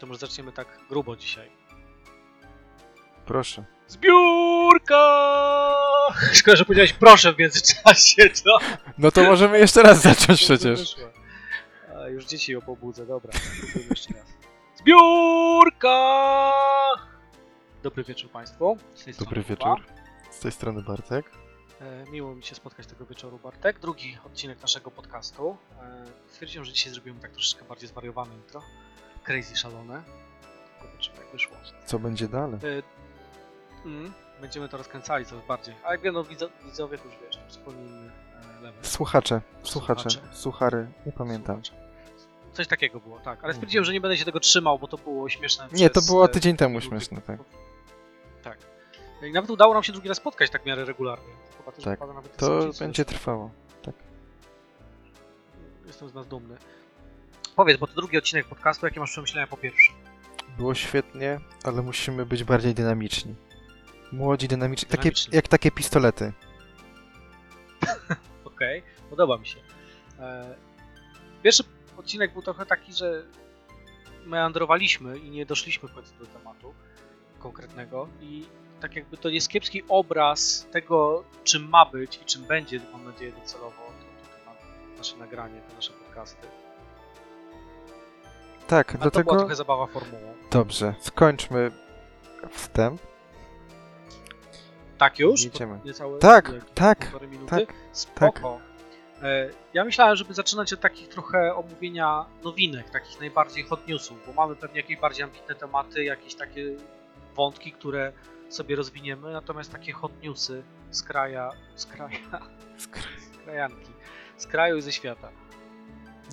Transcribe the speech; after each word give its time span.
To 0.00 0.06
może 0.06 0.18
zaczniemy 0.20 0.52
tak 0.52 0.78
grubo 0.88 1.16
dzisiaj. 1.16 1.50
Proszę. 3.26 3.64
Zbiórka! 3.88 4.96
Szkoda, 6.32 6.56
że 6.56 6.64
powiedziałeś 6.64 6.92
proszę 6.92 7.32
w 7.32 7.38
międzyczasie, 7.38 8.28
to... 8.44 8.58
No 8.98 9.10
to 9.10 9.22
możemy 9.22 9.58
jeszcze 9.58 9.82
raz 9.82 10.02
zacząć 10.02 10.40
przecież. 10.44 10.96
A, 11.96 12.08
już 12.08 12.24
dzieci 12.26 12.52
ją 12.52 12.60
pobudzę, 12.60 13.06
dobra. 13.06 13.32
spróbujmy 13.32 13.88
jeszcze 13.90 14.14
raz. 14.14 14.26
Zbiórka! 14.76 16.12
Dobry 17.82 18.04
wieczór 18.04 18.30
Państwu. 18.30 18.78
Z 18.94 19.04
tej 19.04 19.14
Dobry 19.14 19.42
strony 19.42 19.56
wieczór. 19.58 19.86
Z 20.30 20.40
tej 20.40 20.52
strony 20.52 20.82
Bartek. 20.82 21.30
E, 21.80 22.04
Miło 22.10 22.34
mi 22.34 22.42
się 22.42 22.54
spotkać 22.54 22.86
tego 22.86 23.06
wieczoru, 23.06 23.38
Bartek. 23.38 23.78
Drugi 23.80 24.18
odcinek 24.26 24.62
naszego 24.62 24.90
podcastu. 24.90 25.56
E, 25.82 26.04
Stwierdziłem, 26.28 26.64
że 26.64 26.72
dzisiaj 26.72 26.92
zrobimy 26.92 27.20
tak 27.20 27.30
troszeczkę 27.30 27.64
bardziej 27.64 27.88
zwariowane 27.88 28.34
intro. 28.34 28.62
Crazy, 29.26 29.56
szalone. 29.56 30.02
Zobaczymy 30.82 31.16
jak 31.16 31.26
wyszło. 31.32 31.56
Co 31.86 31.98
będzie 31.98 32.28
dalej? 32.28 32.60
E, 32.64 32.82
mm, 33.86 34.12
Będziemy 34.40 34.68
to 34.68 34.76
rozkręcali 34.76 35.24
coraz 35.26 35.46
bardziej. 35.46 35.74
A 35.84 35.92
jak 35.92 36.00
wiedzą 36.00 36.22
widzo- 36.22 36.48
widzowie, 36.64 36.98
to 36.98 37.04
już 37.04 37.14
wiesz, 37.22 37.36
to 37.36 37.50
zupełnie 37.54 37.82
inny 37.86 38.10
e, 38.58 38.60
level. 38.62 38.84
Słuchacze, 38.84 39.40
słuchacze, 39.62 40.10
Słuchacze. 40.10 40.36
suchary, 40.36 40.86
nie 41.06 41.12
pamiętam. 41.12 41.64
Słuchacz. 41.64 41.86
Coś 42.52 42.66
takiego 42.66 43.00
było, 43.00 43.18
tak. 43.20 43.44
Ale 43.44 43.54
stwierdziłem, 43.54 43.84
że 43.84 43.92
nie 43.92 44.00
będę 44.00 44.16
się 44.16 44.24
tego 44.24 44.40
trzymał, 44.40 44.78
bo 44.78 44.88
to 44.88 44.96
było 44.98 45.28
śmieszne. 45.28 45.68
Nie, 45.72 45.90
to 45.90 46.00
było 46.02 46.24
e, 46.24 46.28
tydzień 46.28 46.56
temu 46.56 46.80
śmieszne, 46.80 47.20
tak. 47.20 47.40
Tak. 48.42 48.58
I 49.22 49.32
nawet 49.32 49.50
udało 49.50 49.74
nam 49.74 49.82
się 49.82 49.92
drugi 49.92 50.08
raz 50.08 50.16
spotkać 50.16 50.50
tak 50.50 50.62
w 50.62 50.66
miarę 50.66 50.84
regularnie. 50.84 51.32
Chyba 51.58 51.72
też 51.72 51.84
Tak. 51.84 52.00
To 52.36 52.60
będzie 52.78 53.04
trwało. 53.04 53.50
Jestem 55.86 56.08
z 56.08 56.14
nas 56.14 56.26
dumny. 56.26 56.56
Powiedz, 57.56 57.80
bo 57.80 57.86
to 57.86 57.94
drugi 57.94 58.18
odcinek 58.18 58.46
podcastu, 58.46 58.86
jakie 58.86 59.00
masz 59.00 59.10
przemyślenia 59.10 59.46
po 59.46 59.56
pierwsze? 59.56 59.92
Było 60.58 60.74
świetnie, 60.74 61.40
ale 61.64 61.82
musimy 61.82 62.26
być 62.26 62.44
bardziej 62.44 62.74
dynamiczni. 62.74 63.34
Młodzi, 64.12 64.48
dynamiczni. 64.48 64.88
Takie, 64.88 65.02
Dynamiczni. 65.02 65.36
jak 65.36 65.48
takie 65.48 65.70
pistolety. 65.70 66.32
Okej, 68.44 68.82
podoba 69.10 69.38
mi 69.38 69.46
się. 69.46 69.60
E, 70.20 70.54
pierwszy 71.42 71.62
odcinek 71.96 72.32
był 72.32 72.42
trochę 72.42 72.66
taki, 72.66 72.92
że 72.92 73.22
meandrowaliśmy 74.26 75.18
i 75.18 75.30
nie 75.30 75.46
doszliśmy 75.46 75.88
w 75.88 75.92
końcu 75.94 76.14
do 76.18 76.26
tematu 76.26 76.74
konkretnego 77.38 78.08
i 78.20 78.44
tak 78.80 78.96
jakby 78.96 79.16
to 79.16 79.28
jest 79.28 79.48
kiepski 79.48 79.82
obraz 79.88 80.66
tego, 80.72 81.24
czym 81.44 81.68
ma 81.68 81.86
być 81.86 82.16
i 82.22 82.24
czym 82.24 82.42
będzie, 82.44 82.80
mam 82.92 83.04
nadzieję, 83.04 83.32
docelowo 83.32 83.76
to, 83.76 84.28
to, 84.28 84.38
to 84.38 84.50
na- 84.50 84.98
nasze 84.98 85.16
nagranie, 85.16 85.60
te 85.60 85.74
nasze 85.74 85.92
podcasty. 85.92 86.46
Tak, 88.66 88.88
A 88.90 88.92
to 88.92 88.98
dlatego... 88.98 89.24
była 89.24 89.38
trochę 89.38 89.54
zabawa 89.56 89.86
formułą. 89.86 90.34
Dobrze, 90.50 90.94
skończmy 91.00 91.70
wstęp. 92.50 93.00
Tak 94.98 95.18
już? 95.18 95.44
Jedziemy. 95.44 95.78
To 95.78 95.86
niecałe, 95.86 96.18
Tak, 96.18 96.48
ile? 96.48 96.60
tak, 96.74 97.12
tak, 97.48 97.72
Spoko. 97.92 98.60
E, 99.22 99.50
Ja 99.74 99.84
myślałem, 99.84 100.16
żeby 100.16 100.34
zaczynać 100.34 100.72
od 100.72 100.80
takich 100.80 101.08
trochę 101.08 101.54
omówienia 101.54 102.24
nowinek, 102.44 102.90
takich 102.90 103.20
najbardziej 103.20 103.64
hot 103.64 103.88
newsów, 103.88 104.18
bo 104.26 104.32
mamy 104.32 104.56
pewnie 104.56 104.80
jakieś 104.80 104.96
bardziej 104.96 105.24
ambitne 105.24 105.54
tematy, 105.54 106.04
jakieś 106.04 106.34
takie 106.34 106.64
wątki, 107.34 107.72
które 107.72 108.12
sobie 108.48 108.76
rozwiniemy, 108.76 109.32
natomiast 109.32 109.72
takie 109.72 109.92
hot 109.92 110.12
newsy 110.22 110.62
z 110.90 111.02
kraja, 111.02 111.50
z 111.74 111.86
kraja, 111.86 112.18
z 112.78 112.86
krajanki, 113.44 113.92
z 114.36 114.46
kraju 114.46 114.76
i 114.76 114.82
ze 114.82 114.92
świata. 114.92 115.28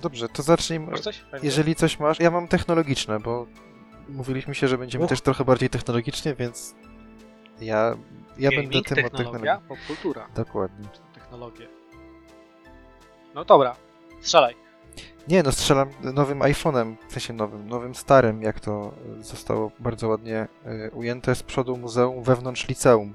Dobrze, 0.02 0.28
to 0.28 0.42
zacznijmy. 0.42 0.90
Masz 0.90 1.00
coś? 1.00 1.24
Jeżeli 1.42 1.74
coś 1.74 1.98
masz, 1.98 2.20
ja 2.20 2.30
mam 2.30 2.48
technologiczne, 2.48 3.20
bo 3.20 3.46
mówiliśmy 4.08 4.54
się, 4.54 4.68
że 4.68 4.78
będziemy 4.78 5.04
Uch. 5.04 5.08
też 5.10 5.20
trochę 5.20 5.44
bardziej 5.44 5.70
technologicznie, 5.70 6.34
więc 6.34 6.74
ja, 7.60 7.96
ja 8.38 8.50
będę 8.50 8.66
Gaming, 8.66 8.86
tym 8.88 9.04
od 9.04 9.12
technologia, 9.12 9.56
technologii. 9.56 9.68
popkultura, 9.68 10.26
Dokładnie. 10.34 10.88
technologie. 11.14 11.68
No 13.34 13.44
dobra, 13.44 13.76
strzelaj. 14.20 14.54
Nie, 15.28 15.42
no 15.42 15.52
strzelam 15.52 15.90
nowym 16.14 16.38
iPhone'em, 16.38 16.94
w 17.08 17.12
sensie 17.12 17.32
nowym, 17.32 17.68
nowym 17.68 17.94
starym, 17.94 18.42
jak 18.42 18.60
to 18.60 18.94
y, 19.20 19.22
zostało 19.22 19.70
bardzo 19.78 20.08
ładnie 20.08 20.48
y, 20.66 20.90
ujęte 20.90 21.34
z 21.34 21.42
przodu 21.42 21.76
muzeum 21.76 22.22
wewnątrz 22.22 22.68
liceum. 22.68 23.14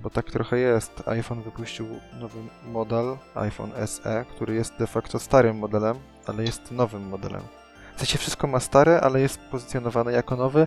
Bo 0.00 0.10
tak 0.10 0.30
trochę 0.30 0.58
jest. 0.58 1.08
iPhone 1.08 1.42
wypuścił 1.42 1.86
nowy 2.20 2.38
model, 2.66 3.16
iPhone 3.34 3.70
SE, 3.86 4.24
który 4.30 4.54
jest 4.54 4.76
de 4.78 4.86
facto 4.86 5.18
starym 5.18 5.58
modelem, 5.58 5.96
ale 6.26 6.42
jest 6.42 6.70
nowym 6.70 7.08
modelem. 7.08 7.42
W 7.96 7.98
sensie 7.98 8.18
wszystko 8.18 8.46
ma 8.46 8.60
stare, 8.60 9.00
ale 9.00 9.20
jest 9.20 9.38
pozycjonowane 9.50 10.12
jako 10.12 10.36
nowy 10.36 10.66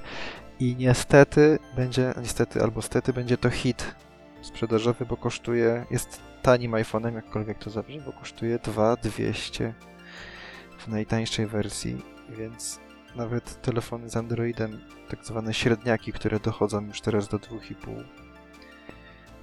i 0.59 0.75
niestety 0.75 1.59
będzie, 1.75 2.13
niestety 2.21 2.61
albo 2.61 2.81
stety 2.81 3.13
będzie 3.13 3.37
to 3.37 3.49
hit 3.49 3.95
sprzedażowy, 4.41 5.05
bo 5.05 5.17
kosztuje, 5.17 5.85
jest 5.91 6.21
tanim 6.41 6.71
iPhone'em, 6.71 7.15
jakkolwiek 7.15 7.57
to 7.57 7.69
zabrzmi, 7.69 8.01
bo 8.01 8.13
kosztuje 8.13 8.59
2200 8.59 9.73
w 10.77 10.87
najtańszej 10.87 11.47
wersji, 11.47 12.01
więc 12.29 12.79
nawet 13.15 13.61
telefony 13.61 14.09
z 14.09 14.17
Androidem, 14.17 14.79
tak 15.09 15.25
zwane 15.25 15.53
średniaki, 15.53 16.13
które 16.13 16.39
dochodzą 16.39 16.85
już 16.85 17.01
teraz 17.01 17.27
do 17.27 17.37
2,5 17.37 18.03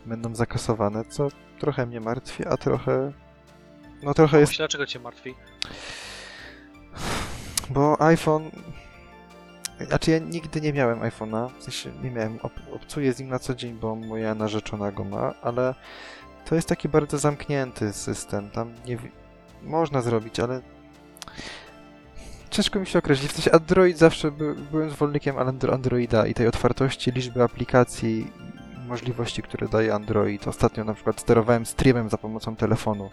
będą 0.06 0.34
zakasowane, 0.34 1.04
co 1.04 1.28
trochę 1.58 1.86
mnie 1.86 2.00
martwi, 2.00 2.46
a 2.46 2.56
trochę 2.56 3.12
no 4.02 4.14
trochę 4.14 4.40
jest, 4.40 4.50
Myślę, 4.52 4.62
dlaczego 4.62 4.86
cię 4.86 4.98
martwi? 5.00 5.34
bo 7.70 8.00
iPhone 8.00 8.50
znaczy 9.88 10.10
ja 10.10 10.18
nigdy 10.18 10.60
nie 10.60 10.72
miałem 10.72 11.00
iPhone'a, 11.00 11.50
w 11.58 11.62
sensie 11.62 11.92
nie 12.02 12.10
miałem, 12.10 12.38
ob, 12.42 12.52
obcuję 12.72 13.12
z 13.12 13.18
nim 13.20 13.28
na 13.28 13.38
co 13.38 13.54
dzień, 13.54 13.72
bo 13.80 13.94
moja 13.96 14.34
narzeczona 14.34 14.92
go 14.92 15.04
ma, 15.04 15.34
ale 15.42 15.74
to 16.44 16.54
jest 16.54 16.68
taki 16.68 16.88
bardzo 16.88 17.18
zamknięty 17.18 17.92
system, 17.92 18.50
tam 18.50 18.74
nie 18.86 18.98
można 19.62 20.02
zrobić, 20.02 20.40
ale 20.40 20.60
ciężko 22.50 22.80
mi 22.80 22.86
się 22.86 22.98
określić, 22.98 23.30
w 23.30 23.34
sensie 23.34 23.52
Android 23.52 23.98
zawsze 23.98 24.30
by, 24.30 24.54
byłem 24.54 24.90
zwolennikiem 24.90 25.36
Andro- 25.36 25.74
Androida 25.74 26.26
i 26.26 26.34
tej 26.34 26.46
otwartości 26.46 27.10
liczby 27.12 27.42
aplikacji 27.42 28.32
możliwości, 28.94 29.42
które 29.42 29.68
daje 29.68 29.94
Android. 29.94 30.48
Ostatnio 30.48 30.84
na 30.84 30.94
przykład 30.94 31.20
sterowałem 31.20 31.66
streamem 31.66 32.08
za 32.10 32.18
pomocą 32.18 32.56
telefonu. 32.56 33.10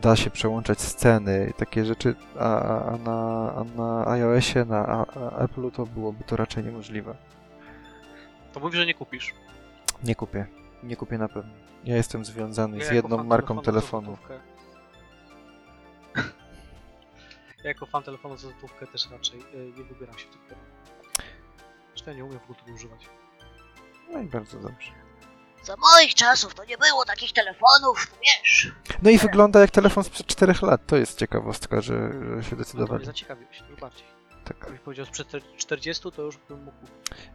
Da 0.00 0.16
się 0.16 0.30
przełączać 0.30 0.80
sceny, 0.80 1.52
takie 1.56 1.84
rzeczy, 1.84 2.14
a, 2.38 2.60
a- 2.92 2.96
na, 2.98 3.52
a 3.56 3.64
na 3.64 4.06
iOSie, 4.06 4.64
na 4.64 4.86
a, 4.86 5.00
a 5.00 5.46
Apple'u 5.46 5.70
to 5.70 5.86
byłoby 5.86 6.24
to 6.24 6.36
raczej 6.36 6.64
niemożliwe. 6.64 7.16
To 8.52 8.60
mówisz, 8.60 8.76
że 8.78 8.86
nie 8.86 8.94
kupisz. 8.94 9.34
Nie 10.04 10.14
kupię. 10.14 10.46
Nie 10.82 10.96
kupię 10.96 11.18
na 11.18 11.28
pewno. 11.28 11.52
Ja 11.84 11.96
jestem 11.96 12.24
związany 12.24 12.78
Ja 12.78 12.84
z 12.84 12.90
jedną 12.90 13.24
marką 13.24 13.58
telefonu 13.62 14.18
Ja 17.64 17.68
jako 17.68 17.86
fan 17.86 18.02
telefonu 18.02 18.36
za 18.36 18.48
złotówkę 18.48 18.86
też 18.86 19.10
raczej 19.10 19.40
y, 19.40 19.72
nie 19.78 19.84
wybieram 19.84 20.18
się 20.18 20.26
w 20.26 20.30
tym 20.30 20.40
kierunku. 20.48 20.70
Ja 22.06 22.12
nie 22.12 22.24
umiem 22.24 22.38
w 22.38 22.50
ogóle 22.50 22.74
używać. 22.74 23.08
No 24.10 24.20
i 24.20 24.24
bardzo 24.24 24.58
dobrze. 24.58 24.90
Za 25.62 25.76
moich 25.76 26.14
czasów 26.14 26.54
to 26.54 26.64
nie 26.64 26.78
było 26.78 27.04
takich 27.04 27.32
telefonów, 27.32 28.06
to 28.10 28.16
wiesz. 28.22 28.72
No 29.02 29.10
i 29.10 29.18
wygląda 29.18 29.60
jak 29.60 29.70
telefon 29.70 30.04
sprzed 30.04 30.26
4 30.26 30.54
lat. 30.62 30.86
To 30.86 30.96
jest 30.96 31.18
ciekawostka, 31.18 31.80
że, 31.80 32.12
że 32.12 32.12
się 32.12 32.34
No 32.34 32.40
to 32.42 32.54
mnie 32.56 32.56
decydowali. 32.56 33.04
zaciekawiłeś, 33.04 33.58
tym 33.62 33.76
bardziej. 33.76 34.06
Tak. 34.44 34.56
Jakbyś 34.60 34.80
powiedział 34.80 35.06
sprzed 35.06 35.28
40, 35.56 36.12
to 36.12 36.22
już 36.22 36.36
bym 36.36 36.64
mógł. 36.64 36.76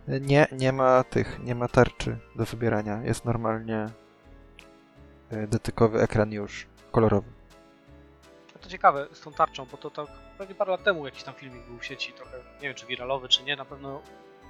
Nie, 0.07 0.47
nie 0.51 0.71
ma 0.73 1.03
tych, 1.03 1.39
nie 1.43 1.55
ma 1.55 1.67
tarczy 1.67 2.17
do 2.35 2.45
wybierania. 2.45 3.01
Jest 3.03 3.25
normalnie 3.25 3.85
e, 5.31 5.47
dotykowy 5.47 6.01
ekran 6.01 6.31
już 6.31 6.67
kolorowy. 6.91 7.27
No 8.55 8.61
to 8.61 8.69
ciekawe 8.69 9.07
z 9.13 9.21
tą 9.21 9.33
tarczą, 9.33 9.65
bo 9.65 9.77
to 9.77 9.89
tak 9.89 10.07
pewnie 10.37 10.55
parę 10.55 10.71
lat 10.71 10.83
temu 10.83 11.05
jakiś 11.05 11.23
tam 11.23 11.33
filmik 11.33 11.63
był 11.65 11.77
w 11.79 11.85
sieci, 11.85 12.13
trochę, 12.13 12.37
nie 12.37 12.67
wiem 12.67 12.75
czy 12.75 12.85
wiralowy, 12.85 13.27
czy 13.29 13.43
nie, 13.43 13.55
na 13.55 13.65
pewno 13.65 14.01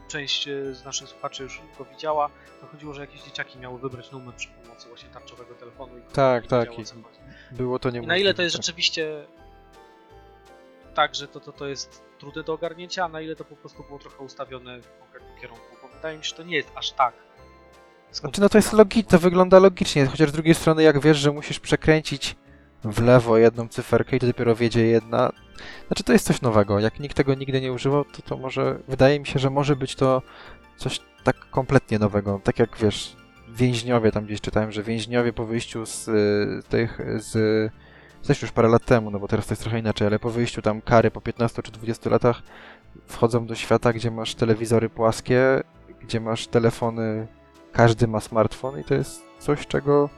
część 0.10 0.48
y, 0.48 0.76
z 0.76 0.86
naszych 0.86 1.10
słuchaczy 1.10 1.44
już 1.44 1.62
go 1.78 1.86
widziała. 1.86 2.30
To 2.62 2.68
chodziło, 2.68 2.94
że 2.94 3.02
jakieś 3.02 3.22
dzieciaki 3.24 3.60
miały 3.60 3.80
wybrać 3.80 4.12
numer 4.12 4.36
przy 4.36 4.48
pomocy 4.48 4.88
właśnie 4.88 5.10
tarczowego 5.10 5.56
telefonu 5.56 5.98
i 5.98 6.02
Tak, 6.14 6.44
nie 6.44 6.50
tak, 6.50 6.80
i-. 6.80 6.84
Było 7.52 7.80
to 7.80 7.90
I 7.90 7.94
niemożliwe. 7.94 8.14
na 8.14 8.18
ile 8.18 8.34
to 8.34 8.42
jest 8.42 8.56
tak. 8.56 8.64
rzeczywiście 8.66 9.26
tak, 10.94 11.16
że 11.16 11.28
to, 11.28 11.40
to, 11.40 11.52
to 11.52 11.68
jest 11.68 12.04
trudne 12.20 12.44
do 12.44 12.54
ogarnięcia, 12.54 13.06
a 13.06 13.08
na 13.08 13.22
ile 13.22 13.36
to 13.36 13.46
po 13.46 13.56
prostu 13.56 13.84
było 13.84 14.00
trochę 14.00 14.24
ustawione 14.24 14.82
w 14.82 15.00
konkretnym 15.00 15.40
kierunku, 15.42 15.64
bo 15.82 15.88
wydaje 15.88 16.18
mi 16.18 16.24
się, 16.24 16.30
że 16.30 16.36
to 16.36 16.44
nie 16.44 16.56
jest 16.56 16.70
aż 16.76 16.92
tak. 16.92 17.14
Znaczy, 18.12 18.42
no 18.42 18.50
to 18.50 18.58
jest 18.58 18.74
logiczne, 18.74 19.10
to 19.12 19.20
wygląda 19.20 19.60
logicznie, 19.60 20.06
chociaż 20.06 20.30
z 20.30 20.34
drugiej 20.34 20.56
strony, 20.56 20.84
jak 20.84 21.00
wiesz, 21.02 21.18
że 21.18 21.32
musisz 21.32 21.60
przekręcić 21.60 22.36
w 22.84 23.02
lewo 23.02 23.38
jedną 23.38 23.68
cyferkę 23.68 24.16
i 24.16 24.20
to 24.20 24.28
dopiero 24.28 24.56
wiedzie 24.56 24.86
jedna. 24.86 25.32
Znaczy, 25.88 26.04
to 26.04 26.14
jest 26.14 26.26
coś 26.26 26.42
nowego. 26.42 26.80
Jak 26.80 27.00
nikt 27.00 27.18
tego 27.18 27.36
nigdy 27.36 27.62
nie 27.62 27.74
używał, 27.74 28.06
to 28.06 28.22
to 28.22 28.38
może. 28.38 28.80
Wydaje 28.88 29.20
mi 29.20 29.26
się, 29.26 29.40
że 29.40 29.50
może 29.50 29.76
być 29.76 29.96
to 29.96 30.22
coś 30.78 31.00
tak 31.24 31.50
kompletnie 31.50 32.00
nowego. 32.00 32.42
Tak 32.44 32.60
jak 32.60 32.78
wiesz, 32.78 33.16
więźniowie, 33.50 34.12
tam 34.12 34.26
gdzieś 34.26 34.42
czytałem, 34.42 34.72
że 34.72 34.84
więźniowie 34.84 35.34
po 35.34 35.46
wyjściu 35.46 35.86
z 35.86 36.08
y, 36.08 36.70
tych. 36.70 37.00
z. 37.16 37.72
Też 38.28 38.42
już 38.42 38.52
parę 38.52 38.68
lat 38.68 38.86
temu, 38.86 39.12
no 39.12 39.20
bo 39.20 39.28
teraz 39.28 39.48
to 39.48 39.52
jest 39.52 39.62
trochę 39.62 39.80
inaczej, 39.80 40.08
ale 40.08 40.20
po 40.20 40.30
wyjściu 40.30 40.62
tam 40.62 40.82
kary 40.82 41.12
po 41.12 41.22
15 41.22 41.62
czy 41.62 41.72
20 41.72 42.10
latach 42.10 42.42
wchodzą 43.08 43.46
do 43.46 43.56
świata, 43.56 43.94
gdzie 43.94 44.12
masz 44.12 44.36
telewizory 44.36 44.90
płaskie, 44.90 45.64
gdzie 46.02 46.20
masz 46.20 46.48
telefony, 46.48 47.28
każdy 47.72 48.08
ma 48.08 48.20
smartfon 48.20 48.80
i 48.80 48.84
to 48.84 48.94
jest 48.94 49.24
coś, 49.40 49.68
czego 49.68 50.10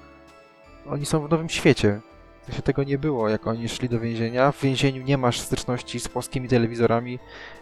oni 0.89 1.05
są 1.05 1.27
w 1.27 1.29
nowym 1.29 1.49
świecie. 1.49 2.01
W 2.41 2.45
sensie 2.45 2.61
tego 2.61 2.83
nie 2.83 2.97
było, 2.97 3.29
jak 3.29 3.47
oni 3.47 3.69
szli 3.69 3.89
do 3.89 3.99
więzienia. 3.99 4.51
W 4.51 4.61
więzieniu 4.61 5.03
nie 5.03 5.17
masz 5.17 5.39
styczności 5.39 5.99
z 5.99 6.07
płaskimi 6.07 6.47
telewizorami, 6.47 7.19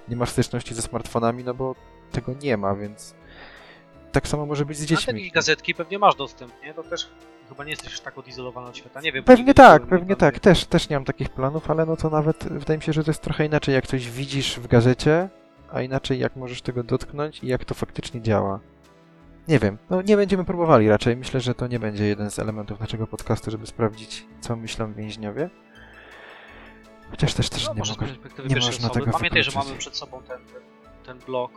nie 0.08 0.16
masz 0.16 0.30
styczności 0.30 0.74
ze 0.74 0.82
smartfonami, 0.82 1.44
no 1.44 1.54
bo 1.54 1.76
tego 2.12 2.34
nie 2.42 2.58
ma, 2.58 2.76
więc 2.76 3.16
tak 4.12 4.28
samo 4.28 4.46
może 4.46 4.66
być 4.66 4.78
z 4.78 4.82
te 4.82 4.88
dziećmi. 4.88 5.14
jakieś 5.14 5.32
gazetki 5.32 5.76
pewnie 5.76 6.00
masz 6.00 6.16
dostęp, 6.16 6.54
nie? 6.64 6.74
To 6.74 6.84
też 6.84 7.10
chyba 7.50 7.64
nie 7.64 7.70
jesteś 7.70 7.92
już 7.92 8.00
tak 8.00 8.18
odizolowany 8.18 8.68
od 8.68 8.78
świata, 8.78 9.02
nie 9.02 9.12
wiem. 9.12 9.24
Pewnie 9.24 9.54
tak, 9.54 9.82
nie 9.82 9.88
pewnie 9.88 10.16
tak. 10.16 10.40
Też, 10.40 10.66
też 10.66 10.90
nie 10.90 10.96
mam 10.96 11.06
takich 11.06 11.30
planów, 11.30 11.72
ale 11.72 11.86
no 11.86 11.98
to 11.98 12.10
nawet 12.10 12.44
wydaje 12.44 12.78
mi 12.78 12.84
się, 12.84 12.94
że 12.94 13.04
to 13.04 13.12
jest 13.12 13.22
trochę 13.22 13.46
inaczej, 13.46 13.76
jak 13.76 13.88
coś 13.88 14.10
widzisz 14.10 14.60
w 14.60 14.68
gazecie, 14.68 15.30
a 15.72 15.82
inaczej 15.82 16.20
jak 16.20 16.36
możesz 16.36 16.62
tego 16.62 16.84
dotknąć 16.84 17.44
i 17.44 17.48
jak 17.48 17.66
to 17.66 17.76
faktycznie 17.76 18.22
działa. 18.22 18.60
Nie 19.50 19.60
wiem, 19.60 19.78
no 19.90 20.02
nie 20.02 20.18
będziemy 20.18 20.46
próbowali 20.46 20.90
raczej. 20.90 21.18
Myślę, 21.18 21.40
że 21.42 21.56
to 21.56 21.68
nie 21.68 21.80
będzie 21.80 22.06
jeden 22.06 22.32
z 22.32 22.40
elementów 22.40 22.80
naszego 22.80 23.08
podcastu, 23.08 23.52
żeby 23.52 23.68
sprawdzić, 23.68 24.26
co 24.42 24.56
myślą 24.56 24.94
więźniowie. 24.94 25.50
Chociaż 27.12 27.34
też, 27.34 27.50
też 27.50 27.68
No, 27.68 27.74
nie 27.74 27.80
mogę. 27.90 28.06
nie 28.50 28.56
można 28.56 28.88
osoby. 28.88 29.00
tego 29.06 29.12
Pamiętaj, 29.18 29.44
że 29.44 29.52
wykluczyć. 29.52 29.70
mamy 29.70 29.80
przed 29.80 29.98
sobą 29.98 30.22
ten, 30.28 30.38
ten, 30.46 30.62
ten 31.06 31.20
blog 31.26 31.52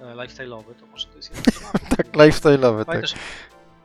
e, 0.00 0.04
lifestyle'owy, 0.14 0.74
to 0.80 0.86
może 0.86 1.06
to 1.08 1.16
jest 1.16 1.30
jeden. 1.36 1.44
Tak, 1.96 2.06
lifestyle'owy, 2.12 2.78
tak. 2.78 2.86
Pamiętasz? 2.86 3.14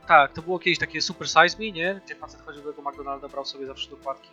Tak, 0.08 0.32
to 0.32 0.42
było 0.42 0.58
kiedyś 0.58 0.78
takie 0.78 1.00
Super 1.00 1.28
Size 1.28 1.58
Me, 1.58 1.70
nie? 1.72 2.00
Gdzie 2.06 2.14
facet 2.14 2.40
chodził 2.42 2.62
do 2.62 2.72
tego 2.72 2.90
McDonalda, 2.90 3.28
brał 3.28 3.44
sobie 3.44 3.66
zawsze 3.66 3.90
dokładki. 3.90 4.28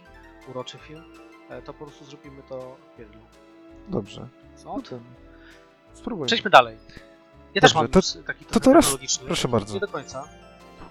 Uroczy 0.47 0.77
film. 0.77 1.03
E, 1.49 1.61
To 1.61 1.73
po 1.73 1.85
prostu 1.85 2.05
zrobimy 2.05 2.41
to 2.49 2.77
w 2.95 2.99
Biedlu. 2.99 3.21
Dobrze. 3.87 4.27
Co? 4.55 4.75
No 4.77 4.81
to 4.81 4.99
spróbujmy. 5.93 6.27
Przejdźmy 6.27 6.51
dalej. 6.51 6.77
Ja 7.55 7.61
też 7.61 7.73
Dobrze, 7.73 7.83
mam 7.83 7.91
to- 7.91 7.97
news 7.99 8.17
taki 8.27 8.45
to 8.45 8.59
teraz 8.59 8.85
technologiczny. 8.85 9.25
proszę 9.25 9.47
bardzo. 9.47 9.73
Nie 9.73 9.79
do 9.79 9.87
końca. 9.87 10.29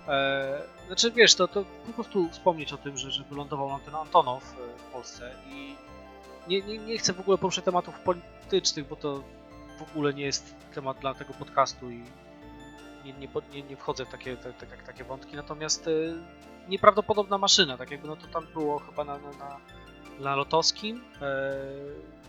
E, 0.08 0.62
znaczy 0.86 1.10
wiesz, 1.10 1.34
to, 1.34 1.48
to 1.48 1.64
po 1.86 1.92
prostu 1.92 2.28
wspomnieć 2.30 2.72
o 2.72 2.76
tym, 2.76 2.98
że, 2.98 3.10
że 3.10 3.24
wylądował 3.24 3.68
nam 3.68 3.80
ten 3.80 3.94
Antonow 3.94 4.42
e, 4.42 4.78
w 4.78 4.82
Polsce 4.92 5.34
i 5.46 5.76
nie, 6.48 6.62
nie, 6.62 6.78
nie 6.78 6.98
chcę 6.98 7.12
w 7.12 7.20
ogóle 7.20 7.38
poruszyć 7.38 7.64
tematów 7.64 8.00
politycznych, 8.00 8.88
bo 8.88 8.96
to 8.96 9.22
w 9.78 9.82
ogóle 9.90 10.14
nie 10.14 10.24
jest 10.24 10.54
temat 10.74 10.98
dla 10.98 11.14
tego 11.14 11.34
podcastu 11.34 11.90
i 11.90 12.04
nie, 13.04 13.12
nie, 13.12 13.28
nie, 13.52 13.62
nie 13.62 13.76
wchodzę 13.76 14.04
w 14.06 14.08
takie, 14.08 14.36
te, 14.36 14.52
te, 14.52 14.66
takie 14.66 15.04
wątki, 15.04 15.36
natomiast 15.36 15.86
e, 15.88 15.90
nieprawdopodobna 16.68 17.38
maszyna, 17.38 17.76
tak 17.78 17.90
jakby 17.90 18.08
no 18.08 18.16
to 18.16 18.26
tam 18.26 18.46
było 18.54 18.78
chyba 18.78 19.04
na, 19.04 19.18
na, 19.18 19.30
na, 19.30 19.56
na 20.20 20.36
lotowskim 20.36 21.00
e, 21.22 21.54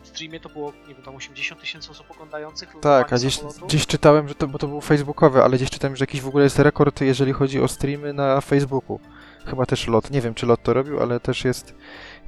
streamie 0.03 0.39
to 0.39 0.49
było, 0.49 0.73
nie 0.87 0.93
wiem, 0.95 1.03
tam 1.03 1.15
80 1.15 1.61
tysięcy 1.61 1.91
osób 1.91 2.11
oglądających 2.11 2.69
Tak, 2.81 3.13
a 3.13 3.15
gdzieś, 3.15 3.37
samolotu. 3.37 3.65
gdzieś 3.65 3.87
czytałem, 3.87 4.27
że 4.27 4.35
to, 4.35 4.47
bo 4.47 4.57
to 4.57 4.67
był 4.67 4.81
facebookowy, 4.81 5.43
ale 5.43 5.57
gdzieś 5.57 5.69
czytałem, 5.69 5.95
że 5.95 6.03
jakiś 6.03 6.21
w 6.21 6.27
ogóle 6.27 6.43
jest 6.43 6.59
rekord, 6.59 7.01
jeżeli 7.01 7.33
chodzi 7.33 7.61
o 7.61 7.67
streamy 7.67 8.13
na 8.13 8.41
Facebooku. 8.41 8.99
Chyba 9.45 9.65
też 9.65 9.87
lot. 9.87 10.11
Nie 10.11 10.21
wiem, 10.21 10.33
czy 10.33 10.45
lot 10.45 10.63
to 10.63 10.73
robił, 10.73 10.99
ale 10.99 11.19
też 11.19 11.45
jest 11.45 11.75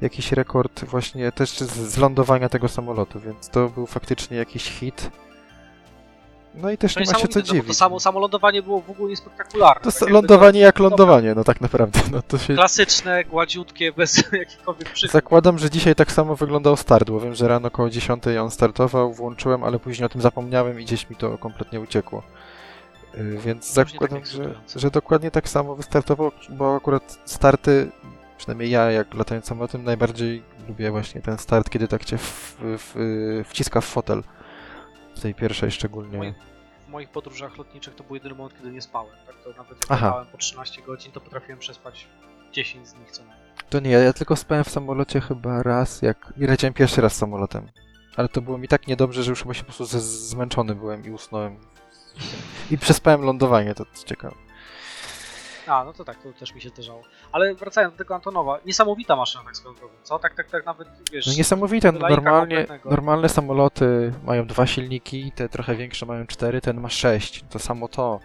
jakiś 0.01 0.31
rekord 0.31 0.85
właśnie 0.85 1.31
też 1.31 1.49
z, 1.59 1.71
z 1.71 1.97
lądowania 1.97 2.49
tego 2.49 2.67
samolotu, 2.67 3.19
więc 3.19 3.49
to 3.49 3.69
był 3.69 3.85
faktycznie 3.85 4.37
jakiś 4.37 4.63
hit. 4.71 5.11
No 6.57 6.71
i 6.71 6.77
też 6.77 6.93
To 6.93 6.99
nie 6.99 7.05
ma 7.05 7.19
się 7.19 7.27
co 7.27 7.39
no 7.39 7.45
dziwić. 7.45 7.67
To 7.67 7.73
samo, 7.73 7.99
samo 7.99 8.19
lądowanie 8.19 8.61
było 8.61 8.81
w 8.81 8.89
ogóle 8.89 9.09
niespektakularne. 9.09 9.91
To 9.91 9.99
tak 9.99 10.09
lądowanie 10.09 10.59
jak 10.59 10.79
lądowanie, 10.79 11.35
no 11.35 11.43
tak 11.43 11.61
naprawdę. 11.61 11.99
No 12.11 12.21
to 12.21 12.37
się... 12.37 12.53
Klasyczne, 12.53 13.23
gładziutkie, 13.23 13.91
bez 13.91 14.23
jakichkolwiek 14.31 14.89
przygód. 14.89 15.11
Zakładam, 15.11 15.57
że 15.57 15.69
dzisiaj 15.69 15.95
tak 15.95 16.11
samo 16.11 16.35
wyglądał 16.35 16.77
start, 16.77 17.09
bo 17.09 17.19
wiem, 17.19 17.35
że 17.35 17.47
rano 17.47 17.67
około 17.67 17.89
10 17.89 18.23
on 18.41 18.51
startował, 18.51 19.13
włączyłem, 19.13 19.63
ale 19.63 19.79
później 19.79 20.05
o 20.05 20.09
tym 20.09 20.21
zapomniałem 20.21 20.79
i 20.79 20.85
gdzieś 20.85 21.09
mi 21.09 21.15
to 21.15 21.37
kompletnie 21.37 21.79
uciekło. 21.79 22.23
Yy, 23.13 23.37
Więc 23.37 23.73
zakładam, 23.73 24.19
tak 24.19 24.25
że, 24.25 24.55
że 24.75 24.91
dokładnie 24.91 25.31
tak 25.31 25.49
samo 25.49 25.75
wystartował, 25.75 26.31
bo 26.49 26.75
akurat 26.75 27.19
starty, 27.25 27.91
przynajmniej 28.37 28.69
ja 28.69 28.91
jak 28.91 29.13
latając 29.13 29.45
samolotem, 29.45 29.83
najbardziej 29.83 30.43
lubię 30.67 30.91
właśnie 30.91 31.21
ten 31.21 31.37
start, 31.37 31.69
kiedy 31.69 31.87
tak 31.87 32.05
cię 32.05 32.17
w, 32.17 32.57
w, 32.61 33.43
wciska 33.47 33.81
w 33.81 33.85
fotel. 33.85 34.23
W 35.17 35.21
tej 35.21 35.35
pierwszej 35.35 35.71
szczególnie. 35.71 36.17
Moim- 36.17 36.33
W 36.87 36.89
moich 36.89 37.09
podróżach 37.09 37.57
lotniczych 37.57 37.95
to 37.95 38.03
był 38.03 38.15
jedyny 38.15 38.35
moment, 38.35 38.57
kiedy 38.57 38.71
nie 38.71 38.81
spałem. 38.81 39.15
Tak 39.27 39.35
to 39.43 39.49
nawet 39.49 39.69
jak 39.69 39.85
Aha. 39.89 40.05
latałem 40.05 40.27
po 40.27 40.37
13 40.37 40.81
godzin, 40.81 41.11
to 41.11 41.21
potrafiłem 41.21 41.59
przespać 41.59 42.07
10 42.51 42.87
z 42.87 42.95
nich 42.95 43.11
co 43.11 43.23
najmniej. 43.25 43.47
To 43.69 43.79
nie, 43.79 43.89
ja 43.91 44.13
tylko 44.13 44.35
spałem 44.35 44.63
w 44.63 44.69
samolocie 44.69 45.21
chyba 45.21 45.63
raz, 45.63 46.01
jak 46.01 46.33
leciałem 46.37 46.73
pierwszy 46.73 47.01
raz 47.01 47.15
samolotem. 47.15 47.67
Ale 48.17 48.29
to 48.29 48.41
było 48.41 48.57
mi 48.57 48.67
tak 48.67 48.87
niedobrze, 48.87 49.23
że 49.23 49.29
już 49.31 49.41
chyba 49.41 49.53
się 49.53 49.63
po 49.63 49.73
prostu 49.73 49.99
zmęczony 49.99 50.75
byłem 50.75 51.05
i 51.05 51.09
usnąłem. 51.11 51.57
I 52.71 52.77
przespałem 52.77 53.21
lądowanie, 53.21 53.75
to 53.75 53.85
co 53.93 54.07
ciekawe. 54.07 54.35
A, 55.69 55.83
no 55.83 55.93
to 55.93 56.05
tak, 56.05 56.17
to 56.23 56.33
też 56.33 56.55
mi 56.55 56.61
się 56.61 56.69
zdarzało. 56.69 57.01
Ale 57.31 57.55
wracając 57.55 57.93
do 57.93 57.97
tego 57.97 58.15
Antonowa, 58.15 58.59
niesamowita 58.65 59.15
maszyna 59.15 59.43
tak 59.43 59.57
swoją 59.57 59.75
drogą, 59.75 59.93
co? 60.03 60.19
Tak, 60.19 60.35
tak, 60.35 60.49
tak 60.49 60.65
nawet, 60.65 60.87
wiesz... 61.11 61.27
No 61.27 61.33
niesamowite, 61.33 61.91
no, 61.91 62.09
normalnie, 62.09 62.65
normalne 62.85 63.29
samoloty 63.29 64.13
mają 64.25 64.47
dwa 64.47 64.67
silniki, 64.67 65.31
te 65.31 65.49
trochę 65.49 65.75
większe 65.75 66.05
mają 66.05 66.27
cztery, 66.27 66.61
ten 66.61 66.81
ma 66.81 66.89
sześć. 66.89 67.43
To 67.49 67.59
samo 67.59 67.87
to, 67.87 68.19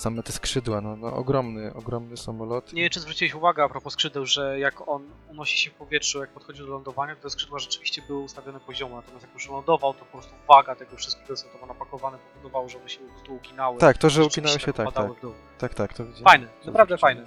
same 0.00 0.22
te 0.22 0.32
skrzydła, 0.32 0.80
no, 0.80 0.96
no 0.96 1.14
ogromny, 1.16 1.74
ogromny 1.74 2.16
samolot. 2.16 2.72
Nie 2.72 2.82
wiem, 2.82 2.90
czy 2.90 3.00
zwróciłeś 3.00 3.34
uwagę 3.34 3.64
a 3.64 3.68
propos 3.68 3.92
skrzydeł, 3.92 4.26
że 4.26 4.60
jak 4.60 4.88
on 4.88 5.10
unosi 5.28 5.58
się 5.58 5.70
w 5.70 5.74
powietrzu, 5.74 6.20
jak 6.20 6.30
podchodzi 6.30 6.60
do 6.60 6.66
lądowania, 6.66 7.16
to 7.16 7.22
te 7.22 7.30
skrzydła 7.30 7.58
rzeczywiście 7.58 8.02
były 8.02 8.20
ustawione 8.20 8.60
poziomo, 8.60 8.96
natomiast 8.96 9.24
jak 9.24 9.34
już 9.34 9.48
lądował, 9.48 9.94
to 9.94 10.04
po 10.04 10.12
prostu 10.12 10.34
waga 10.48 10.74
tego 10.74 10.96
wszystkiego, 10.96 11.36
co 11.36 11.48
to 11.48 11.58
ma 11.58 11.66
napakowane, 11.66 12.18
powodowało, 12.34 12.68
że 12.68 12.78
one 12.78 12.88
się 12.88 12.98
po 12.98 13.12
prostu 13.12 13.34
uginały. 13.34 13.78
Tak, 13.78 13.98
to, 13.98 14.10
że 14.10 14.24
uginały 14.24 14.60
się, 14.60 14.72
tak, 14.72 14.88
opadały 14.88 15.14
tak, 15.14 15.22
dół. 15.22 15.32
tak, 15.58 15.74
tak, 15.74 15.94
to 15.94 16.04
widziałem. 16.04 16.24
Fajne, 16.24 16.46
naprawdę 16.64 16.98
fajne. 16.98 17.26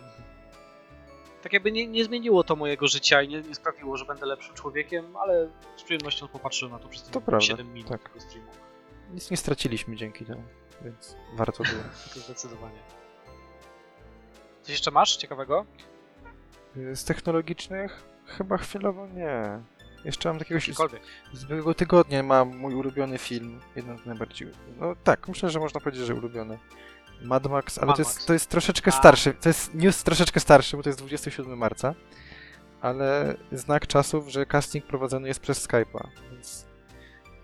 Tak 1.44 1.54
jakby 1.54 1.72
nie, 1.72 1.88
nie 1.88 2.06
zmieniło 2.06 2.44
to 2.44 2.56
mojego 2.56 2.88
życia 2.88 3.22
i 3.22 3.28
nie, 3.28 3.42
nie 3.42 3.56
sprawiło, 3.56 3.98
że 3.98 4.06
będę 4.06 4.25
lepszym 4.25 4.56
człowiekiem, 4.56 5.18
ale 5.18 5.50
z 5.75 5.84
przyjemnością 5.84 6.28
popatrzyłem 6.28 6.72
na 6.72 6.80
to 6.80 6.88
przez 6.88 7.04
te 7.04 7.12
To 7.12 7.22
prawda, 7.22 7.46
7 7.46 7.74
minut 7.74 7.90
tak. 7.90 8.04
tego 8.10 8.20
streamu. 8.20 8.48
Nic 9.14 9.31
nie 9.31 9.38
straciliśmy 9.38 9.96
dzięki 9.96 10.25
temu, 10.25 10.44
więc 10.84 11.16
warto 11.34 11.64
było. 11.64 11.84
Zdecydowanie. 12.26 12.80
Coś 14.62 14.70
jeszcze 14.72 14.92
masz 14.92 15.18
ciekawego? 15.18 15.66
Y, 16.78 16.96
Z 16.96 17.04
technologicznych 17.06 18.04
chyba 18.26 18.58
chwilowo 18.58 19.08
nie. 19.08 19.60
Jeszcze 20.06 20.30
mam 20.30 20.40
takiego 20.40 20.62
z 20.62 20.66
Cokolwiek. 20.66 21.02
z 21.34 21.44
ubiegłego 21.44 21.74
tygodnia 21.74 22.24
mam 22.24 22.58
mój 22.58 22.76
ulubiony 22.76 23.18
film, 23.18 23.60
jeden 23.76 23.98
z 23.98 24.06
najbardziej, 24.06 24.48
no 24.80 24.96
tak, 25.04 25.28
myślę, 25.28 25.50
że 25.50 25.60
można 25.60 25.80
powiedzieć, 25.80 26.06
że 26.06 26.16
ulubiony. 26.16 26.60
Mad 27.22 27.48
Max, 27.48 27.78
ale 27.78 27.88
Mad 27.88 27.96
to 27.96 28.02
jest, 28.02 28.16
Max. 28.16 28.25
to 28.25 28.34
jest 28.34 28.50
troszeczkę 28.50 28.92
A. 28.92 28.94
starszy, 28.98 29.34
to 29.34 29.50
jest 29.50 29.74
news 29.74 30.04
troszeczkę 30.04 30.40
starszy, 30.40 30.78
bo 30.78 30.84
to 30.84 30.90
jest 30.90 31.00
27 31.00 31.58
marca, 31.58 31.94
ale 32.82 33.36
znak 33.52 33.88
czasów, 33.88 34.30
że 34.30 34.46
casting 34.46 34.86
prowadzony 34.86 35.28
jest 35.28 35.40
przez 35.40 35.68
Skype'a, 35.68 36.08
więc 36.32 36.66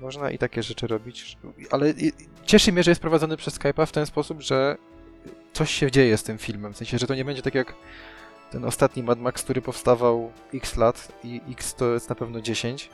można 0.01 0.31
i 0.31 0.37
takie 0.37 0.63
rzeczy 0.63 0.87
robić, 0.87 1.37
ale 1.71 1.93
cieszy 2.43 2.71
mnie, 2.71 2.83
że 2.83 2.91
jest 2.91 3.01
prowadzony 3.01 3.37
przez 3.37 3.59
Skype'a 3.59 3.85
w 3.85 3.91
ten 3.91 4.05
sposób, 4.05 4.41
że 4.41 4.77
coś 5.53 5.71
się 5.71 5.91
dzieje 5.91 6.17
z 6.17 6.23
tym 6.23 6.37
filmem, 6.37 6.73
w 6.73 6.77
sensie, 6.77 6.97
że 6.97 7.07
to 7.07 7.15
nie 7.15 7.25
będzie 7.25 7.41
tak 7.41 7.55
jak 7.55 7.73
ten 8.51 8.65
ostatni 8.65 9.03
Mad 9.03 9.19
Max, 9.19 9.43
który 9.43 9.61
powstawał 9.61 10.31
x 10.53 10.77
lat 10.77 11.11
i 11.23 11.41
x 11.51 11.75
to 11.75 11.93
jest 11.93 12.09
na 12.09 12.15
pewno 12.15 12.41
10. 12.41 12.89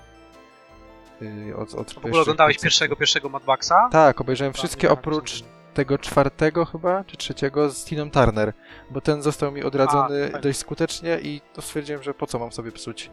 Yy, 1.22 1.58
od, 1.58 1.74
od 1.74 1.94
W 1.94 1.98
ogóle 1.98 2.22
oglądałeś 2.22 2.60
pierwszego, 2.60 2.96
pierwszego 2.96 3.30
Mad 3.30 3.48
Maxa? 3.48 3.90
Tak, 3.92 4.22
obejrzałem 4.22 4.54
Tam 4.54 4.58
wszystkie 4.58 4.88
ma 4.88 4.94
oprócz 4.94 5.44
tego 5.74 5.98
czwartego 5.98 6.66
chyba, 6.66 7.04
czy 7.04 7.18
trzeciego 7.18 7.70
z 7.70 7.86
Tiną 7.86 8.12
Turner, 8.12 8.54
bo 8.92 9.02
ten 9.02 9.22
został 9.22 9.52
mi 9.52 9.64
odradzony 9.64 10.24
fajnie. 10.24 10.40
dość 10.40 10.60
skutecznie 10.60 11.20
i 11.22 11.42
to 11.54 11.62
stwierdziłem, 11.62 12.04
że 12.04 12.14
po 12.14 12.28
co 12.28 12.40
mam 12.40 12.52
sobie 12.52 12.72
psuć 12.72 13.10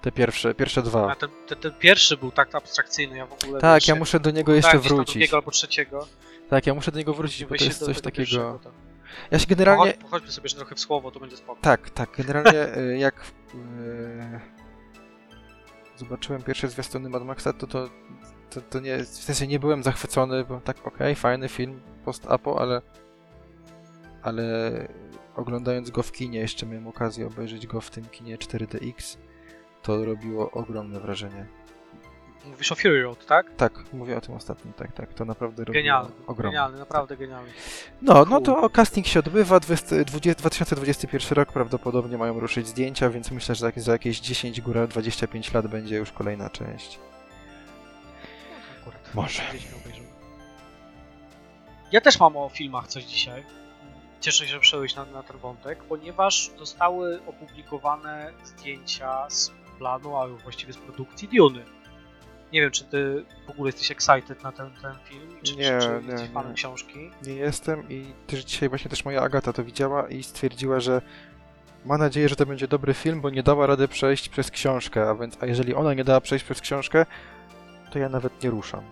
te 0.00 0.12
pierwsze, 0.12 0.54
pierwsze 0.54 0.82
dwa. 0.82 1.12
A 1.12 1.14
ten, 1.14 1.30
ten, 1.46 1.58
ten 1.58 1.72
pierwszy 1.74 2.16
był 2.16 2.30
tak 2.30 2.54
abstrakcyjny, 2.54 3.16
ja 3.16 3.26
w 3.26 3.44
ogóle... 3.44 3.60
Tak, 3.60 3.88
ja 3.88 3.94
muszę 3.94 4.20
do 4.20 4.30
niego 4.30 4.54
jeszcze 4.54 4.78
wrócić. 4.78 5.14
drugiego 5.14 5.36
albo 5.36 5.50
trzeciego. 5.50 6.06
Tak, 6.50 6.66
ja 6.66 6.74
muszę 6.74 6.92
do 6.92 6.98
niego 6.98 7.14
wrócić, 7.14 7.44
bo 7.44 7.56
to 7.56 7.64
jest 7.64 7.84
coś 7.84 8.00
takiego... 8.00 8.60
Ja 9.30 9.38
się 9.38 9.46
generalnie... 9.46 9.92
Pochodź- 9.92 10.02
Pochodźmy 10.02 10.30
sobie 10.30 10.48
trochę 10.48 10.74
w 10.74 10.80
słowo, 10.80 11.10
to 11.10 11.20
będzie 11.20 11.36
spoko. 11.36 11.60
Tak, 11.62 11.90
tak. 11.90 12.10
Generalnie 12.16 12.76
y, 12.78 12.98
jak 12.98 13.32
y, 13.54 14.40
zobaczyłem 15.96 16.42
pierwsze 16.42 16.68
zwiastuny 16.68 17.08
Mad 17.08 17.24
Maxa, 17.24 17.52
to, 17.52 17.66
to, 17.66 17.88
to, 18.50 18.60
to 18.60 18.80
nie, 18.80 18.98
w 18.98 19.06
sensie 19.06 19.46
nie 19.46 19.58
byłem 19.58 19.82
zachwycony, 19.82 20.44
bo 20.44 20.60
tak 20.60 20.86
okej, 20.86 21.14
fajny 21.14 21.48
film 21.48 21.80
post-apo, 22.04 22.60
ale 22.60 22.82
ale 24.22 24.70
oglądając 25.36 25.90
go 25.90 26.02
w 26.02 26.12
kinie, 26.12 26.38
jeszcze 26.38 26.66
miałem 26.66 26.88
okazję 26.88 27.26
obejrzeć 27.26 27.66
go 27.66 27.80
w 27.80 27.90
tym 27.90 28.04
kinie 28.04 28.38
4DX, 28.38 29.16
to 29.82 30.04
robiło 30.04 30.50
ogromne 30.50 31.00
wrażenie. 31.00 31.46
Mówisz 32.46 32.72
o 32.72 32.74
Fury 32.74 33.02
Road, 33.02 33.26
tak? 33.26 33.56
Tak, 33.56 33.72
mówię 33.92 34.16
o 34.16 34.20
tym 34.20 34.34
ostatnim, 34.34 34.72
tak, 34.72 34.92
tak, 34.92 35.14
to 35.14 35.24
naprawdę 35.24 35.64
robiło 35.64 35.74
Genialny, 35.82 36.10
ogromne. 36.26 36.52
genialny, 36.52 36.78
naprawdę 36.78 37.16
genialny. 37.16 37.50
No, 38.02 38.24
no 38.24 38.40
to 38.40 38.70
casting 38.70 39.06
się 39.06 39.20
odbywa, 39.20 39.60
20, 39.60 40.04
20, 40.04 40.34
2021 40.34 41.36
rok 41.36 41.52
prawdopodobnie 41.52 42.18
mają 42.18 42.40
ruszyć 42.40 42.68
zdjęcia, 42.68 43.10
więc 43.10 43.30
myślę, 43.30 43.54
że 43.54 43.72
za 43.76 43.92
jakieś 43.92 44.20
10 44.20 44.60
góra 44.60 44.86
25 44.86 45.54
lat 45.54 45.66
będzie 45.66 45.96
już 45.96 46.12
kolejna 46.12 46.50
część. 46.50 46.98
Akurat. 48.80 49.14
Może. 49.14 49.42
Ja 51.92 52.00
też 52.00 52.20
mam 52.20 52.36
o 52.36 52.48
filmach 52.48 52.86
coś 52.86 53.04
dzisiaj. 53.04 53.44
Cieszę 54.20 54.46
się, 54.46 54.52
że 54.52 54.60
przejąłeś 54.60 54.94
na, 54.96 55.04
na 55.04 55.22
ten 55.22 55.38
wątek, 55.38 55.84
ponieważ 55.84 56.50
zostały 56.58 57.20
opublikowane 57.26 58.32
zdjęcia 58.44 59.30
z 59.30 59.52
planu, 59.80 60.16
a 60.16 60.28
właściwie 60.28 60.72
z 60.72 60.76
produkcji 60.76 61.28
Duny. 61.28 61.64
Nie 62.52 62.60
wiem, 62.60 62.70
czy 62.70 62.84
ty 62.84 63.24
w 63.46 63.50
ogóle 63.50 63.68
jesteś 63.68 63.90
excited 63.90 64.42
na 64.42 64.52
ten, 64.52 64.70
ten 64.82 64.94
film, 65.04 65.36
czy, 65.42 65.56
Nie, 65.56 65.78
czy, 65.80 65.86
czy 65.86 66.02
nie, 66.06 66.12
jesteś 66.12 66.30
fanem 66.30 66.50
nie. 66.50 66.56
książki? 66.56 67.10
Nie 67.26 67.34
jestem 67.34 67.88
i 67.88 68.12
też 68.26 68.44
dzisiaj 68.44 68.68
właśnie 68.68 68.90
też 68.90 69.04
moja 69.04 69.20
Agata 69.22 69.52
to 69.52 69.64
widziała 69.64 70.08
i 70.08 70.22
stwierdziła, 70.22 70.80
że 70.80 71.02
ma 71.84 71.98
nadzieję, 71.98 72.28
że 72.28 72.36
to 72.36 72.46
będzie 72.46 72.68
dobry 72.68 72.94
film, 72.94 73.20
bo 73.20 73.30
nie 73.30 73.42
dała 73.42 73.66
rady 73.66 73.88
przejść 73.88 74.28
przez 74.28 74.50
książkę, 74.50 75.08
a 75.08 75.14
więc 75.14 75.42
a 75.42 75.46
jeżeli 75.46 75.74
ona 75.74 75.94
nie 75.94 76.04
dała 76.04 76.20
przejść 76.20 76.44
przez 76.44 76.60
książkę, 76.60 77.06
to 77.90 77.98
ja 77.98 78.08
nawet 78.08 78.42
nie 78.42 78.50
ruszam. 78.50 78.84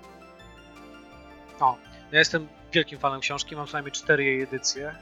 Ja 2.12 2.18
jestem 2.18 2.48
wielkim 2.72 2.98
fanem 2.98 3.20
książki, 3.20 3.56
mam 3.56 3.66
co 3.66 3.72
najmniej 3.72 3.92
cztery 3.92 4.24
jej 4.24 4.42
edycje. 4.42 4.94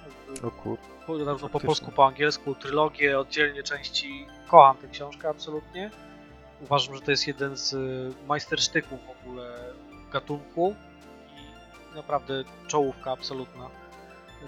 O 0.43 0.51
kur... 0.51 0.79
Po- 1.07 1.49
po 1.49 1.61
polsku, 1.61 1.93
po 1.93 2.07
angielsku, 2.07 2.55
trylogię, 2.55 3.19
oddzielnie 3.19 3.63
części. 3.63 4.27
Kocham 4.47 4.77
tę 4.77 4.89
książkę 4.89 5.29
absolutnie. 5.29 5.91
Uważam, 6.61 6.95
że 6.95 7.01
to 7.01 7.11
jest 7.11 7.27
jeden 7.27 7.57
z 7.57 7.73
y, 7.73 8.27
majstersztyków 8.29 9.01
w 9.07 9.11
ogóle 9.11 9.75
gatunku 10.13 10.75
i 11.93 11.97
naprawdę 11.97 12.45
czołówka 12.67 13.13
absolutna. 13.13 13.71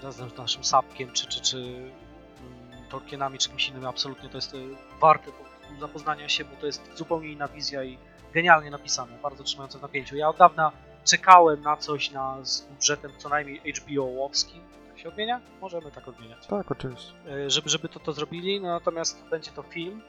Razem 0.03 0.29
z 0.29 0.37
naszym 0.37 0.63
Sapkiem 0.63 1.11
czy, 1.11 1.27
czy, 1.27 1.41
czy 1.41 1.57
mm, 1.57 2.89
Tolkienami 2.89 3.37
czy 3.37 3.49
kimś 3.49 3.69
innym 3.69 3.85
absolutnie 3.85 4.29
to 4.29 4.37
jest 4.37 4.53
y, 4.53 4.67
warte 5.01 5.31
zapoznania 5.79 6.29
się, 6.29 6.45
bo 6.45 6.55
to 6.55 6.65
jest 6.65 6.97
zupełnie 6.97 7.31
inna 7.31 7.47
wizja 7.47 7.83
i 7.83 7.97
genialnie 8.33 8.71
napisane, 8.71 9.17
bardzo 9.23 9.43
trzymające 9.43 9.79
w 9.79 9.81
napięciu. 9.81 10.15
Ja 10.15 10.29
od 10.29 10.37
dawna 10.37 10.71
czekałem 11.05 11.61
na 11.61 11.77
coś 11.77 12.11
na, 12.11 12.45
z 12.45 12.61
budżetem 12.61 13.11
co 13.17 13.29
najmniej 13.29 13.61
HBO-owskim. 13.73 14.61
Się 15.03 15.09
odmienia? 15.09 15.41
Możemy 15.61 15.91
tak 15.91 16.07
odmieniać. 16.07 16.47
Tak, 16.47 16.71
oczywiście. 16.71 17.13
E, 17.45 17.49
Żeby, 17.49 17.69
żeby 17.69 17.89
to, 17.89 17.99
to 17.99 18.13
zrobili, 18.13 18.61
no 18.61 18.67
natomiast 18.67 19.23
będzie 19.29 19.51
to 19.51 19.63
film, 19.63 20.01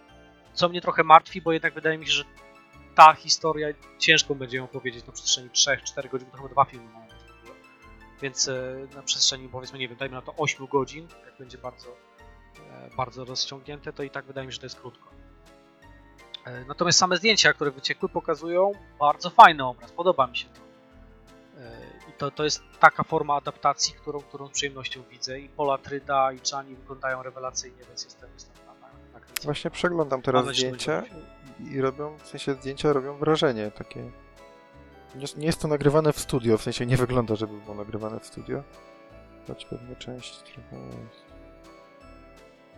co 0.52 0.68
mnie 0.68 0.80
trochę 0.80 1.04
martwi, 1.04 1.42
bo 1.42 1.52
jednak 1.52 1.74
wydaje 1.74 1.98
mi 1.98 2.06
się, 2.06 2.12
że 2.12 2.24
ta 2.94 3.14
historia 3.14 3.68
ciężko 3.98 4.34
będzie 4.34 4.56
ją 4.56 4.66
powiedzieć 4.68 5.06
na 5.06 5.12
przestrzeni 5.12 5.48
3-4 5.50 6.08
godzin, 6.10 6.26
bo 6.30 6.32
to 6.36 6.36
chyba 6.42 6.48
dwa 6.48 6.64
filmy 6.64 6.92
mają 6.92 7.04
być 7.06 7.16
w 7.22 7.40
ogóle. 7.40 7.54
Więc 8.22 8.48
e, 8.48 8.76
na 8.94 9.02
przestrzeni 9.02 9.48
powiedzmy, 9.48 9.78
nie 9.78 9.88
wiem, 9.88 9.96
dajmy 9.96 10.14
na 10.14 10.22
to 10.22 10.34
8 10.36 10.66
godzin, 10.66 11.08
jak 11.26 11.38
będzie 11.38 11.58
bardzo, 11.58 11.88
e, 12.70 12.90
bardzo 12.96 13.24
rozciągnięte, 13.24 13.92
to 13.92 14.02
i 14.02 14.10
tak 14.10 14.24
wydaje 14.24 14.46
mi 14.46 14.52
się, 14.52 14.54
że 14.54 14.60
to 14.60 14.66
jest 14.66 14.80
krótko. 14.80 15.10
E, 16.46 16.64
Natomiast 16.64 16.98
same 16.98 17.16
zdjęcia, 17.16 17.52
które 17.52 17.70
wyciekły, 17.70 18.08
pokazują 18.08 18.72
bardzo 19.00 19.30
fajny 19.30 19.66
obraz. 19.66 19.92
Podoba 19.92 20.26
mi 20.26 20.36
się 20.36 20.48
to. 20.48 20.60
To, 22.20 22.30
to 22.30 22.44
jest 22.44 22.62
taka 22.80 23.02
forma 23.02 23.34
adaptacji, 23.34 23.94
którą, 23.94 24.20
którą 24.20 24.46
z 24.46 24.50
przyjemnością 24.50 25.02
widzę. 25.10 25.40
I 25.40 25.48
Pola 25.48 25.78
Tryda 25.78 26.32
i 26.32 26.38
Chani 26.50 26.76
wyglądają 26.76 27.22
rewelacyjnie, 27.22 27.84
więc 27.88 28.04
jestem, 28.04 28.30
jestem 28.34 28.54
na, 28.66 28.74
na. 28.74 28.90
Właśnie 29.42 29.70
przeglądam 29.70 30.22
teraz 30.22 30.40
Mam 30.40 30.46
nadzieję, 30.46 30.72
że 30.72 30.78
zdjęcia 30.78 31.04
i 31.70 31.80
robią, 31.80 32.18
w 32.18 32.26
sensie 32.26 32.54
zdjęcia 32.54 32.92
robią 32.92 33.18
wrażenie 33.18 33.70
takie... 33.70 34.00
Nie, 35.14 35.26
nie 35.36 35.46
jest 35.46 35.60
to 35.60 35.68
nagrywane 35.68 36.12
w 36.12 36.18
studio, 36.18 36.58
w 36.58 36.62
sensie 36.62 36.86
nie 36.86 36.96
wygląda, 36.96 37.36
żeby 37.36 37.60
było 37.60 37.74
nagrywane 37.74 38.20
w 38.20 38.26
studio. 38.26 38.62
Choć 39.46 39.64
pewnie 39.64 39.96
część 39.96 40.38
trochę 40.38 40.76
jest. 40.76 41.24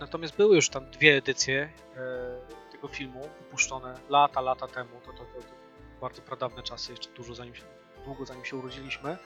Natomiast 0.00 0.36
były 0.36 0.56
już 0.56 0.68
tam 0.68 0.90
dwie 0.90 1.16
edycje 1.16 1.72
e, 1.96 2.72
tego 2.72 2.88
filmu 2.88 3.20
wypuszczone 3.38 3.94
lata, 4.08 4.40
lata 4.40 4.68
temu. 4.68 4.90
To, 5.04 5.12
to, 5.12 5.18
to, 5.18 5.24
to 5.24 5.54
bardzo 6.00 6.22
pradawne 6.22 6.62
czasy, 6.62 6.92
jeszcze 6.92 7.10
dużo 7.10 7.34
zanim 7.34 7.54
się, 7.54 7.62
długo 8.04 8.26
zanim 8.26 8.44
się 8.44 8.56
urodziliśmy. 8.56 9.16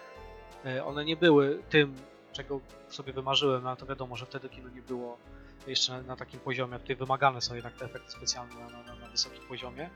E, 0.64 0.84
one 0.84 1.04
nie 1.04 1.16
były 1.16 1.62
tym, 1.70 1.94
czego 2.32 2.60
sobie 2.88 3.12
wymarzyłem, 3.12 3.62
no 3.62 3.68
ale 3.68 3.76
to 3.76 3.86
wiadomo, 3.86 4.16
że 4.16 4.26
wtedy 4.26 4.48
kino 4.48 4.68
nie 4.68 4.82
było 4.82 5.18
jeszcze 5.66 5.92
na, 5.92 6.02
na 6.02 6.16
takim 6.16 6.40
poziomie. 6.40 6.78
Tutaj 6.78 6.96
wymagane 6.96 7.40
są 7.40 7.54
jednak 7.54 7.74
te 7.74 7.84
efekty 7.84 8.10
specjalne 8.10 8.54
na, 8.54 8.68
na, 8.68 8.94
na, 8.94 9.08
wysokim 9.08 9.42
poziomie. 9.48 9.90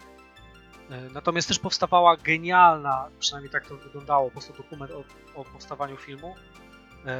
E, 0.91 1.01
Natomiast 1.13 1.49
też 1.49 1.59
powstawała 1.59 2.17
genialna, 2.17 3.09
przynajmniej 3.19 3.53
tak 3.53 3.69
to 3.69 3.77
wyglądało, 3.77 4.25
po 4.25 4.31
prostu 4.31 4.53
dokument 4.63 4.93
o, 4.93 5.05
o 5.41 5.45
powstawaniu 5.45 5.97
filmu, 5.97 6.35
e, 7.07 7.17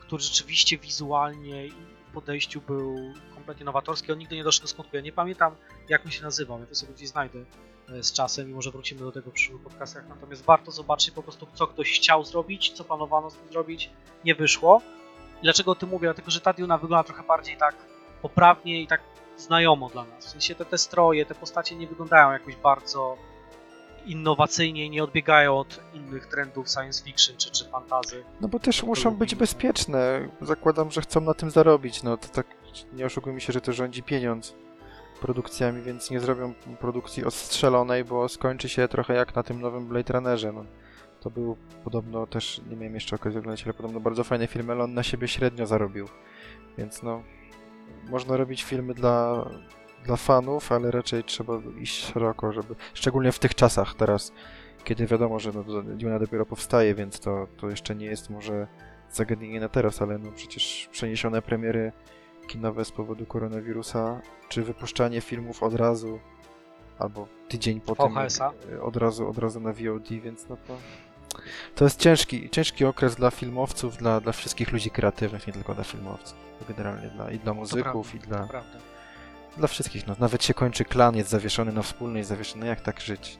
który 0.00 0.22
rzeczywiście 0.22 0.78
wizualnie 0.78 1.66
i 1.66 1.72
podejściu 2.14 2.60
był 2.60 3.12
kompletnie 3.34 3.64
nowatorski. 3.64 4.12
On 4.12 4.18
nigdy 4.18 4.36
nie 4.36 4.44
doszedł 4.44 4.64
do 4.64 4.68
skutku. 4.68 4.96
Ja 4.96 5.02
nie 5.02 5.12
pamiętam, 5.12 5.54
jak 5.88 6.04
on 6.04 6.10
się 6.10 6.22
nazywał. 6.22 6.60
Ja 6.60 6.66
to 6.66 6.74
sobie 6.74 6.92
gdzieś 6.94 7.08
znajdę 7.08 7.44
z 8.00 8.12
czasem 8.12 8.50
i 8.50 8.54
może 8.54 8.70
wrócimy 8.70 9.00
do 9.00 9.12
tego 9.12 9.30
w 9.30 9.34
przyszłych 9.34 9.62
podcastach. 9.62 10.08
Natomiast 10.08 10.44
warto 10.44 10.70
zobaczyć 10.70 11.10
po 11.10 11.22
prostu, 11.22 11.46
co 11.54 11.66
ktoś 11.66 11.92
chciał 11.92 12.24
zrobić, 12.24 12.72
co 12.72 12.84
planowano 12.84 13.30
z 13.30 13.34
tym 13.34 13.48
zrobić, 13.52 13.90
nie 14.24 14.34
wyszło. 14.34 14.80
I 15.40 15.42
dlaczego 15.42 15.70
o 15.70 15.74
tym 15.74 15.88
mówię? 15.88 16.06
Dlatego, 16.06 16.30
że 16.30 16.40
ta 16.40 16.52
Duna 16.52 16.78
wygląda 16.78 17.04
trochę 17.04 17.22
bardziej 17.22 17.56
tak 17.56 17.74
poprawnie 18.22 18.82
i 18.82 18.86
tak 18.86 19.00
znajomo 19.36 19.88
dla 19.88 20.04
nas. 20.04 20.26
W 20.26 20.30
sensie 20.30 20.54
te, 20.54 20.64
te 20.64 20.78
stroje, 20.78 21.26
te 21.26 21.34
postacie 21.34 21.76
nie 21.76 21.86
wyglądają 21.86 22.32
jakoś 22.32 22.56
bardzo 22.56 23.16
innowacyjnie 24.06 24.86
i 24.86 24.90
nie 24.90 25.04
odbiegają 25.04 25.58
od 25.58 25.80
innych 25.94 26.26
trendów 26.26 26.68
science 26.68 27.04
fiction 27.04 27.36
czy, 27.36 27.50
czy 27.50 27.64
fantazy. 27.64 28.24
No 28.40 28.48
bo 28.48 28.58
też 28.58 28.82
muszą 28.82 29.10
być 29.10 29.34
bezpieczne. 29.34 30.28
Zakładam, 30.40 30.90
że 30.90 31.00
chcą 31.00 31.20
na 31.20 31.34
tym 31.34 31.50
zarobić. 31.50 32.02
No 32.02 32.16
to 32.16 32.28
tak 32.28 32.46
nie 32.92 33.06
oszukujmy 33.06 33.40
się, 33.40 33.52
że 33.52 33.60
to 33.60 33.72
rządzi 33.72 34.02
pieniądz 34.02 34.54
produkcjami, 35.24 35.82
więc 35.82 36.10
nie 36.10 36.20
zrobią 36.20 36.54
produkcji 36.80 37.24
ostrzelonej, 37.24 38.04
bo 38.04 38.28
skończy 38.28 38.68
się 38.68 38.88
trochę 38.88 39.14
jak 39.14 39.34
na 39.34 39.42
tym 39.42 39.60
nowym 39.60 39.86
Blade 39.86 40.12
Runnerze. 40.12 40.52
No. 40.52 40.64
To 41.20 41.30
był 41.30 41.56
podobno 41.84 42.26
też, 42.26 42.60
nie 42.70 42.76
miałem 42.76 42.94
jeszcze 42.94 43.16
okazji 43.16 43.38
oglądać, 43.38 43.64
ale 43.64 43.74
podobno 43.74 44.00
bardzo 44.00 44.24
fajny 44.24 44.46
film, 44.46 44.70
ale 44.70 44.84
on 44.84 44.94
na 44.94 45.02
siebie 45.02 45.28
średnio 45.28 45.66
zarobił. 45.66 46.08
Więc 46.78 47.02
no, 47.02 47.22
można 48.10 48.36
robić 48.36 48.64
filmy 48.64 48.94
dla, 48.94 49.44
dla 50.04 50.16
fanów, 50.16 50.72
ale 50.72 50.90
raczej 50.90 51.24
trzeba 51.24 51.60
iść 51.80 52.12
szeroko, 52.12 52.52
żeby, 52.52 52.74
szczególnie 52.94 53.32
w 53.32 53.38
tych 53.38 53.54
czasach 53.54 53.94
teraz, 53.94 54.32
kiedy 54.84 55.06
wiadomo, 55.06 55.38
że 55.38 55.52
no, 55.52 55.82
Duna 55.82 56.18
dopiero 56.18 56.46
powstaje, 56.46 56.94
więc 56.94 57.20
to, 57.20 57.46
to 57.56 57.70
jeszcze 57.70 57.94
nie 57.94 58.06
jest 58.06 58.30
może 58.30 58.66
zagadnienie 59.12 59.60
na 59.60 59.68
teraz, 59.68 60.02
ale 60.02 60.18
no 60.18 60.32
przecież 60.32 60.88
przeniesione 60.92 61.42
premiery 61.42 61.92
kinowe 62.46 62.84
z 62.84 62.92
powodu 62.92 63.26
koronawirusa, 63.26 64.20
czy 64.48 64.62
wypuszczanie 64.62 65.20
filmów 65.20 65.62
od 65.62 65.74
razu, 65.74 66.18
albo 66.98 67.28
tydzień 67.48 67.80
po 67.80 67.96
tym 67.96 68.18
y, 68.72 68.82
od 68.82 68.96
razu, 68.96 69.28
od 69.28 69.38
razu 69.38 69.60
na 69.60 69.72
VOD, 69.72 70.08
więc 70.08 70.48
no 70.48 70.56
to 70.66 70.76
to 71.74 71.84
jest 71.84 72.00
ciężki, 72.00 72.50
ciężki 72.50 72.84
okres 72.84 73.14
dla 73.14 73.30
filmowców, 73.30 73.96
dla, 73.96 74.20
dla 74.20 74.32
wszystkich 74.32 74.72
ludzi 74.72 74.90
kreatywnych, 74.90 75.46
nie 75.46 75.52
tylko 75.52 75.74
dla 75.74 75.84
filmowców. 75.84 76.38
Generalnie 76.68 77.08
dla, 77.08 77.30
i 77.30 77.38
dla 77.38 77.54
muzyków, 77.54 78.14
i 78.14 78.18
dla, 78.18 78.38
Naprawdę. 78.38 78.78
dla 79.56 79.68
wszystkich. 79.68 80.06
No, 80.06 80.16
nawet 80.18 80.44
się 80.44 80.54
kończy 80.54 80.84
klan, 80.84 81.16
jest 81.16 81.30
zawieszony 81.30 81.72
na 81.72 81.82
wspólnej, 81.82 82.20
jest 82.20 82.28
zawieszony. 82.28 82.66
Jak 82.66 82.80
tak 82.80 83.00
żyć? 83.00 83.38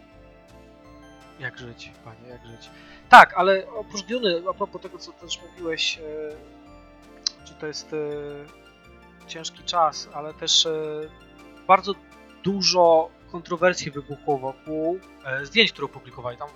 Jak 1.40 1.58
żyć, 1.58 1.92
panie, 2.04 2.28
jak 2.28 2.46
żyć. 2.46 2.70
Tak, 3.08 3.34
ale 3.36 3.66
oprócz 3.70 4.02
Duny, 4.02 4.42
a 4.50 4.54
propos 4.54 4.82
tego, 4.82 4.98
co 4.98 5.12
też 5.12 5.40
mówiłeś, 5.42 5.98
e, 5.98 7.46
że 7.46 7.54
to 7.54 7.66
jest 7.66 7.92
e, 7.92 7.96
ciężki 9.26 9.62
czas, 9.64 10.08
ale 10.14 10.34
też 10.34 10.66
e, 10.66 10.72
bardzo 11.66 11.92
dużo 12.44 13.10
kontrowersji 13.32 13.90
wybuchło 13.90 14.38
wokół 14.38 14.98
e, 15.24 15.46
zdjęć, 15.46 15.72
które 15.72 15.84
opublikowali. 15.84 16.38
Tam 16.38 16.48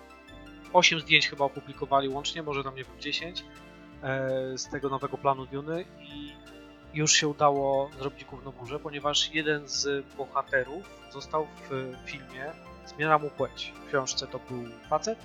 8 0.73 1.01
zdjęć 1.01 1.29
chyba 1.29 1.45
opublikowali 1.45 2.09
łącznie, 2.09 2.43
może 2.43 2.65
tam 2.65 2.77
nie 2.77 2.85
wiem, 2.85 3.01
10 3.01 3.45
e, 4.03 4.31
z 4.59 4.71
tego 4.71 4.89
nowego 4.89 5.19
planu 5.19 5.47
Duny 5.47 5.85
i 6.01 6.33
już 6.95 7.13
się 7.13 7.29
udało 7.29 7.91
zrobić 7.99 8.25
gówno 8.25 8.53
burzę, 8.53 8.79
ponieważ 8.79 9.35
jeden 9.35 9.69
z 9.69 10.07
bohaterów 10.17 10.85
został 11.13 11.47
w 11.71 11.97
filmie 12.05 12.53
zmiana 12.87 13.19
mu 13.19 13.31
płeć. 13.31 13.73
W 13.85 13.89
książce 13.89 14.27
to 14.27 14.41
był 14.51 14.65
facet, 14.89 15.19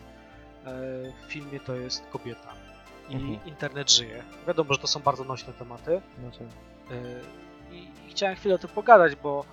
w 1.28 1.32
filmie 1.32 1.60
to 1.60 1.76
jest 1.76 2.06
kobieta. 2.12 2.54
I 3.10 3.16
Mhm. 3.16 3.40
internet 3.46 3.92
żyje. 3.92 4.24
Wiadomo, 4.48 4.74
że 4.74 4.80
to 4.80 4.88
są 4.88 5.00
bardzo 5.00 5.24
nośne 5.24 5.54
tematy. 5.54 6.02
No 6.24 6.32
to... 6.32 6.38
e, 6.92 7.74
I, 7.76 7.88
chciałem 8.10 8.36
chwilę 8.36 8.56
o 8.56 8.58
tym 8.58 8.70
pogadać, 8.70 9.16
bo 9.16 9.46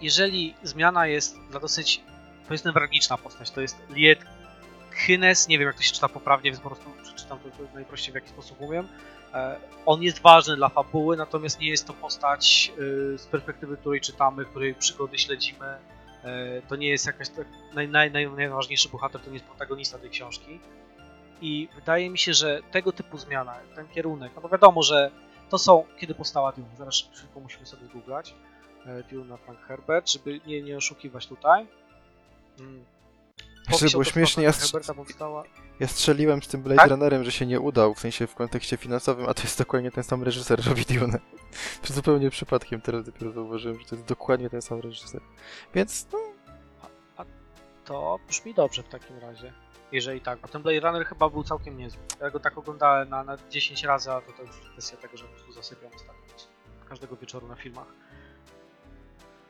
jeżeli 0.00 0.54
zmiana 0.62 1.06
jest 1.06 1.36
dla 1.50 1.60
dosyć, 1.60 2.02
jest 2.50 2.64
newralgiczna 2.64 3.18
postać, 3.18 3.50
to 3.50 3.60
jest 3.60 3.76
Liet 3.90 4.20
Hynes, 4.90 5.48
nie 5.48 5.58
wiem 5.58 5.66
jak 5.66 5.76
to 5.76 5.82
się 5.82 5.92
czyta 5.92 6.08
poprawnie, 6.08 6.50
więc 6.50 6.62
po 6.62 6.68
prostu 6.68 6.90
przeczytam 7.02 7.38
to, 7.38 7.48
najprościej 7.74 8.12
w 8.12 8.14
jaki 8.14 8.28
sposób 8.28 8.60
umiem. 8.60 8.88
E, 9.34 9.56
On 9.86 10.02
jest 10.02 10.20
ważny 10.22 10.56
dla 10.56 10.68
fabuły, 10.68 11.16
natomiast 11.16 11.60
nie 11.60 11.70
jest 11.70 11.86
to 11.86 11.92
postać 11.92 12.72
y, 12.78 13.18
z 13.18 13.26
perspektywy 13.26 13.76
której 13.76 14.00
czytamy, 14.00 14.44
której 14.44 14.74
przygody 14.74 15.18
śledzimy. 15.18 15.76
To 16.68 16.76
nie 16.76 16.88
jest 16.88 17.06
jakaś 17.06 17.28
tak, 17.28 17.46
naj, 17.74 17.88
naj, 17.88 18.10
naj, 18.10 18.30
najważniejszy 18.30 18.88
bohater, 18.88 19.20
to 19.20 19.26
nie 19.26 19.34
jest 19.34 19.46
protagonista 19.46 19.98
tej 19.98 20.10
książki. 20.10 20.60
I 21.40 21.68
wydaje 21.74 22.10
mi 22.10 22.18
się, 22.18 22.34
że 22.34 22.60
tego 22.70 22.92
typu 22.92 23.18
zmiana, 23.18 23.54
ten 23.74 23.88
kierunek, 23.88 24.32
no 24.34 24.40
bo 24.40 24.48
wiadomo, 24.48 24.82
że 24.82 25.10
to 25.50 25.58
są, 25.58 25.84
kiedy 25.98 26.14
powstała 26.14 26.52
Dune, 26.52 26.76
zaraz 26.78 26.94
szybko 26.94 27.40
musimy 27.40 27.66
sobie 27.66 27.88
googlać, 27.88 28.34
e, 28.86 29.02
Dune 29.02 29.24
na 29.24 29.36
Frank 29.36 29.60
Herbert, 29.60 30.10
żeby 30.10 30.40
nie, 30.46 30.62
nie 30.62 30.76
oszukiwać 30.76 31.26
tutaj. 31.26 31.66
Mm. 32.60 32.84
powieść 33.70 33.94
było 33.94 34.04
śmiesznie, 34.04 34.44
ja 34.44 34.50
strz- 34.50 34.94
powstała. 34.94 35.44
Ja 35.80 35.88
strzeliłem 35.88 36.42
z 36.42 36.48
tym 36.48 36.62
Blade 36.62 36.80
Tak? 36.80 36.90
Runnerem, 36.90 37.24
że 37.24 37.32
się 37.32 37.46
nie 37.46 37.60
udał, 37.60 37.94
w 37.94 38.00
sensie 38.00 38.26
w 38.26 38.34
kontekście 38.34 38.76
finansowym, 38.76 39.28
a 39.28 39.34
to 39.34 39.42
jest 39.42 39.58
dokładnie 39.58 39.90
ten 39.90 40.04
sam 40.04 40.22
reżyser 40.22 40.64
robi 40.68 40.84
Dune. 40.84 41.18
To 41.82 41.92
zupełnie 41.94 42.30
przypadkiem 42.30 42.80
teraz 42.80 43.04
dopiero 43.04 43.32
zauważyłem, 43.32 43.80
że 43.80 43.86
to 43.86 43.94
jest 43.94 44.08
dokładnie 44.08 44.50
ten 44.50 44.62
sam 44.62 44.80
reżyser. 44.80 45.20
Więc 45.74 46.06
no, 46.12 46.18
To 47.90 48.18
brzmi 48.28 48.54
dobrze 48.54 48.82
w 48.82 48.88
takim 48.88 49.18
razie. 49.18 49.52
Jeżeli 49.92 50.20
tak, 50.20 50.40
bo 50.40 50.48
ten 50.48 50.62
Blade 50.62 50.80
Runner 50.80 51.06
chyba 51.06 51.28
był 51.28 51.44
całkiem 51.44 51.78
niezły. 51.78 52.02
Ja 52.20 52.30
go 52.30 52.40
tak 52.40 52.58
oglądałem 52.58 53.08
na, 53.08 53.24
na 53.24 53.36
10 53.50 53.84
razy, 53.84 54.12
a 54.12 54.20
to, 54.20 54.32
to 54.32 54.42
już 54.42 54.50
kwestia 54.72 54.96
tego, 54.96 55.16
że 55.16 55.24
po 55.24 55.30
prostu 55.30 55.52
zasypiam 55.52 55.90
ostatnio 55.94 56.22
każdego 56.88 57.16
wieczoru 57.16 57.48
na 57.48 57.56
filmach. 57.56 57.86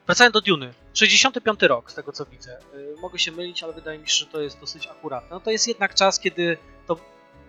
Wracając 0.06 0.34
do 0.34 0.40
Duny. 0.40 0.74
65 0.94 1.62
rok, 1.62 1.90
z 1.90 1.94
tego 1.94 2.12
co 2.12 2.26
widzę. 2.26 2.58
Yy, 2.72 2.94
mogę 3.00 3.18
się 3.18 3.32
mylić, 3.32 3.62
ale 3.62 3.72
wydaje 3.72 3.98
mi 3.98 4.08
się, 4.08 4.14
że 4.14 4.26
to 4.26 4.40
jest 4.40 4.60
dosyć 4.60 4.86
akuratne. 4.86 5.30
No 5.30 5.40
to 5.40 5.50
jest 5.50 5.68
jednak 5.68 5.94
czas, 5.94 6.20
kiedy 6.20 6.58
to 6.86 6.96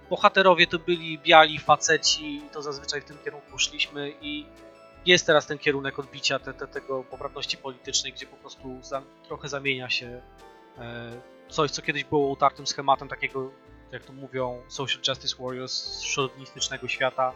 bohaterowie 0.09 0.67
to 0.67 0.79
byli 0.79 1.19
biali 1.19 1.59
faceci 1.59 2.35
i 2.35 2.41
to 2.41 2.61
zazwyczaj 2.61 3.01
w 3.01 3.05
tym 3.05 3.17
kierunku 3.23 3.59
szliśmy 3.59 4.13
i 4.21 4.45
jest 5.05 5.25
teraz 5.25 5.47
ten 5.47 5.57
kierunek 5.57 5.99
odbicia 5.99 6.39
te, 6.39 6.53
te, 6.53 6.67
tego 6.67 7.03
poprawności 7.03 7.57
politycznej, 7.57 8.13
gdzie 8.13 8.25
po 8.25 8.37
prostu 8.37 8.79
za, 8.81 9.01
trochę 9.27 9.49
zamienia 9.49 9.89
się 9.89 10.21
coś, 11.49 11.71
co 11.71 11.81
kiedyś 11.81 12.03
było 12.03 12.27
utartym 12.27 12.67
schematem 12.67 13.07
takiego, 13.07 13.51
jak 13.91 14.05
to 14.05 14.13
mówią, 14.13 14.61
social 14.67 15.01
justice 15.07 15.35
warriors 15.43 16.01
szowinistycznego 16.01 16.87
świata 16.87 17.33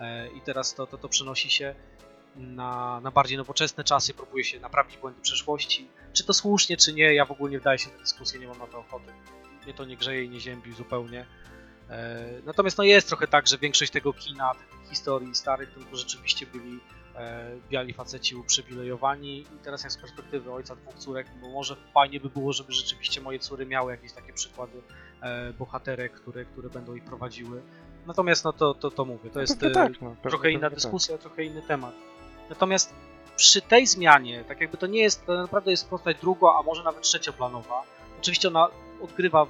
e, 0.00 0.28
i 0.28 0.40
teraz 0.40 0.74
to, 0.74 0.86
to, 0.86 0.98
to 0.98 1.08
przenosi 1.08 1.50
się 1.50 1.74
na, 2.36 3.00
na 3.00 3.10
bardziej 3.10 3.38
nowoczesne 3.38 3.84
czasy, 3.84 4.14
próbuje 4.14 4.44
się 4.44 4.60
naprawić 4.60 4.96
błędy 4.96 5.20
przeszłości. 5.20 5.88
Czy 6.12 6.24
to 6.24 6.34
słusznie, 6.34 6.76
czy 6.76 6.92
nie, 6.92 7.14
ja 7.14 7.24
w 7.24 7.30
ogóle 7.30 7.50
nie 7.50 7.60
wdaję 7.60 7.78
się 7.78 7.90
w 7.90 7.98
dyskusję, 7.98 8.40
nie 8.40 8.48
mam 8.48 8.58
na 8.58 8.66
to 8.66 8.78
ochoty. 8.78 9.12
Mnie 9.64 9.74
to 9.74 9.84
nie 9.84 9.96
grzeje 9.96 10.24
i 10.24 10.28
nie 10.28 10.40
ziębi 10.40 10.72
zupełnie. 10.72 11.26
E, 11.90 12.24
Natomiast 12.44 12.78
no 12.78 12.84
jest 12.84 13.08
trochę 13.08 13.26
tak, 13.26 13.46
że 13.46 13.58
większość 13.58 13.92
tego 13.92 14.12
kina, 14.12 14.54
tych 14.54 14.90
historii 14.90 15.34
starych, 15.34 15.74
to, 15.90 15.96
rzeczywiście 15.96 16.46
byli 16.46 16.74
e, 16.74 16.80
biali 17.70 17.92
faceci 17.92 18.36
uprzywilejowani 18.36 19.38
i 19.38 19.58
teraz 19.64 19.82
jak 19.82 19.92
z 19.92 19.96
perspektywy 19.96 20.52
ojca 20.52 20.76
dwóch 20.76 20.94
córek, 20.94 21.26
bo 21.40 21.48
może 21.48 21.76
fajnie 21.94 22.20
by 22.20 22.28
było, 22.28 22.52
żeby 22.52 22.72
rzeczywiście 22.72 23.20
moje 23.20 23.38
córy 23.38 23.66
miały 23.66 23.92
jakieś 23.92 24.12
takie 24.12 24.32
przykłady 24.32 24.82
e, 25.22 25.52
bohaterek, 25.52 26.12
które, 26.12 26.44
które 26.44 26.70
będą 26.70 26.94
ich 26.94 27.04
prowadziły. 27.04 27.62
Natomiast 28.06 28.44
no 28.44 28.52
to, 28.52 28.74
to, 28.74 28.90
to 28.90 29.04
mówię, 29.04 29.30
to 29.30 29.40
jest 29.40 29.60
pewnie 29.60 29.70
e, 29.70 29.74
tak, 29.74 30.00
no, 30.00 30.16
trochę 30.22 30.50
inna 30.50 30.70
tak. 30.70 30.74
dyskusja, 30.74 31.18
trochę 31.18 31.44
inny 31.44 31.62
temat. 31.62 31.94
Natomiast 32.50 32.94
przy 33.36 33.62
tej 33.62 33.86
zmianie, 33.86 34.44
tak 34.48 34.60
jakby 34.60 34.76
to 34.76 34.86
nie 34.86 35.02
jest, 35.02 35.26
to 35.26 35.36
naprawdę 35.36 35.70
jest 35.70 35.88
postać 35.88 36.16
drugo, 36.20 36.58
a 36.58 36.62
może 36.62 36.82
nawet 36.82 37.02
trzecioplanowa. 37.02 37.82
Oczywiście 38.20 38.48
ona 38.48 38.68
odgrywa 39.02 39.46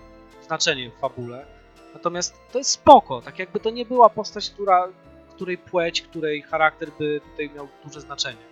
znaczenie 0.47 0.91
w 0.91 1.01
fabule, 1.01 1.47
natomiast 1.95 2.35
to 2.53 2.59
jest 2.59 2.71
spoko, 2.71 3.23
tak 3.23 3.39
jakby 3.39 3.61
to 3.61 3.71
nie 3.71 3.85
była 3.85 4.09
postać, 4.09 4.51
która, 4.51 4.89
której 5.37 5.59
płeć, 5.59 6.03
której 6.03 6.43
charakter 6.43 6.91
by 6.99 7.21
tutaj 7.31 7.51
miał 7.51 7.69
duże 7.85 8.01
znaczenie. 8.01 8.43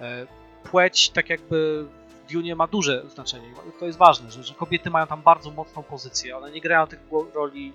E, 0.00 0.26
Płeć 0.64 1.10
tak 1.10 1.30
jakby 1.30 1.86
w 2.08 2.32
Dune 2.32 2.54
ma 2.54 2.66
duże 2.66 3.04
znaczenie, 3.08 3.48
to 3.80 3.86
jest 3.86 3.98
ważne, 3.98 4.30
że, 4.30 4.42
że 4.42 4.54
kobiety 4.54 4.90
mają 4.90 5.06
tam 5.06 5.22
bardzo 5.22 5.50
mocną 5.50 5.82
pozycję, 5.82 6.36
one 6.36 6.50
nie 6.50 6.60
grają 6.60 6.86
tych 6.86 7.00
roli 7.34 7.72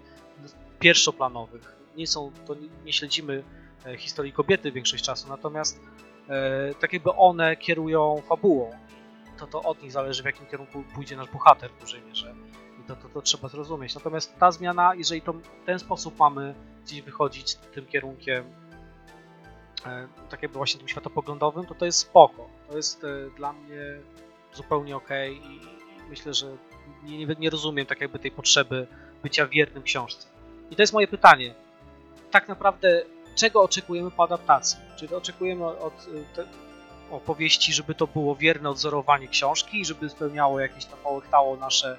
pierwszoplanowych, 0.80 1.76
nie 1.98 2.08
są, 2.08 2.32
to 2.48 2.56
nie 2.86 2.94
śledzimy 2.94 3.44
e, 3.86 3.98
historii 3.98 4.34
kobiety 4.34 4.72
większość 4.72 5.04
czasu, 5.04 5.30
natomiast 5.30 5.80
e, 6.30 6.74
tak 6.76 6.94
jakby 6.94 7.12
one 7.14 7.56
kierują 7.56 8.22
fabułą. 8.30 8.72
To, 9.38 9.48
to 9.48 9.62
od 9.62 9.84
nich 9.84 9.92
zależy, 9.92 10.24
w 10.24 10.26
jakim 10.26 10.46
kierunku 10.46 10.84
pójdzie 10.96 11.16
nasz 11.16 11.30
bohater 11.30 11.72
w 11.72 11.80
dużej 11.80 12.02
mierze. 12.02 12.36
To, 12.90 12.96
to, 12.96 13.10
to 13.10 13.22
trzeba 13.22 13.48
zrozumieć. 13.48 13.96
Natomiast 13.96 14.40
ta 14.40 14.52
zmiana, 14.52 14.96
jeżeli 14.96 15.22
to 15.22 15.34
w 15.34 15.66
ten 15.66 15.80
sposób 15.80 16.20
mamy 16.20 16.56
gdzieś 16.86 17.02
wychodzić 17.02 17.56
tym 17.56 17.86
kierunkiem, 17.86 18.44
e, 19.86 20.08
tak 20.30 20.42
jakby 20.42 20.58
właśnie 20.58 20.80
tym 20.80 20.88
światopoglądowym, 20.88 21.66
to 21.66 21.76
to 21.76 21.86
jest 21.86 22.00
spoko. 22.00 22.50
To 22.70 22.78
jest 22.78 23.04
e, 23.04 23.08
dla 23.38 23.54
mnie 23.54 23.82
zupełnie 24.54 24.96
ok 24.96 25.10
i, 25.32 25.60
myślę, 26.10 26.34
że 26.34 26.58
nie, 27.04 27.26
nie, 27.26 27.50
rozumiem 27.50 27.86
tak 27.86 28.02
jakby 28.02 28.20
tej 28.20 28.32
potrzeby 28.32 28.88
bycia 29.24 29.48
wiernym 29.48 29.84
książce. 29.84 30.28
I 30.72 30.76
to 30.76 30.82
jest 30.82 30.94
moje 30.94 31.08
pytanie. 31.08 31.54
Tak 32.32 32.48
naprawdę 32.48 33.02
czego 33.36 33.62
oczekujemy 33.62 34.12
po 34.12 34.24
adaptacji? 34.24 34.80
Czy 34.96 35.18
oczekujemy 35.18 35.66
od 35.66 36.08
y, 36.08 36.26
te, 36.36 36.46
opowieści, 37.12 37.74
żeby 37.74 37.96
to 37.96 38.08
było 38.08 38.36
wierne 38.36 38.70
odzorowanie 38.70 39.28
książki, 39.28 39.86
żeby 39.86 40.10
spełniało 40.10 40.60
jakieś 40.60 40.86
tam 40.86 41.00
połechtało 41.00 41.56
nasze 41.56 41.98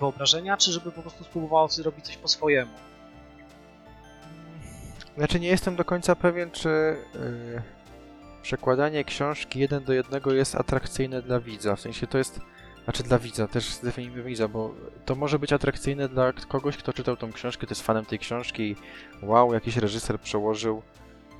wyobrażenia, 0.00 0.56
czy 0.56 0.72
żeby 0.72 0.92
po 0.92 1.02
prostu 1.02 1.24
spróbowało 1.24 1.68
zrobić 1.68 2.04
coś 2.04 2.16
po 2.16 2.28
swojemu? 2.28 2.72
Znaczy 5.16 5.40
nie 5.40 5.48
jestem 5.48 5.76
do 5.76 5.84
końca 5.84 6.16
pewien, 6.16 6.50
czy 6.50 6.68
yy, 7.14 7.62
przekładanie 8.42 9.04
książki 9.04 9.60
jeden 9.60 9.84
do 9.84 9.92
jednego 9.92 10.32
jest 10.32 10.54
atrakcyjne 10.54 11.22
dla 11.22 11.40
widza. 11.40 11.76
W 11.76 11.80
sensie 11.80 12.06
to 12.06 12.18
jest, 12.18 12.40
znaczy 12.84 13.02
dla 13.02 13.18
widza, 13.18 13.48
też 13.48 13.68
zdefiniujmy 13.68 14.22
widza, 14.22 14.48
bo 14.48 14.74
to 15.04 15.14
może 15.14 15.38
być 15.38 15.52
atrakcyjne 15.52 16.08
dla 16.08 16.32
kogoś, 16.32 16.76
kto 16.76 16.92
czytał 16.92 17.16
tą 17.16 17.32
książkę, 17.32 17.66
to 17.66 17.70
jest 17.70 17.82
fanem 17.82 18.04
tej 18.04 18.18
książki 18.18 18.76
wow, 19.22 19.54
jakiś 19.54 19.76
reżyser 19.76 20.20
przełożył 20.20 20.82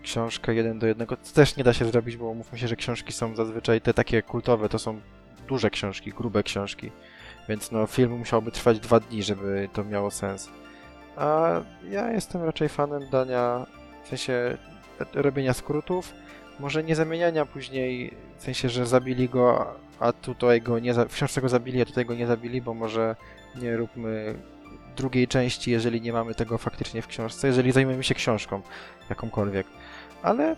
książkę 0.02 0.54
jeden 0.54 0.78
do 0.78 0.86
jednego. 0.86 1.16
To 1.16 1.32
też 1.34 1.56
nie 1.56 1.64
da 1.64 1.72
się 1.72 1.84
zrobić, 1.84 2.16
bo 2.16 2.34
mówmy 2.34 2.58
się, 2.58 2.68
że 2.68 2.76
książki 2.76 3.12
są 3.12 3.36
zazwyczaj 3.36 3.80
te 3.80 3.94
takie 3.94 4.22
kultowe, 4.22 4.68
to 4.68 4.78
są 4.78 5.00
duże 5.48 5.70
książki, 5.70 6.10
grube 6.10 6.42
książki. 6.42 6.90
Więc 7.50 7.70
no, 7.70 7.86
film 7.86 8.18
musiałby 8.18 8.50
trwać 8.50 8.80
dwa 8.80 9.00
dni, 9.00 9.22
żeby 9.22 9.68
to 9.72 9.84
miało 9.84 10.10
sens. 10.10 10.50
A 11.16 11.50
ja 11.90 12.12
jestem 12.12 12.42
raczej 12.42 12.68
fanem 12.68 13.10
dania, 13.10 13.66
w 14.04 14.08
sensie 14.08 14.58
robienia 15.14 15.54
skrótów, 15.54 16.12
może 16.60 16.84
nie 16.84 16.96
zamieniania 16.96 17.46
później, 17.46 18.14
w 18.38 18.42
sensie, 18.42 18.68
że 18.68 18.86
zabili 18.86 19.28
go, 19.28 19.74
a 20.00 20.12
tutaj 20.12 20.62
go 20.62 20.78
nie, 20.78 20.94
w 20.94 21.12
książce 21.12 21.40
go 21.40 21.48
zabili, 21.48 21.82
a 21.82 21.84
tutaj 21.84 22.06
go 22.06 22.14
nie 22.14 22.26
zabili, 22.26 22.62
bo 22.62 22.74
może 22.74 23.16
nie 23.62 23.76
róbmy 23.76 24.34
drugiej 24.96 25.28
części, 25.28 25.70
jeżeli 25.70 26.00
nie 26.00 26.12
mamy 26.12 26.34
tego 26.34 26.58
faktycznie 26.58 27.02
w 27.02 27.06
książce, 27.06 27.46
jeżeli 27.46 27.72
zajmiemy 27.72 28.04
się 28.04 28.14
książką 28.14 28.62
jakąkolwiek. 29.08 29.66
Ale 30.22 30.56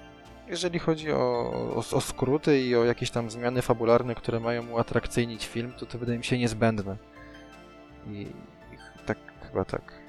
jeżeli 0.48 0.78
chodzi 0.78 1.12
o, 1.12 1.52
o, 1.76 1.96
o 1.96 2.00
skróty 2.00 2.60
i 2.60 2.76
o 2.76 2.84
jakieś 2.84 3.10
tam 3.10 3.30
zmiany 3.30 3.62
fabularne, 3.62 4.14
które 4.14 4.40
mają 4.40 4.70
uatrakcyjnić 4.70 5.46
film, 5.46 5.72
to 5.72 5.86
to 5.86 5.98
wydaje 5.98 6.18
mi 6.18 6.24
się 6.24 6.38
niezbędne. 6.38 6.96
I, 8.06 8.20
i 8.72 8.76
tak, 9.06 9.18
chyba 9.48 9.64
tak. 9.64 10.02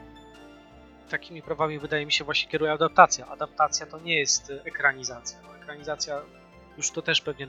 Takimi 1.10 1.42
prawami 1.42 1.80
wydaje 1.80 2.06
mi 2.06 2.12
się 2.12 2.24
właśnie 2.24 2.52
kieruje 2.52 2.72
adaptacja. 2.72 3.28
Adaptacja 3.28 3.86
to 3.86 4.00
nie 4.00 4.20
jest 4.20 4.50
y, 4.50 4.64
ekranizacja. 4.64 5.40
No, 5.44 5.56
ekranizacja 5.56 6.22
już 6.78 6.92
to 6.92 7.02
też 7.02 7.22
pewnie 7.22 7.48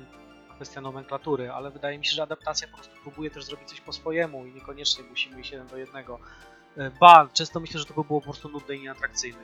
kwestia 0.54 0.80
nomenklatury, 0.80 1.50
ale 1.50 1.70
wydaje 1.70 1.98
mi 1.98 2.04
się, 2.04 2.12
że 2.12 2.22
adaptacja 2.22 2.68
po 2.68 2.74
prostu 2.74 2.94
próbuje 3.02 3.30
też 3.30 3.44
zrobić 3.44 3.68
coś 3.68 3.80
po 3.80 3.92
swojemu 3.92 4.46
i 4.46 4.52
niekoniecznie 4.52 5.04
musimy 5.04 5.40
iść 5.40 5.50
jeden 5.50 5.66
do 5.66 5.76
jednego. 5.76 6.18
Y, 6.78 6.90
Ba, 7.00 7.28
często 7.32 7.60
myślę, 7.60 7.80
że 7.80 7.86
to 7.86 7.94
by 7.94 8.04
było 8.04 8.20
po 8.20 8.24
prostu 8.24 8.48
nudne 8.48 8.76
i 8.76 8.82
nieatrakcyjne 8.82 9.38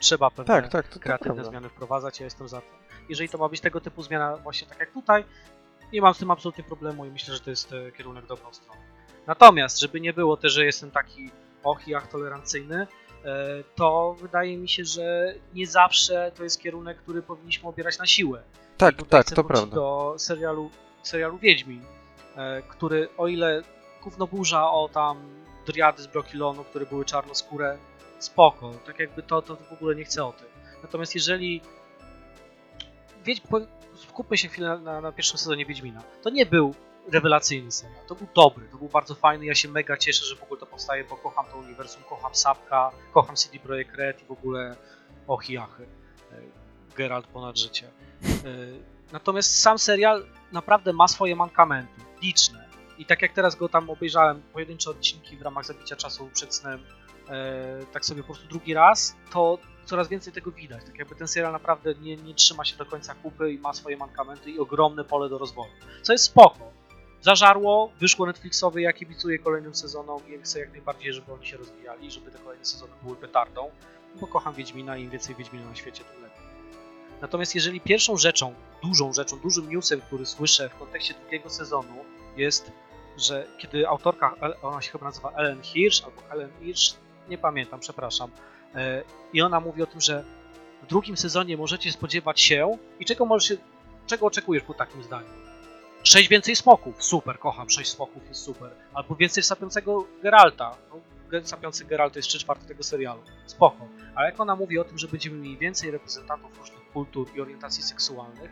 trzeba 0.00 0.30
pewne 0.30 0.44
Tak, 0.44 0.68
tak, 0.68 0.88
to, 0.88 0.94
to 0.94 1.00
kreatywne 1.00 1.34
prawda. 1.34 1.50
zmiany 1.50 1.68
wprowadzać, 1.68 2.20
ja 2.20 2.24
jestem 2.24 2.48
za 2.48 2.60
tym. 2.60 2.70
Jeżeli 3.08 3.28
to 3.28 3.38
ma 3.38 3.48
być 3.48 3.60
tego 3.60 3.80
typu 3.80 4.02
zmiana 4.02 4.36
właśnie 4.36 4.68
tak 4.68 4.78
jak 4.80 4.90
tutaj, 4.90 5.24
nie 5.92 6.02
mam 6.02 6.14
z 6.14 6.18
tym 6.18 6.30
absolutnie 6.30 6.64
problemu 6.64 7.06
i 7.06 7.10
myślę, 7.10 7.34
że 7.34 7.40
to 7.40 7.50
jest 7.50 7.72
e, 7.72 7.92
kierunek 7.92 8.26
dobrą 8.26 8.52
stronę. 8.52 8.80
Natomiast, 9.26 9.80
żeby 9.80 10.00
nie 10.00 10.12
było 10.12 10.36
też, 10.36 10.52
że 10.52 10.64
jestem 10.64 10.90
taki 10.90 11.30
och 11.62 11.88
i 11.88 11.94
ach 11.94 12.08
tolerancyjny, 12.08 12.86
e, 13.24 13.26
to 13.74 14.16
wydaje 14.20 14.56
mi 14.56 14.68
się, 14.68 14.84
że 14.84 15.34
nie 15.54 15.66
zawsze 15.66 16.32
to 16.36 16.44
jest 16.44 16.60
kierunek, 16.60 16.98
który 16.98 17.22
powinniśmy 17.22 17.68
obierać 17.68 17.98
na 17.98 18.06
siłę. 18.06 18.42
Tak, 18.76 18.94
tak, 19.08 19.30
to 19.30 19.44
prawda. 19.44 19.74
do 19.74 20.14
serialu, 20.18 20.70
serialu 21.02 21.38
Wiedźmin, 21.38 21.84
e, 22.36 22.62
który 22.62 23.08
o 23.18 23.28
ile 23.28 23.62
gównoburza 24.02 24.70
o 24.70 24.88
tam 24.88 25.18
driady 25.66 26.02
z 26.02 26.06
Brokilonu, 26.06 26.64
które 26.64 26.86
były 26.86 27.04
czarnoskóre, 27.04 27.78
spoko, 28.24 28.72
tak 28.86 28.98
jakby 28.98 29.22
to, 29.22 29.42
to 29.42 29.56
w 29.56 29.72
ogóle 29.72 29.94
nie 29.96 30.04
chcę 30.04 30.24
o 30.24 30.32
tym. 30.32 30.48
Natomiast 30.82 31.14
jeżeli 31.14 31.60
skupmy 33.94 34.36
się 34.36 34.48
chwilę 34.48 34.78
na, 34.78 35.00
na, 35.00 35.12
pierwszym 35.12 35.38
sezonie 35.38 35.66
Wiedźmina. 35.66 36.02
To 36.22 36.30
nie 36.30 36.46
był 36.46 36.74
rewelacyjny 37.12 37.72
serial, 37.72 38.06
to 38.06 38.14
był 38.14 38.26
dobry, 38.34 38.68
to 38.68 38.76
był 38.76 38.88
bardzo 38.88 39.14
fajny, 39.14 39.44
ja 39.44 39.54
się 39.54 39.68
mega 39.68 39.96
cieszę, 39.96 40.24
że 40.24 40.36
w 40.36 40.42
ogóle 40.42 40.60
to 40.60 40.66
powstaje, 40.66 41.04
bo 41.04 41.16
kocham 41.16 41.46
to 41.50 41.56
uniwersum, 41.56 42.02
kocham 42.08 42.34
Sapka, 42.34 42.90
kocham 43.12 43.36
CD 43.36 43.58
Projekt 43.58 43.94
Red 43.94 44.22
i 44.22 44.24
w 44.24 44.30
ogóle 44.30 44.76
och 45.26 45.50
i 45.50 45.58
achy. 45.58 45.86
E, 46.32 46.36
Geralt 46.96 47.26
ponad 47.26 47.58
życie. 47.58 47.86
E, 47.86 49.00
Natomiast 49.12 49.60
sam 49.60 49.78
serial 49.78 50.26
naprawdę 50.52 50.92
ma 50.92 51.08
swoje 51.08 51.36
mankamenty, 51.36 52.00
liczne. 52.22 52.59
I 53.00 53.06
tak 53.06 53.22
jak 53.22 53.32
teraz 53.32 53.56
go 53.56 53.68
tam 53.68 53.90
obejrzałem, 53.90 54.42
pojedyncze 54.52 54.90
odcinki 54.90 55.36
w 55.36 55.42
ramach 55.42 55.66
zabicia 55.66 55.96
czasu 55.96 56.30
przed 56.34 56.54
snem, 56.54 56.84
e, 57.28 57.86
tak 57.92 58.04
sobie 58.04 58.22
po 58.22 58.26
prostu 58.26 58.48
drugi 58.48 58.74
raz, 58.74 59.16
to 59.32 59.58
coraz 59.84 60.08
więcej 60.08 60.32
tego 60.32 60.50
widać. 60.50 60.84
Tak 60.84 60.98
jakby 60.98 61.14
ten 61.14 61.28
serial 61.28 61.52
naprawdę 61.52 61.94
nie, 61.94 62.16
nie 62.16 62.34
trzyma 62.34 62.64
się 62.64 62.76
do 62.76 62.86
końca 62.86 63.14
kupy 63.14 63.52
i 63.52 63.58
ma 63.58 63.72
swoje 63.72 63.96
mankamenty 63.96 64.50
i 64.50 64.58
ogromne 64.58 65.04
pole 65.04 65.28
do 65.28 65.38
rozwoju. 65.38 65.70
Co 66.02 66.12
jest 66.12 66.24
spoko. 66.24 66.72
zażarło, 67.22 67.92
wyszło 68.00 68.26
Netflixowy, 68.26 68.82
ja 68.82 68.92
kibicuję 68.92 69.38
kolejnym 69.38 69.74
sezonom 69.74 70.20
i 70.28 70.42
chcę 70.42 70.60
jak 70.60 70.72
najbardziej, 70.72 71.12
żeby 71.12 71.32
oni 71.32 71.46
się 71.46 71.56
rozwijali, 71.56 72.10
żeby 72.10 72.30
te 72.30 72.38
kolejne 72.38 72.64
sezony 72.64 72.92
były 73.02 73.16
petardą, 73.16 73.70
bo 74.20 74.26
kocham 74.26 74.54
Wiedźmina 74.54 74.96
i 74.96 75.02
im 75.02 75.10
więcej 75.10 75.34
Wiedźmina 75.34 75.64
na 75.64 75.74
świecie, 75.74 76.04
tym 76.04 76.22
lepiej. 76.22 76.42
Natomiast 77.20 77.54
jeżeli 77.54 77.80
pierwszą 77.80 78.16
rzeczą, 78.16 78.54
dużą 78.82 79.12
rzeczą, 79.12 79.38
dużym 79.38 79.70
newsem, 79.70 80.00
który 80.00 80.26
słyszę 80.26 80.68
w 80.68 80.78
kontekście 80.78 81.14
drugiego 81.14 81.50
sezonu 81.50 82.04
jest, 82.36 82.72
że 83.18 83.46
kiedy 83.58 83.88
autorka, 83.88 84.34
ona 84.62 84.82
się 84.82 84.90
chyba 84.90 85.04
nazywa 85.04 85.30
Ellen 85.30 85.62
Hirsch 85.62 86.04
albo 86.04 86.22
Helen 86.28 86.50
Hirsch, 86.60 86.96
nie 87.28 87.38
pamiętam, 87.38 87.80
przepraszam, 87.80 88.30
e, 88.74 89.02
i 89.32 89.42
ona 89.42 89.60
mówi 89.60 89.82
o 89.82 89.86
tym, 89.86 90.00
że 90.00 90.24
w 90.82 90.86
drugim 90.86 91.16
sezonie 91.16 91.56
możecie 91.56 91.92
spodziewać 91.92 92.40
się 92.40 92.78
i 93.00 93.04
czego 93.04 93.26
możesz 93.26 93.48
się, 93.48 93.56
czego 94.06 94.26
oczekujesz 94.26 94.62
po 94.62 94.74
takim 94.74 95.02
zdaniu? 95.02 95.28
Sześć 96.02 96.28
więcej 96.28 96.56
smoków, 96.56 97.04
super, 97.04 97.38
kocham, 97.38 97.70
sześć 97.70 97.90
smoków 97.90 98.28
jest 98.28 98.42
super. 98.42 98.70
Albo 98.94 99.14
więcej 99.14 99.42
sapiącego 99.42 100.06
Geralta. 100.22 100.76
No, 100.90 101.00
sapiący 101.44 101.84
Geralt 101.84 102.16
jest 102.16 102.28
3 102.28 102.38
czwarte 102.38 102.66
tego 102.66 102.82
serialu. 102.82 103.22
Spoko. 103.46 103.88
Ale 104.14 104.30
jak 104.30 104.40
ona 104.40 104.56
mówi 104.56 104.78
o 104.78 104.84
tym, 104.84 104.98
że 104.98 105.08
będziemy 105.08 105.36
mieli 105.36 105.58
więcej 105.58 105.90
reprezentantów 105.90 106.58
różnych 106.58 106.92
kultur 106.92 107.28
i 107.36 107.40
orientacji 107.40 107.82
seksualnych, 107.82 108.50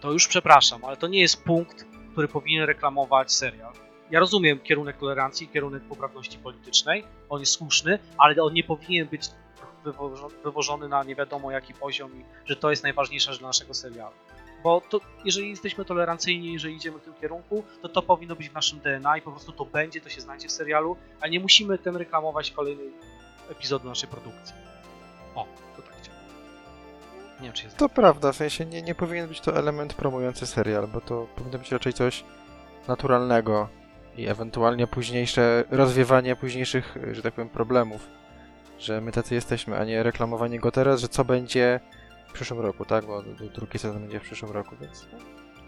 to 0.00 0.12
już 0.12 0.28
przepraszam, 0.28 0.84
ale 0.84 0.96
to 0.96 1.06
nie 1.06 1.20
jest 1.20 1.44
punkt, 1.44 1.84
który 2.16 2.28
powinien 2.28 2.64
reklamować 2.64 3.32
serial. 3.32 3.72
Ja 4.10 4.20
rozumiem 4.20 4.58
kierunek 4.60 4.96
tolerancji, 4.96 5.48
kierunek 5.48 5.82
poprawności 5.82 6.38
politycznej, 6.38 7.04
on 7.28 7.40
jest 7.40 7.52
słuszny, 7.52 7.98
ale 8.18 8.42
on 8.42 8.52
nie 8.52 8.64
powinien 8.64 9.08
być 9.08 9.22
wywożo- 9.84 10.30
wywożony 10.44 10.88
na 10.88 11.04
nie 11.04 11.14
wiadomo 11.14 11.50
jaki 11.50 11.74
poziom 11.74 12.20
i 12.20 12.24
że 12.46 12.56
to 12.56 12.70
jest 12.70 12.82
najważniejsze 12.82 13.38
dla 13.38 13.48
naszego 13.48 13.74
serialu. 13.74 14.14
Bo 14.62 14.82
to, 14.90 15.00
jeżeli 15.24 15.50
jesteśmy 15.50 15.84
tolerancyjni, 15.84 16.52
jeżeli 16.52 16.74
idziemy 16.74 16.98
w 16.98 17.02
tym 17.02 17.14
kierunku, 17.14 17.64
to 17.82 17.88
to 17.88 18.02
powinno 18.02 18.36
być 18.36 18.48
w 18.48 18.54
naszym 18.54 18.80
DNA 18.80 19.16
i 19.18 19.22
po 19.22 19.30
prostu 19.30 19.52
to 19.52 19.64
będzie, 19.64 20.00
to 20.00 20.08
się 20.08 20.20
znajdzie 20.20 20.48
w 20.48 20.52
serialu, 20.52 20.96
a 21.20 21.28
nie 21.28 21.40
musimy 21.40 21.78
tym 21.78 21.96
reklamować 21.96 22.50
kolejnej 22.50 22.90
epizodu 23.50 23.88
naszej 23.88 24.08
produkcji. 24.08 24.54
O. 25.34 25.65
Nie 27.40 27.44
wiem, 27.44 27.52
czy 27.52 27.64
jest. 27.64 27.76
To 27.76 27.88
prawda, 27.88 28.32
w 28.32 28.36
sensie 28.36 28.66
nie, 28.66 28.82
nie 28.82 28.94
powinien 28.94 29.28
być 29.28 29.40
to 29.40 29.56
element 29.56 29.94
promujący 29.94 30.46
serial, 30.46 30.88
bo 30.88 31.00
to 31.00 31.26
powinno 31.36 31.58
być 31.58 31.72
raczej 31.72 31.92
coś 31.92 32.24
naturalnego 32.88 33.68
i 34.16 34.26
ewentualnie 34.26 34.86
późniejsze 34.86 35.64
rozwiewanie 35.70 36.36
późniejszych, 36.36 36.96
że 37.12 37.22
tak 37.22 37.34
powiem, 37.34 37.48
problemów. 37.48 38.08
Że 38.78 39.00
my 39.00 39.12
tacy 39.12 39.34
jesteśmy, 39.34 39.78
a 39.78 39.84
nie 39.84 40.02
reklamowanie 40.02 40.58
go 40.58 40.70
teraz, 40.70 41.00
że 41.00 41.08
co 41.08 41.24
będzie 41.24 41.80
w 42.28 42.32
przyszłym 42.32 42.60
roku, 42.60 42.84
tak? 42.84 43.06
Bo 43.06 43.22
drugi 43.54 43.78
sezon 43.78 44.00
będzie 44.00 44.20
w 44.20 44.22
przyszłym 44.22 44.52
roku, 44.52 44.76
więc 44.80 45.06
no, 45.12 45.18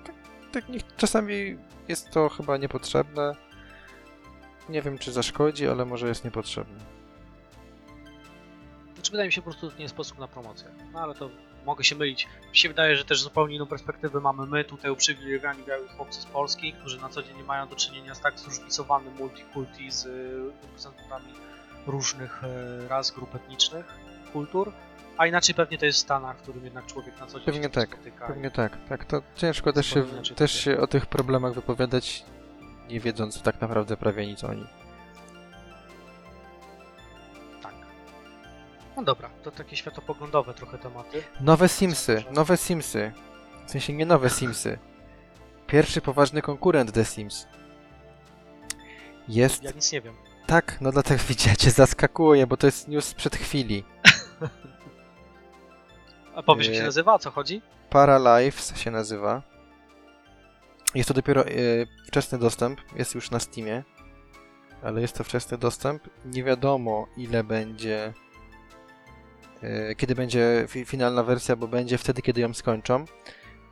tak, 0.06 0.14
tak 0.52 0.68
nie, 0.68 0.80
czasami 0.96 1.58
jest 1.88 2.10
to 2.10 2.28
chyba 2.28 2.56
niepotrzebne. 2.56 3.34
Nie 4.68 4.82
wiem, 4.82 4.98
czy 4.98 5.12
zaszkodzi, 5.12 5.68
ale 5.68 5.84
może 5.84 6.08
jest 6.08 6.24
niepotrzebne. 6.24 6.78
Znaczy, 8.94 9.10
wydaje 9.10 9.28
mi 9.28 9.32
się 9.32 9.40
po 9.40 9.50
prostu, 9.50 9.70
to 9.70 9.76
nie 9.76 9.82
jest 9.82 9.94
sposób 9.94 10.18
na 10.18 10.28
promocję. 10.28 10.68
No 10.92 11.00
ale 11.00 11.14
to 11.14 11.30
mogę 11.68 11.84
się 11.84 11.96
mylić. 11.96 12.28
Mi 12.50 12.56
się 12.56 12.68
wydaje, 12.68 12.96
że 12.96 13.04
też 13.04 13.22
zupełnie 13.22 13.56
inną 13.56 13.66
perspektywę 13.66 14.20
mamy 14.20 14.46
my, 14.46 14.64
tutaj 14.64 14.90
uprzywilejowani 14.90 15.62
białych 15.64 15.90
chłopcy 15.90 16.20
z 16.20 16.26
Polski, 16.26 16.72
którzy 16.72 17.00
na 17.00 17.08
co 17.08 17.22
dzień 17.22 17.36
nie 17.36 17.42
mają 17.42 17.68
do 17.68 17.76
czynienia 17.76 18.14
z 18.14 18.20
tak 18.20 18.38
zróżnicowanym 18.38 19.14
multikulti 19.14 19.90
z 19.90 20.06
reprezentantami 20.62 21.32
różnych 21.86 22.44
e, 22.44 22.88
ras, 22.88 23.10
grup 23.10 23.34
etnicznych, 23.34 23.86
kultur. 24.32 24.72
A 25.18 25.26
inaczej 25.26 25.54
pewnie 25.54 25.78
to 25.78 25.86
jest 25.86 25.98
w 25.98 26.02
Stanach, 26.02 26.38
w 26.38 26.42
którym 26.42 26.64
jednak 26.64 26.86
człowiek 26.86 27.20
na 27.20 27.26
co 27.26 27.38
dzień 27.38 27.46
Pewnie 27.46 27.62
się 27.62 27.68
tak, 27.68 27.88
spotyka. 27.88 28.26
Pewnie 28.26 28.50
tak, 28.50 28.78
tak. 28.88 29.04
To 29.04 29.22
ciężko 29.36 29.72
też 29.72 29.86
się, 29.86 30.04
też 30.36 30.52
się 30.52 30.80
o 30.80 30.86
tych 30.86 31.06
problemach 31.06 31.54
wypowiadać, 31.54 32.24
nie 32.88 33.00
wiedząc 33.00 33.42
tak 33.42 33.60
naprawdę 33.60 33.96
prawie 33.96 34.26
nic 34.26 34.44
o 34.44 34.54
nich. 34.54 34.87
No 38.98 39.04
dobra, 39.04 39.30
to 39.42 39.50
takie 39.50 39.76
światopoglądowe 39.76 40.54
trochę 40.54 40.78
tematy. 40.78 41.22
Nowe 41.40 41.68
Simsy, 41.68 42.24
nowe 42.30 42.56
Simsy. 42.56 43.12
W 43.66 43.70
sensie 43.70 43.92
nie 43.92 44.06
nowe 44.06 44.30
Simsy. 44.30 44.78
Pierwszy 45.66 46.00
poważny 46.00 46.42
konkurent 46.42 46.92
The 46.92 47.04
Sims. 47.04 47.46
Jest. 49.28 49.62
Ja 49.62 49.70
nic 49.70 49.92
nie 49.92 50.00
wiem. 50.00 50.14
Tak, 50.46 50.80
no 50.80 50.92
dlatego 50.92 51.22
widzicie, 51.28 51.70
zaskakuje, 51.70 52.46
bo 52.46 52.56
to 52.56 52.66
jest 52.66 52.88
news 52.88 53.04
sprzed 53.04 53.36
chwili. 53.36 53.84
A 56.34 56.42
powiesz, 56.42 56.66
jak 56.66 56.74
się 56.74 56.80
Nie. 56.80 56.86
nazywa, 56.86 57.14
o 57.14 57.18
co 57.18 57.30
chodzi? 57.30 57.62
Paralives 57.90 58.76
się 58.76 58.90
nazywa. 58.90 59.42
Jest 60.94 61.08
to 61.08 61.14
dopiero 61.14 61.46
e, 61.46 61.50
wczesny 62.06 62.38
dostęp, 62.38 62.80
jest 62.96 63.14
już 63.14 63.30
na 63.30 63.40
Steamie, 63.40 63.84
ale 64.82 65.00
jest 65.00 65.16
to 65.18 65.24
wczesny 65.24 65.58
dostęp. 65.58 66.02
Nie 66.24 66.44
wiadomo 66.44 67.06
ile 67.16 67.44
będzie, 67.44 68.06
e, 68.06 68.27
kiedy 69.96 70.14
będzie 70.14 70.64
fi 70.68 70.84
finalna 70.84 71.22
wersja, 71.22 71.56
bo 71.56 71.68
będzie 71.68 71.98
wtedy, 71.98 72.22
kiedy 72.22 72.40
ją 72.40 72.54
skończą, 72.54 73.04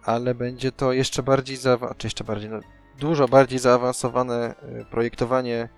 ale 0.03 0.35
będzie 0.35 0.73
to 0.73 0.93
jeszcze 0.93 1.23
bardziej 1.23 1.57
zaawansowane, 1.57 1.99
czy 1.99 2.07
jeszcze 2.07 2.25
bardziej, 2.25 2.51
no, 2.51 2.61
dużo 2.99 3.29
bardziej 3.29 3.59
zaawansowane 3.59 4.55
e, 4.63 4.85
projektowanie 4.85 5.69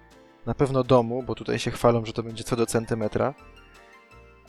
na 0.46 0.54
pewno 0.54 0.84
domu, 0.84 1.22
bo 1.22 1.34
tutaj 1.34 1.58
się 1.58 1.70
chwalą, 1.70 2.04
że 2.04 2.12
to 2.12 2.22
będzie 2.22 2.44
co 2.44 2.56
do 2.56 2.66
centymetra. 2.66 3.34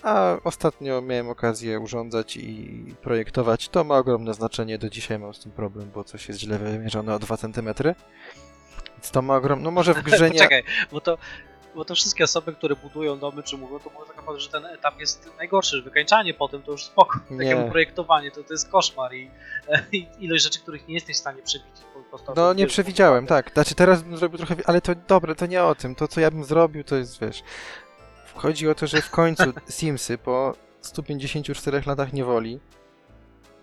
A 0.04 0.38
ostatnio 0.44 1.02
miałem 1.02 1.30
okazję 1.30 1.80
urządzać 1.80 2.38
i 2.38 2.96
projektować. 3.02 3.70
To 3.70 3.84
ma 3.84 3.98
ogromne 3.98 4.34
znaczenie. 4.34 4.78
Do 4.78 4.90
dzisiaj 4.90 5.20
mam 5.20 5.34
z 5.34 5.40
tym 5.40 5.52
problem, 5.52 5.92
bo 5.94 6.04
coś 6.04 6.28
jest 6.28 6.40
źle 6.40 6.60
wymierzone 6.60 7.16
o 7.16 7.20
2 7.20 7.38
cm. 7.38 7.70
Więc 8.94 9.12
to 9.12 9.22
ma 9.22 9.36
ogromne. 9.36 9.64
No 9.64 9.72
może 9.72 9.94
w 9.94 10.04
grze 10.08 10.30
nie. 10.30 10.34
Poczekaj, 10.34 10.64
bo 10.92 11.02
to, 11.02 11.18
bo 11.76 11.86
to 11.86 11.96
wszystkie 11.96 12.24
osoby, 12.24 12.54
które 12.54 12.76
budują 12.76 13.20
domy, 13.20 13.44
czy 13.44 13.58
mówią, 13.58 13.80
to 13.80 13.90
mówią 13.90 14.06
tak 14.06 14.16
naprawdę, 14.16 14.42
że 14.42 14.50
ten 14.50 14.66
etap 14.66 15.00
jest 15.00 15.30
najgorszy, 15.38 15.82
wykańczanie 15.82 16.34
potem 16.34 16.62
to 16.62 16.72
już 16.72 16.84
spoko. 16.84 17.20
Tak 17.20 17.38
Nie. 17.38 17.46
jakby 17.46 17.72
projektowanie, 17.72 18.32
to, 18.32 18.44
to 18.44 18.54
jest 18.54 18.70
koszmar 18.70 19.14
i, 19.14 19.32
i 19.92 20.08
ilość 20.20 20.44
rzeczy, 20.44 20.60
których 20.60 20.88
nie 20.88 20.94
jesteś 20.94 21.16
w 21.16 21.20
stanie 21.20 21.42
przewidzieć. 21.42 21.82
Po 21.94 22.00
prostu 22.00 22.34
No 22.36 22.54
nie 22.54 22.68
przewidziałem, 22.68 23.28
tak. 23.28 23.52
Znaczy 23.54 23.76
teraz 23.76 24.04
bym 24.04 24.18
zrobił 24.18 24.38
trochę. 24.38 24.56
Ale 24.66 24.82
to 24.82 24.96
dobre, 25.08 25.36
to 25.36 25.46
nie 25.46 25.64
o 25.64 25.76
tym. 25.76 25.96
To 25.96 26.08
co 26.08 26.22
ja 26.22 26.32
bym 26.32 26.44
zrobił, 26.44 26.84
to 26.84 26.96
jest 26.96 27.22
wiesz. 27.22 27.44
Chodzi 28.36 28.70
o 28.70 28.76
to, 28.76 28.88
że 28.88 29.02
w 29.02 29.10
końcu 29.10 29.44
Simsy 29.70 30.18
po 30.18 30.54
154 30.82 31.82
latach 31.86 32.14
niewoli 32.14 32.60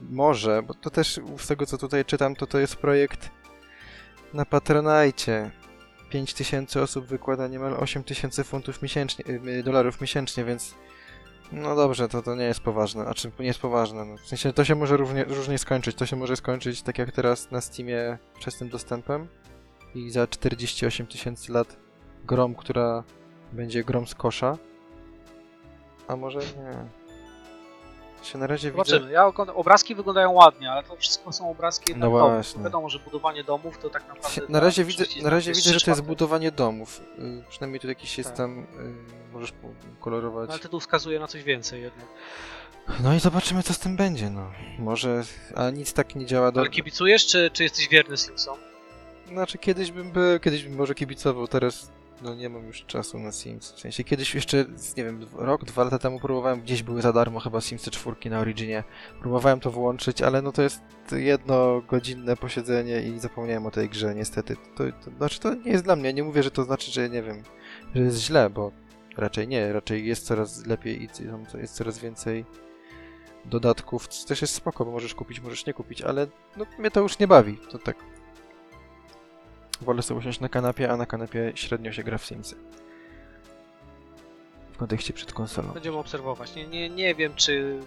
może, 0.01 0.63
bo 0.63 0.75
to 0.75 0.91
też 0.91 1.21
z 1.39 1.47
tego 1.47 1.67
co 1.67 1.79
tutaj 1.79 2.05
czytam, 2.05 2.37
to 2.37 2.47
to 2.47 2.59
jest 2.59 2.77
projekt 2.77 3.31
na 4.33 4.45
Patronite. 6.17 6.27
5000 6.27 6.83
osób 6.83 7.07
wykłada 7.07 7.49
niemal 7.49 7.75
8000 7.75 8.45
funtów 8.45 8.83
miesięcznie, 8.83 9.25
y, 9.27 9.63
dolarów 9.63 10.01
miesięcznie, 10.01 10.45
więc 10.45 10.75
no 11.53 11.77
dobrze, 11.77 12.09
to, 12.09 12.23
to 12.23 12.35
nie 12.35 12.45
jest 12.45 12.61
poważne. 12.61 13.07
A 13.07 13.15
czym 13.15 13.33
nie 13.39 13.47
jest 13.47 13.61
poważne? 13.61 14.05
No, 14.05 14.17
w 14.17 14.27
sensie 14.27 14.53
to 14.53 14.65
się 14.65 14.75
może 14.75 14.97
różnie, 14.97 15.25
różnie 15.25 15.59
skończyć. 15.59 15.97
To 15.97 16.07
się 16.07 16.17
może 16.17 16.37
skończyć 16.37 16.83
tak 16.83 16.99
jak 16.99 17.13
teraz 17.13 17.51
na 17.51 17.61
Steamie 17.61 18.19
wczesnym 18.35 18.69
dostępem 18.69 19.29
i 19.95 20.11
za 20.11 20.27
48 20.27 21.07
tysięcy 21.07 21.53
lat 21.53 21.77
grom, 22.25 22.55
która 22.55 23.05
będzie 23.53 23.85
grom 23.85 24.07
z 24.07 24.15
kosza. 24.15 24.59
A 26.09 26.17
może 26.17 26.39
nie. 26.39 26.96
Na 28.35 28.47
razie 28.47 28.71
widzę. 28.71 28.85
Zobaczymy. 28.85 29.13
Ja 29.13 29.27
oglądam, 29.27 29.57
obrazki 29.57 29.95
wyglądają 29.95 30.31
ładnie, 30.33 30.71
ale 30.71 30.83
to 30.83 30.97
wszystko 30.97 31.33
są 31.33 31.51
obrazki 31.51 31.91
jednak 31.91 32.11
No 32.11 32.17
domów. 32.19 32.33
właśnie. 32.35 32.63
Wiadomo, 32.63 32.89
że 32.89 32.99
budowanie 32.99 33.45
domów 33.45 33.79
to 33.79 33.91
tak 33.91 34.09
naprawdę... 34.09 34.43
Na 34.49 34.61
razie 34.61 34.85
widzę, 34.85 35.05
na 35.23 35.31
razie 35.31 35.53
widzę 35.53 35.73
że 35.73 35.81
to 35.81 35.91
jest 35.91 36.03
budowanie 36.03 36.53
domów. 36.53 37.01
Y, 37.19 37.45
Przynajmniej 37.49 37.81
tu 37.81 37.89
jakiś 37.89 38.19
jest 38.19 38.31
Tak. 38.31 38.37
tam. 38.37 38.59
y, 38.61 39.27
Możesz 39.33 39.53
po- 39.53 39.69
kolorować. 40.01 40.49
No, 40.49 40.53
ale 40.55 40.63
tytuł 40.63 40.81
wskazuje 40.81 41.21
na 41.21 41.27
coś 41.27 41.43
więcej 41.43 41.83
jednak. 41.83 42.07
No 43.01 43.15
i 43.15 43.21
zobaczymy, 43.21 43.63
co 43.63 43.75
z 43.75 43.79
tym 43.79 43.97
będzie, 43.97 44.31
no. 44.31 44.51
Może. 44.79 45.23
A 45.55 45.71
nic 45.71 45.93
tak 45.93 46.15
nie 46.15 46.27
działa 46.27 46.53
do. 46.53 46.61
Ale 46.61 46.69
kibicujesz, 46.71 47.27
czy, 47.27 47.51
czy 47.53 47.63
jesteś 47.63 47.89
wierny 47.89 48.17
Simpson? 48.17 48.59
Znaczy 49.29 49.59
kiedyś 49.59 49.91
bym 49.93 50.11
był, 50.13 50.41
kiedyś 50.41 50.65
bym 50.65 50.77
może 50.77 50.95
kibicował, 50.95 51.49
teraz 51.49 51.91
no 52.23 52.35
nie 52.35 52.49
mam 52.49 52.67
już 52.67 52.85
czasu 52.85 53.19
na 53.19 53.33
Sims. 53.33 53.73
W 53.73 53.81
sensie 53.81 54.05
kiedyś 54.05 54.35
jeszcze, 54.35 54.65
nie 54.97 55.05
wiem, 55.05 55.27
rok, 55.35 55.65
dwa 55.65 55.85
lata 55.85 55.99
temu 55.99 56.21
próbowałem, 56.21 56.61
gdzieś 56.61 56.83
były 56.83 57.03
za 57.03 57.13
darmo 57.13 57.41
chyba 57.41 57.61
Simsy 57.61 57.91
czwórki 57.91 58.31
na 58.31 58.41
Originie. 58.41 58.85
Próbowałem 59.21 59.61
to 59.61 59.71
włączyć, 59.71 60.23
ale 60.23 60.43
no 60.43 60.53
to 60.53 60.63
jest 60.63 60.81
jedno 61.13 61.83
godzinne 61.89 62.37
posiedzenie 62.37 63.03
i 63.03 63.19
zapomniałem 63.19 63.67
o 63.67 63.71
tej 63.71 63.89
grze 63.89 64.15
niestety. 64.15 64.57
To, 64.77 64.85
to 65.05 65.11
znaczy 65.17 65.41
to 65.41 65.55
nie 65.55 65.73
jest 65.73 65.85
dla 65.85 65.97
mnie, 65.97 66.13
nie 66.13 66.23
mówię, 66.23 66.43
że 66.43 66.51
to 66.51 66.65
znaczy, 66.65 66.91
że 66.91 67.11
nie 67.11 67.23
wiem, 67.23 67.43
że 67.95 68.03
jest 68.03 68.19
źle, 68.19 68.51
bo 68.51 68.73
raczej 69.17 69.49
nie, 69.49 69.73
raczej 69.73 70.07
jest 70.07 70.27
coraz 70.27 70.67
lepiej 70.67 71.03
i 71.03 71.09
jest 71.59 71.75
coraz 71.75 71.99
więcej 71.99 72.45
dodatków, 73.45 74.09
co 74.09 74.29
też 74.29 74.41
jest 74.41 74.55
spoko, 74.55 74.85
bo 74.85 74.91
możesz 74.91 75.15
kupić, 75.15 75.41
możesz 75.41 75.67
nie 75.67 75.75
kupić, 75.75 76.03
ale 76.03 76.27
no 76.57 76.67
mnie 76.79 76.91
to 76.91 77.01
już 77.01 77.19
nie 77.19 77.29
bawi, 77.29 77.59
to 77.71 77.79
tak 77.79 77.97
Wolę 79.85 80.03
sobie 80.03 80.19
usiąść 80.21 80.41
na 80.41 80.49
kanapie, 80.49 80.91
a 80.91 80.97
na 80.97 81.07
kanapie 81.07 81.53
średnio 81.55 81.93
się 81.93 82.03
gra 82.03 82.19
w 82.19 82.25
Simsy. 82.25 82.57
W 84.73 84.77
kontekście 84.79 85.13
przed 85.13 85.33
konsolą. 85.33 85.69
Będziemy 85.69 85.97
obserwować. 85.97 86.55
Nie, 86.55 86.67
nie, 86.67 86.91
nie 86.91 87.15
wiem, 87.15 87.35
czy. 87.35 87.81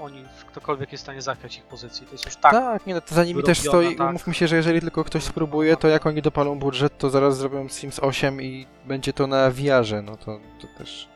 oni, 0.00 0.24
ktokolwiek 0.46 0.92
jest 0.92 1.02
w 1.02 1.06
stanie 1.06 1.22
zachwiać 1.22 1.56
ich 1.56 1.64
pozycji. 1.64 2.06
To 2.06 2.12
jest 2.12 2.24
już 2.24 2.36
tak. 2.36 2.52
Tak, 2.52 2.86
nie 2.86 2.94
no, 2.94 3.00
to 3.00 3.14
za 3.14 3.24
nimi 3.24 3.42
też 3.42 3.60
stoi. 3.60 3.96
tak. 3.96 4.08
Umówmy 4.10 4.34
się, 4.34 4.48
że 4.48 4.56
jeżeli 4.56 4.80
tylko 4.80 5.04
ktoś 5.04 5.22
spróbuje, 5.22 5.76
to 5.76 5.88
jak 5.88 6.06
oni 6.06 6.22
dopalą 6.22 6.58
budżet, 6.58 6.98
to 6.98 7.10
zaraz 7.10 7.38
zrobią 7.38 7.68
Sims 7.68 7.98
8 8.00 8.42
i 8.42 8.66
będzie 8.84 9.12
to 9.12 9.26
na 9.26 9.50
VR-ze, 9.50 10.02
no 10.02 10.16
to, 10.16 10.40
to 10.60 10.66
też 10.78 11.08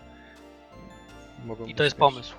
mogą 1.45 1.67
I 1.67 1.75
to 1.75 1.85
jest 1.85 1.97
wiesz. 1.97 2.01
pomysł. 2.01 2.35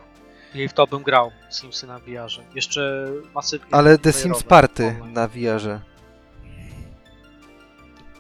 I 0.56 0.68
w 0.68 0.74
to 0.74 0.88
bym 0.88 1.04
grał 1.04 1.32
Simsy 1.50 1.88
na 1.88 2.00
VR-ze. 2.00 2.42
Jeszcze 2.56 3.08
masywnie. 3.36 3.68
Ale 3.72 3.98
The 3.98 4.14
Sims 4.14 4.44
Party 4.44 4.96
na 5.14 5.28
VR-ze. 5.28 5.93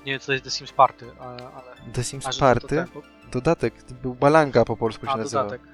Nie 0.05 0.11
wiem, 0.11 0.19
co 0.19 0.25
to 0.25 0.31
jest 0.33 0.43
The 0.45 0.51
Sims 0.51 0.71
Party, 0.71 1.11
ale. 1.19 1.47
ale... 1.53 1.91
The 1.93 2.03
Sims 2.03 2.27
a, 2.27 2.31
że 2.31 2.39
to 2.39 2.45
Party, 2.45 2.67
ten, 2.67 2.87
bo- 2.93 3.01
dodatek, 3.31 3.73
był 3.83 4.15
Balanga 4.15 4.65
po 4.65 4.77
polsku 4.77 5.05
się 5.05 5.11
A, 5.11 5.17
nazywa. 5.17 5.43
dodatek. 5.43 5.67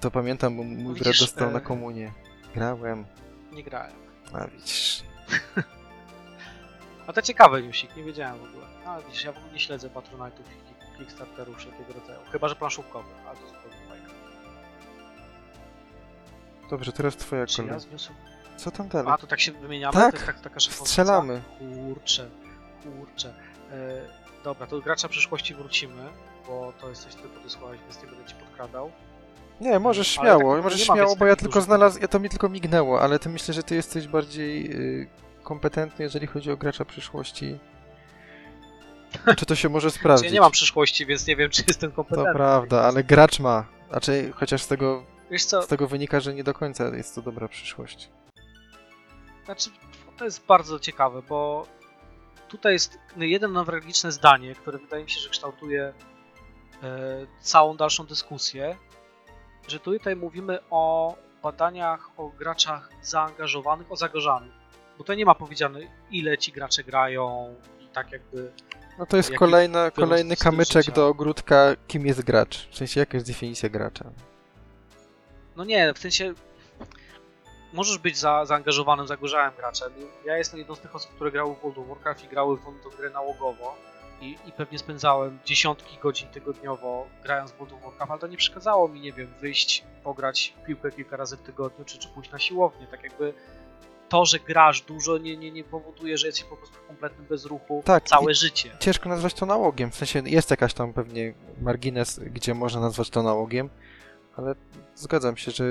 To 0.00 0.10
pamiętam, 0.10 0.56
bo 0.56 0.62
mój 0.64 0.76
Widzisz, 0.94 1.02
brat 1.02 1.16
dostał 1.18 1.48
e, 1.48 1.52
na 1.52 1.60
komunię. 1.60 2.12
Grałem. 2.54 3.04
Nie 3.52 3.62
grałem. 3.62 3.92
A 4.32 4.46
widzisz. 4.46 5.02
A 7.06 7.12
to 7.12 7.22
ciekawe 7.22 7.62
newsik, 7.62 7.96
nie 7.96 8.04
wiedziałem 8.04 8.38
w 8.38 8.44
ogóle. 8.44 8.66
A 8.86 9.00
widzisz, 9.00 9.24
ja 9.24 9.32
w 9.32 9.36
ogóle 9.36 9.52
nie 9.52 9.58
śledzę 9.60 9.88
Patronite'ów 9.88 10.40
i 10.40 10.94
Kick- 10.94 10.98
Kickstarterów 10.98 11.58
wszelkiego 11.58 11.92
rodzaju. 11.92 12.18
Chyba, 12.32 12.48
że 12.48 12.56
planszówkowych, 12.56 13.16
ale 13.28 13.36
to 13.38 13.46
zupełnie 13.46 13.88
bajka. 13.88 14.10
Dobrze, 16.70 16.92
teraz 16.92 17.16
twoja 17.16 17.46
Czy 17.46 17.56
kolej. 17.56 17.72
ja 17.72 17.78
zniosłem... 17.78 18.18
Co 18.56 18.70
tam 18.70 18.88
dalej? 18.88 19.12
A, 19.12 19.18
to 19.18 19.26
tak 19.26 19.40
się 19.40 19.52
wymieniamy? 19.52 19.92
Tak, 19.92 20.10
To 20.10 20.16
jest 20.16 20.26
tak, 20.26 20.40
taka 20.40 20.60
strzelamy. 20.60 21.42
Kurczę, 21.58 22.30
kurczę. 22.90 23.34
E, 23.72 24.08
dobra, 24.44 24.66
to 24.66 24.76
do 24.76 24.82
gracza 24.82 25.08
przyszłości 25.08 25.54
wrócimy, 25.54 26.02
bo 26.48 26.72
to 26.80 26.88
jest 26.88 27.02
coś, 27.02 27.14
co 27.14 27.22
podesłałeś, 27.22 27.80
więc 27.80 28.02
nie 28.02 28.08
będę 28.08 28.28
ci 28.28 28.34
podkradał. 28.34 28.90
Nie, 29.60 29.78
możesz 29.78 30.18
Ale 30.18 30.26
śmiało, 30.28 30.54
tak 30.54 30.64
możesz 30.64 30.80
śmiało, 30.82 31.16
bo 31.16 31.26
ja 31.26 31.32
takich 31.32 31.42
tylko 31.42 31.60
znalazłem, 31.60 32.02
ja 32.02 32.08
to 32.08 32.20
mi 32.20 32.28
tylko 32.28 32.48
mignęło, 32.48 33.00
ale 33.00 33.18
ty 33.18 33.28
myślę, 33.28 33.54
że 33.54 33.62
ty 33.62 33.74
jesteś 33.74 34.08
bardziej 34.08 34.70
y, 35.02 35.08
kompetentny, 35.42 36.02
jeżeli 36.04 36.26
chodzi 36.26 36.50
o 36.50 36.56
gracza 36.56 36.84
przyszłości. 36.84 37.58
Czy 39.36 39.46
to 39.46 39.54
się 39.54 39.68
może 39.68 39.88
Znaczy, 39.90 40.00
sprawdzić? 40.00 40.26
ja 40.26 40.34
nie 40.34 40.40
mam 40.40 40.50
przyszłości, 40.52 41.06
więc 41.06 41.26
nie 41.26 41.36
wiem, 41.36 41.50
czy 41.50 41.62
jestem 41.68 41.90
To 41.90 41.96
kompetentny. 41.96 42.34
prawda, 42.34 42.82
ale 42.82 43.04
gracz 43.04 43.40
ma. 43.40 43.64
Znaczy, 43.90 44.32
chociaż 44.34 44.62
z 44.62 44.68
tego, 44.68 45.04
z 45.62 45.66
tego 45.66 45.86
wynika, 45.86 46.20
że 46.20 46.34
nie 46.34 46.44
do 46.44 46.54
końca 46.54 46.96
jest 46.96 47.14
to 47.14 47.22
dobra 47.22 47.48
przyszłość. 47.48 48.08
Znaczy, 49.44 49.70
to 50.18 50.24
jest 50.24 50.46
bardzo 50.46 50.78
ciekawe, 50.78 51.22
bo 51.28 51.66
tutaj 52.48 52.72
jest 52.72 52.98
jedno 53.16 53.48
newralgiczne 53.48 54.12
zdanie, 54.12 54.54
które 54.54 54.78
wydaje 54.78 55.04
mi 55.04 55.10
się, 55.10 55.20
że 55.20 55.28
kształtuje 55.28 55.92
e, 56.82 57.26
całą 57.40 57.76
dalszą 57.76 58.06
dyskusję, 58.06 58.76
że 59.68 59.80
tutaj 59.80 60.16
mówimy 60.16 60.58
o 60.70 61.14
badaniach 61.42 62.10
o 62.16 62.28
graczach 62.28 62.90
zaangażowanych, 63.02 63.92
o 63.92 63.96
zagorzanych. 63.96 64.52
Bo 64.98 65.04
to 65.04 65.14
nie 65.14 65.24
ma 65.24 65.34
powiedziane, 65.34 65.80
ile 66.10 66.38
ci 66.38 66.52
gracze 66.52 66.84
grają 66.84 67.54
i 67.80 67.88
tak 67.88 68.12
jakby... 68.12 68.52
No 68.98 69.06
to 69.06 69.16
jest 69.16 69.34
kolejna, 69.34 69.90
kolejny 69.90 70.36
kamyczek 70.36 70.84
życia. 70.84 70.96
do 70.96 71.08
ogródka, 71.08 71.76
kim 71.86 72.06
jest 72.06 72.22
gracz. 72.22 72.68
W 72.68 72.76
sensie, 72.76 73.00
jaka 73.00 73.16
jest 73.16 73.26
definicja 73.26 73.68
gracza. 73.68 74.10
No 75.56 75.64
nie, 75.64 75.94
w 75.94 75.98
sensie 75.98 76.34
możesz 77.72 77.98
być 77.98 78.18
za, 78.18 78.44
zaangażowanym, 78.44 79.06
zagorzałym 79.06 79.54
graczem. 79.56 79.92
Ja 80.24 80.36
jestem 80.38 80.58
jedną 80.58 80.74
z 80.74 80.80
tych 80.80 80.94
osób, 80.96 81.10
które 81.14 81.30
grały 81.30 81.54
w 81.54 81.60
World 81.62 81.78
of 81.78 81.88
Warcraft 81.88 82.24
i 82.24 82.28
grały 82.28 82.56
w 82.56 82.64
tą 82.64 82.90
grę 82.98 83.10
nałogowo 83.10 83.74
i, 84.20 84.36
i 84.46 84.52
pewnie 84.52 84.78
spędzałem 84.78 85.38
dziesiątki 85.44 85.98
godzin 86.02 86.28
tygodniowo 86.28 87.06
grając 87.22 87.52
w 87.52 87.56
World 87.56 87.74
of 87.74 87.82
Warcraft, 87.82 88.10
ale 88.10 88.20
to 88.20 88.26
nie 88.26 88.36
przeszkadzało 88.36 88.88
mi, 88.88 89.00
nie 89.00 89.12
wiem, 89.12 89.34
wyjść, 89.40 89.84
pograć 90.04 90.54
w 90.62 90.66
piłkę 90.66 90.92
kilka 90.92 91.16
razy 91.16 91.36
w 91.36 91.40
tygodniu, 91.42 91.84
czy, 91.84 91.98
czy 91.98 92.08
pójść 92.08 92.30
na 92.30 92.38
siłownię. 92.38 92.86
Tak 92.86 93.02
jakby 93.02 93.34
to, 94.08 94.26
że 94.26 94.38
grasz 94.38 94.80
dużo 94.80 95.18
nie, 95.18 95.36
nie, 95.36 95.50
nie 95.50 95.64
powoduje, 95.64 96.18
że 96.18 96.26
jesteś 96.26 96.44
po 96.44 96.56
prostu 96.56 96.76
w 96.76 96.86
kompletnym 96.86 97.26
bezruchu 97.26 97.82
Tak, 97.84 98.04
całe 98.04 98.34
życie. 98.34 98.70
ciężko 98.80 99.08
nazwać 99.08 99.34
to 99.34 99.46
nałogiem. 99.46 99.90
W 99.90 99.94
sensie 99.94 100.22
jest 100.26 100.50
jakaś 100.50 100.74
tam 100.74 100.92
pewnie 100.92 101.34
margines, 101.60 102.18
gdzie 102.18 102.54
można 102.54 102.80
nazwać 102.80 103.10
to 103.10 103.22
nałogiem, 103.22 103.70
ale 104.36 104.54
zgadzam 104.94 105.36
się, 105.36 105.50
że 105.50 105.64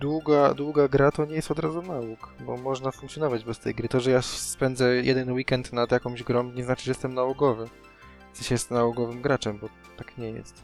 długa, 0.00 0.54
długa 0.54 0.88
gra 0.88 1.10
to 1.10 1.24
nie 1.24 1.34
jest 1.34 1.50
od 1.50 1.58
razu 1.58 1.82
nauk, 1.82 2.34
bo 2.40 2.56
można 2.56 2.90
funkcjonować 2.90 3.44
bez 3.44 3.58
tej 3.58 3.74
gry. 3.74 3.88
To, 3.88 4.00
że 4.00 4.10
ja 4.10 4.22
spędzę 4.22 4.96
jeden 4.96 5.32
weekend 5.32 5.72
nad 5.72 5.92
jakąś 5.92 6.22
grą, 6.22 6.42
nie 6.52 6.64
znaczy, 6.64 6.84
że 6.84 6.90
jestem 6.90 7.14
nałogowy. 7.14 7.68
Sensie 8.32 8.54
jestem 8.54 8.76
nałogowym 8.76 9.22
graczem, 9.22 9.58
bo 9.58 9.68
tak 9.96 10.18
nie 10.18 10.30
jest. 10.30 10.62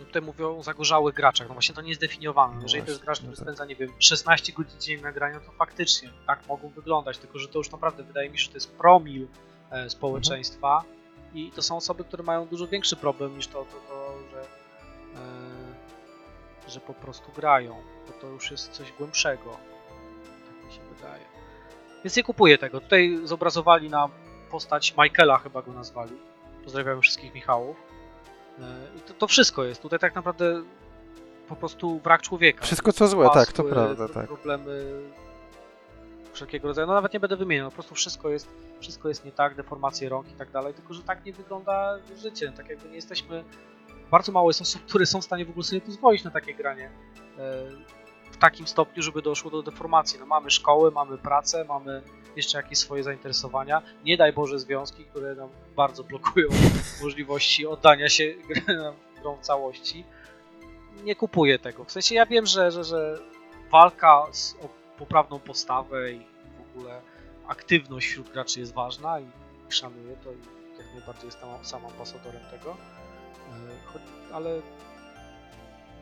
No 0.00 0.06
Tutaj 0.06 0.22
mówię 0.22 0.48
o 0.48 0.62
zagorzałych 0.62 1.14
graczach, 1.14 1.48
no 1.48 1.54
właśnie 1.54 1.74
to 1.74 1.82
nie 1.82 1.88
jest 1.88 2.00
definiowane. 2.00 2.56
No 2.56 2.62
Jeżeli 2.62 2.82
to 2.82 2.90
jest 2.90 3.02
gracz, 3.02 3.18
który 3.18 3.30
no 3.30 3.36
tak. 3.36 3.44
spędza, 3.44 3.64
nie 3.64 3.76
wiem, 3.76 3.90
16 3.98 4.52
godzin 4.52 4.80
dziennie 4.80 5.02
na 5.02 5.12
graniu, 5.12 5.40
to 5.40 5.52
faktycznie 5.52 6.10
tak 6.26 6.48
mogą 6.48 6.68
wyglądać, 6.68 7.18
tylko 7.18 7.38
że 7.38 7.48
to 7.48 7.58
już 7.58 7.70
naprawdę 7.70 8.02
wydaje 8.02 8.30
mi 8.30 8.38
się, 8.38 8.44
że 8.44 8.50
to 8.50 8.56
jest 8.56 8.72
promil 8.72 9.26
e, 9.70 9.90
społeczeństwa 9.90 10.84
Mhm. 10.84 11.00
i 11.34 11.50
to 11.50 11.62
są 11.62 11.76
osoby, 11.76 12.04
które 12.04 12.22
mają 12.22 12.46
dużo 12.46 12.66
większy 12.66 12.96
problem 12.96 13.36
niż 13.36 13.46
to, 13.46 13.64
to, 13.64 13.76
to 13.88 14.09
że, 16.70 16.80
po 16.80 16.94
prostu 16.94 17.32
grają, 17.32 17.82
bo 18.06 18.12
to 18.12 18.26
już 18.26 18.50
jest 18.50 18.72
coś 18.72 18.92
głębszego, 18.92 19.56
tak 20.46 20.66
mi 20.66 20.72
się 20.72 20.80
wydaje. 20.96 21.24
Więc 22.04 22.16
nie 22.16 22.22
kupuję 22.22 22.58
tego. 22.58 22.80
Tutaj 22.80 23.20
zobrazowali 23.24 23.90
na 23.90 24.08
postać 24.50 24.94
Michaela, 24.98 25.38
chyba 25.38 25.62
go 25.62 25.72
nazwali. 25.72 26.12
Pozdrawiam 26.64 27.00
wszystkich 27.00 27.34
Michałów. 27.34 27.76
E, 28.58 28.62
I 28.96 29.00
to, 29.00 29.14
to 29.14 29.26
wszystko 29.26 29.64
jest. 29.64 29.82
Tutaj 29.82 29.98
tak 29.98 30.14
naprawdę 30.14 30.62
po 31.48 31.56
prostu 31.56 32.00
brak 32.04 32.22
człowieka. 32.22 32.64
Wszystko 32.64 32.92
co 32.92 33.08
złe, 33.08 33.30
tak, 33.34 33.52
to 33.52 33.62
Pasły, 33.62 33.70
prawda, 33.70 34.08
tak. 34.08 34.26
Problemy 34.26 35.02
wszelkiego 36.32 36.68
rodzaju. 36.68 36.86
No 36.86 36.94
nawet 36.94 37.12
nie 37.12 37.20
będę 37.20 37.36
wymieniał, 37.36 37.70
po 37.70 37.74
prostu 37.74 37.94
wszystko 37.94 38.28
jest, 38.28 38.48
wszystko 38.80 39.08
jest 39.08 39.24
nie 39.24 39.32
tak, 39.32 39.54
deformacje 39.54 40.08
rąk 40.08 40.28
i 40.28 40.34
tak 40.34 40.50
dalej, 40.50 40.74
tylko 40.74 40.94
że 40.94 41.02
tak 41.02 41.24
nie 41.24 41.32
wygląda 41.32 41.98
życie. 42.16 42.52
Tak 42.56 42.68
jakby 42.68 42.88
nie 42.88 42.96
jesteśmy. 42.96 43.44
Bardzo 44.10 44.32
mało 44.32 44.50
jest 44.50 44.60
osób, 44.60 44.84
które 44.86 45.06
są 45.06 45.20
w 45.20 45.24
stanie 45.24 45.44
w 45.44 45.50
ogóle 45.50 45.64
sobie 45.64 45.80
pozwolić 45.80 46.24
na 46.24 46.30
takie 46.30 46.54
granie. 46.54 46.90
e, 47.38 47.66
W 48.30 48.36
takim 48.36 48.66
stopniu, 48.66 49.02
żeby 49.02 49.22
doszło 49.22 49.50
do 49.50 49.62
deformacji. 49.62 50.18
No 50.20 50.26
mamy 50.26 50.50
szkoły, 50.50 50.90
mamy 50.90 51.18
pracę, 51.18 51.64
mamy 51.64 52.02
jeszcze 52.36 52.58
jakieś 52.58 52.78
swoje 52.78 53.02
zainteresowania. 53.02 53.82
Nie 54.04 54.16
daj 54.16 54.32
Boże 54.32 54.58
związki, 54.58 55.04
które 55.04 55.34
nam 55.34 55.48
bardzo 55.76 56.04
blokują 56.04 56.48
możliwości 57.02 57.66
oddania 57.66 58.08
się 58.08 58.34
grą 59.22 59.36
w 59.36 59.40
całości. 59.40 60.04
Nie 61.04 61.16
kupuję 61.16 61.58
tego. 61.58 61.84
W 61.84 61.92
sensie 61.92 62.14
ja 62.14 62.26
wiem, 62.26 62.46
że, 62.46 62.70
że, 62.70 62.84
że 62.84 63.18
walka 63.70 64.26
z, 64.32 64.54
o 64.54 64.68
poprawną 64.98 65.38
postawę 65.38 66.12
i 66.12 66.26
w 66.74 66.76
ogóle 66.76 67.00
aktywność 67.46 68.06
wśród 68.08 68.30
graczy 68.30 68.60
jest 68.60 68.74
ważna 68.74 69.20
i 69.20 69.26
szanuję 69.68 70.16
to 70.24 70.32
i 70.32 70.36
jak 70.78 70.94
najbardziej 70.94 71.26
jestem 71.26 71.48
sam 71.62 71.86
ambasadorem 71.86 72.42
tego. 72.50 72.76
Ale 74.32 74.60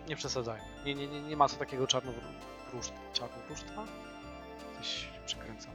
nie 0.09 0.17
przesadzajmy. 0.17 0.65
Nie, 0.85 0.95
nie, 0.95 1.07
nie, 1.07 1.23
nie 1.23 1.37
ma 1.37 1.49
co 1.49 1.57
takiego 1.57 1.87
czarnowróżstwa. 1.87 2.99
Czarnowróżstwa? 3.13 3.85
Coś 4.79 5.09
przekręcam. 5.27 5.73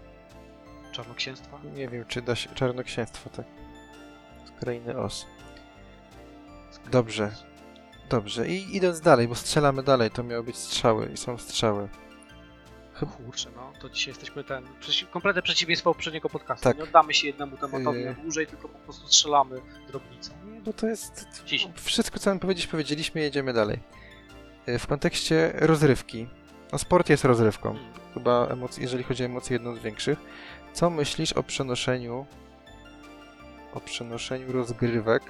Czarnoksięstwa? 0.92 1.60
Nie 1.76 1.88
wiem, 1.88 2.06
czy 2.08 2.22
da 2.22 2.36
się... 2.36 2.50
Czarnoksięstwo, 2.50 3.30
tak. 3.30 3.46
Z 4.46 4.60
krainy 4.60 4.98
Os. 4.98 5.26
Dobrze. 6.92 7.32
Dobrze, 8.10 8.48
i 8.48 8.76
idąc 8.76 9.00
dalej, 9.02 9.28
bo 9.28 9.36
strzelamy 9.36 9.84
dalej, 9.84 10.12
to 10.12 10.24
miały 10.24 10.44
być 10.44 10.58
strzały 10.58 11.06
i 11.14 11.18
są 11.18 11.38
strzały. 11.38 11.90
Kurczę, 13.18 13.50
no 13.56 13.74
to 13.82 13.90
dzisiaj 13.90 14.12
jesteśmy 14.12 14.44
ten. 14.44 14.66
Przeci- 14.82 15.08
kompletne 15.08 15.42
przeciwieństwo 15.42 15.94
poprzedniego 15.94 16.30
podcastu. 16.30 16.64
Tak. 16.64 16.78
Nie 16.78 16.84
oddamy 16.84 17.14
się 17.14 17.28
jednemu 17.28 17.58
tematowi 17.58 18.00
Yy. 18.00 18.06
na 18.06 18.14
dłużej, 18.14 18.48
tylko 18.48 18.70
po 18.70 18.80
prostu 18.80 19.08
strzelamy 19.08 19.62
drobnicą. 19.88 20.32
Bo 20.66 20.74
to 20.74 20.88
jest... 20.88 21.28
Dziś. 21.46 21.68
Wszystko, 21.76 22.20
co 22.20 22.30
mam 22.30 22.40
powiedzieć, 22.40 22.68
powiedzieliśmy, 22.68 23.22
jedziemy 23.22 23.54
dalej. 23.54 23.80
Y, 24.70 24.80
W 24.80 24.88
kontekście 24.88 25.54
rozrywki. 25.56 26.28
No 26.72 26.78
sport 26.80 27.10
jest 27.10 27.26
rozrywką. 27.26 27.70
Mm. 27.70 27.84
Chyba, 28.14 28.48
emoc- 28.48 28.82
jeżeli 28.82 29.04
chodzi 29.04 29.24
o 29.24 29.26
emocje, 29.26 29.56
jedną 29.56 29.76
z 29.76 29.80
większych. 29.80 30.20
Co 30.74 30.90
myślisz 30.90 31.34
o 31.34 31.44
przenoszeniu 31.44 32.26
o 33.74 33.80
przenoszeniu 33.80 34.52
rozgrywek 34.52 35.24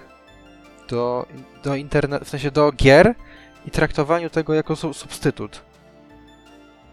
do, 0.89 1.25
do 1.63 1.75
internetu, 1.75 2.25
w 2.25 2.29
sensie 2.29 2.51
do 2.51 2.71
gier 2.71 3.15
i 3.65 3.71
traktowaniu 3.71 4.29
tego 4.29 4.53
jako 4.53 4.75
su- 4.75 4.93
substytut 4.93 5.61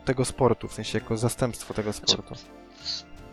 tego 0.04 0.24
sportu, 0.24 0.68
w 0.68 0.72
sensie 0.74 0.98
jako 0.98 1.16
zastępstwo 1.16 1.74
tego 1.74 1.92
sportu. 1.92 2.34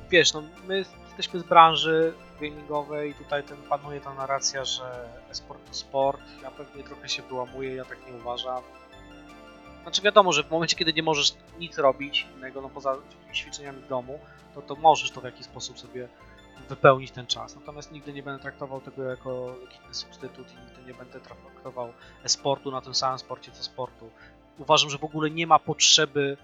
Wiesz, 0.10 0.34
no 0.34 0.44
my 0.68 0.86
jesteśmy 1.18 1.40
z 1.40 1.44
branży 1.44 2.14
gamingowej 2.42 3.12
i 3.12 3.14
tutaj 3.14 3.44
ten, 3.44 3.58
panuje 3.58 4.02
ta 4.02 4.14
narracja, 4.14 4.66
że 4.66 5.10
sport 5.32 5.68
to 5.68 5.74
sport. 5.74 6.22
Ja 6.44 6.52
pewnie 6.52 6.84
trochę 6.84 7.10
się 7.10 7.22
wyłamuję, 7.22 7.76
ja 7.76 7.86
tak 7.86 7.98
nie 8.08 8.14
uważam. 8.14 8.64
Znaczy 9.82 10.02
wiadomo, 10.02 10.32
że 10.32 10.44
w 10.44 10.52
momencie, 10.52 10.76
kiedy 10.76 10.94
nie 10.94 11.04
możesz 11.04 11.34
nic 11.60 11.78
robić 11.78 12.28
innego, 12.36 12.62
no 12.62 12.70
poza 12.70 12.96
ćwiczeniami 13.34 13.82
w 13.82 13.88
domu, 13.88 14.20
to, 14.56 14.62
to 14.62 14.76
możesz 14.76 15.12
to 15.12 15.22
w 15.22 15.24
jakiś 15.24 15.46
sposób 15.46 15.80
sobie 15.80 16.08
wypełnić 16.70 17.12
ten 17.12 17.28
czas. 17.28 17.56
Natomiast 17.56 17.92
nigdy 17.92 18.14
nie 18.14 18.24
będę 18.24 18.42
traktował 18.42 18.82
tego 18.82 19.04
jako 19.04 19.56
legitny 19.62 19.94
substytut 19.94 20.48
i 20.54 20.66
nigdy 20.66 20.82
nie 20.88 20.94
będę 20.94 21.20
traktował 21.20 21.94
e-sportu 22.24 22.72
na 22.72 22.82
tym 22.82 22.96
samym 22.96 23.20
sporcie 23.20 23.52
co 23.52 23.64
sportu. 23.64 24.10
uważam, 24.58 24.90
że 24.90 24.98
w 24.98 25.04
ogóle 25.04 25.30
nie 25.30 25.48
ma 25.48 25.60
potrzeby 25.60 26.38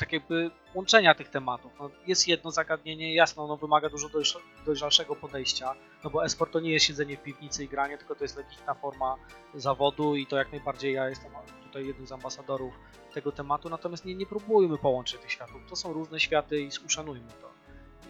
tak 0.00 0.12
jakby 0.12 0.50
łączenia 0.74 1.14
tych 1.14 1.28
tematów. 1.28 1.72
No, 1.80 1.90
jest 2.06 2.28
jedno 2.28 2.50
zagadnienie, 2.50 3.14
jasno, 3.14 3.44
ono 3.44 3.56
wymaga 3.56 3.88
dużo 3.88 4.08
dojrz- 4.08 4.40
dojrzalszego 4.66 5.16
podejścia, 5.16 5.74
no 6.04 6.10
bo 6.10 6.24
esport 6.24 6.52
to 6.52 6.60
nie 6.60 6.70
jest 6.70 6.86
siedzenie 6.86 7.16
w 7.16 7.22
piwnicy 7.22 7.64
i 7.64 7.68
granie, 7.68 7.98
tylko 7.98 8.14
to 8.14 8.24
jest 8.24 8.36
legitna 8.36 8.74
forma 8.74 9.16
zawodu 9.54 10.16
i 10.16 10.26
to 10.26 10.36
jak 10.36 10.52
najbardziej 10.52 10.94
ja 10.94 11.08
jestem 11.08 11.32
tutaj 11.62 11.86
jednym 11.86 12.06
z 12.06 12.12
ambasadorów 12.12 12.74
tego 13.14 13.32
tematu, 13.32 13.68
natomiast 13.68 14.04
nie, 14.04 14.14
nie 14.14 14.26
próbujmy 14.26 14.78
połączyć 14.78 15.20
tych 15.20 15.32
światów. 15.32 15.62
To 15.68 15.76
są 15.76 15.92
różne 15.92 16.20
światy 16.20 16.60
i 16.60 16.68
uszanujmy 16.86 17.32
to. 17.40 17.50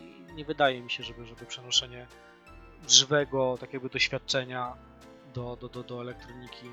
I 0.01 0.35
nie 0.35 0.45
wydaje 0.45 0.83
mi 0.83 0.91
się, 0.91 1.03
żeby, 1.03 1.27
żeby 1.27 1.47
przenoszenie 1.47 2.07
żywego 2.89 3.57
tak 3.61 3.73
jakby 3.73 3.89
doświadczenia 3.89 4.77
do, 5.35 5.57
do, 5.57 5.69
do, 5.69 5.83
do 5.83 6.01
elektroniki 6.01 6.71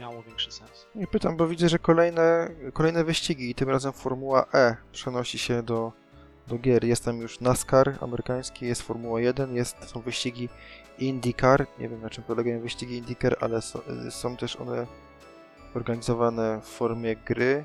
miało 0.00 0.22
większy 0.22 0.52
sens. 0.52 0.86
Nie 0.94 1.06
pytam, 1.06 1.36
bo 1.36 1.48
widzę, 1.48 1.68
że 1.68 1.78
kolejne, 1.78 2.50
kolejne 2.72 3.04
wyścigi 3.04 3.50
i 3.50 3.54
tym 3.54 3.70
razem 3.70 3.92
Formuła 3.92 4.46
E 4.54 4.76
przenosi 4.92 5.38
się 5.38 5.62
do, 5.62 5.92
do 6.48 6.58
gier. 6.58 6.84
Jest 6.84 7.04
tam 7.04 7.20
już 7.20 7.40
NASCAR 7.40 7.98
amerykański, 8.00 8.66
jest 8.66 8.82
Formuła 8.82 9.20
1, 9.20 9.56
jest, 9.56 9.84
są 9.84 10.00
wyścigi 10.00 10.48
IndyCar. 10.98 11.66
Nie 11.78 11.88
wiem 11.88 12.02
na 12.02 12.10
czym 12.10 12.24
polegają 12.24 12.60
wyścigi 12.60 12.96
IndyCar, 12.96 13.36
ale 13.40 13.62
są, 13.62 13.80
są 14.10 14.36
też 14.36 14.56
one 14.56 14.86
organizowane 15.74 16.60
w 16.60 16.64
formie 16.64 17.16
gry. 17.16 17.64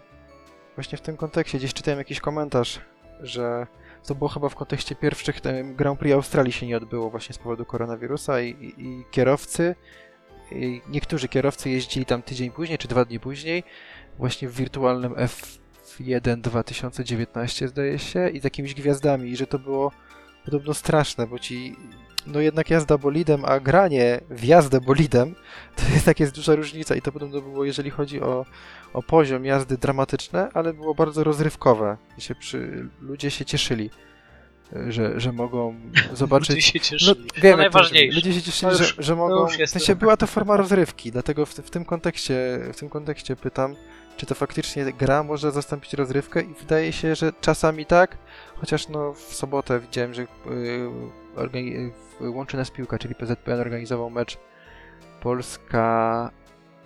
Właśnie 0.75 0.97
w 0.97 1.01
tym 1.01 1.17
kontekście 1.17 1.57
gdzieś 1.57 1.73
czytałem 1.73 1.97
jakiś 1.97 2.19
komentarz, 2.19 2.81
że 3.19 3.67
to 4.07 4.15
było 4.15 4.29
chyba 4.29 4.49
w 4.49 4.55
kontekście 4.55 4.95
pierwszych 4.95 5.35
Grand 5.63 5.99
Prix 5.99 6.15
Australii 6.15 6.51
się 6.51 6.67
nie 6.67 6.77
odbyło 6.77 7.09
właśnie 7.09 7.35
z 7.35 7.37
powodu 7.37 7.65
koronawirusa 7.65 8.41
i, 8.41 8.49
i, 8.49 8.85
i 8.85 9.05
kierowcy 9.11 9.75
niektórzy 10.89 11.27
kierowcy 11.27 11.69
jeździli 11.69 12.05
tam 12.05 12.21
tydzień 12.21 12.51
później, 12.51 12.77
czy 12.77 12.87
dwa 12.87 13.05
dni 13.05 13.19
później, 13.19 13.63
właśnie 14.17 14.49
w 14.49 14.55
wirtualnym 14.55 15.13
F1 15.13 16.41
2019 16.41 17.67
zdaje 17.67 17.99
się, 17.99 18.29
i 18.29 18.39
z 18.39 18.43
jakimiś 18.43 18.73
gwiazdami, 18.73 19.29
i 19.29 19.37
że 19.37 19.47
to 19.47 19.59
było 19.59 19.91
podobno 20.45 20.73
straszne, 20.73 21.27
bo 21.27 21.39
ci, 21.39 21.75
no 22.27 22.39
jednak 22.39 22.69
jazda 22.69 22.97
bolidem, 22.97 23.45
a 23.45 23.59
granie 23.59 24.21
w 24.29 24.43
jazdę 24.43 24.81
bolidem, 24.81 25.35
to 25.77 25.83
jednak 25.93 26.19
jest 26.19 26.35
duża 26.35 26.55
różnica 26.55 26.95
i 26.95 27.01
to 27.01 27.11
podobno 27.11 27.41
było, 27.41 27.65
jeżeli 27.65 27.89
chodzi 27.89 28.21
o, 28.21 28.45
o 28.93 29.03
poziom 29.03 29.45
jazdy 29.45 29.77
dramatyczne, 29.77 30.49
ale 30.53 30.73
było 30.73 30.95
bardzo 30.95 31.23
rozrywkowe. 31.23 31.97
I 32.17 32.21
się 32.21 32.35
przy, 32.35 32.89
ludzie 33.01 33.31
się 33.31 33.45
cieszyli, 33.45 33.89
że, 34.89 35.19
że 35.19 35.31
mogą 35.31 35.75
zobaczyć... 36.13 36.49
Ludzie 36.49 36.61
się 36.61 36.79
cieszyli. 36.79 37.21
No, 37.35 37.41
wiem, 37.41 37.51
to 37.53 37.57
najważniejsze. 37.57 38.15
Ludzie 38.15 38.33
się 38.33 38.41
cieszyli, 38.41 38.71
już- 38.71 38.95
że, 38.95 39.03
że 39.03 39.15
mogą. 39.15 39.47
w 39.47 39.69
sensie 39.69 39.95
była 39.95 40.17
to 40.17 40.27
forma 40.27 40.57
rozrywki, 40.57 41.11
dlatego 41.11 41.45
w, 41.45 41.49
w, 41.53 41.69
tym 41.69 41.85
kontekście, 41.85 42.59
w 42.73 42.79
tym 42.79 42.89
kontekście 42.89 43.35
pytam, 43.35 43.75
czy 44.17 44.25
to 44.25 44.35
faktycznie 44.35 44.93
gra 44.93 45.23
może 45.23 45.51
zastąpić 45.51 45.93
rozrywkę 45.93 46.41
i 46.41 46.53
wydaje 46.59 46.93
się, 46.93 47.15
że 47.15 47.33
czasami 47.41 47.85
tak, 47.85 48.17
chociaż 48.55 48.87
no 48.89 49.13
w 49.13 49.19
sobotę 49.35 49.79
widziałem, 49.79 50.13
że 50.13 50.21
yy, 50.21 50.27
organi- 51.35 51.91
w- 52.19 52.35
łączy 52.35 52.57
nas 52.57 52.71
piłka, 52.71 52.97
czyli 52.99 53.15
PZPN 53.15 53.59
organizował 53.59 54.09
mecz 54.09 54.37
Polska 55.21 56.31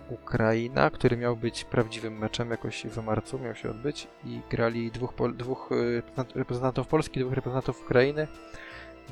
Ukraina, 0.08 0.90
który 0.90 1.16
miał 1.16 1.36
być 1.36 1.64
prawdziwym 1.64 2.18
meczem 2.18 2.50
jakoś 2.50 2.86
w 2.86 3.02
marcu, 3.02 3.38
miał 3.38 3.54
się 3.54 3.70
odbyć 3.70 4.08
i 4.24 4.40
grali 4.50 4.90
dwóch, 4.90 5.14
dwóch 5.36 5.70
reprezentant- 5.70 6.36
reprezentantów 6.36 6.86
Polski, 6.86 7.20
dwóch 7.20 7.32
reprezentantów 7.32 7.82
Ukrainy. 7.82 8.26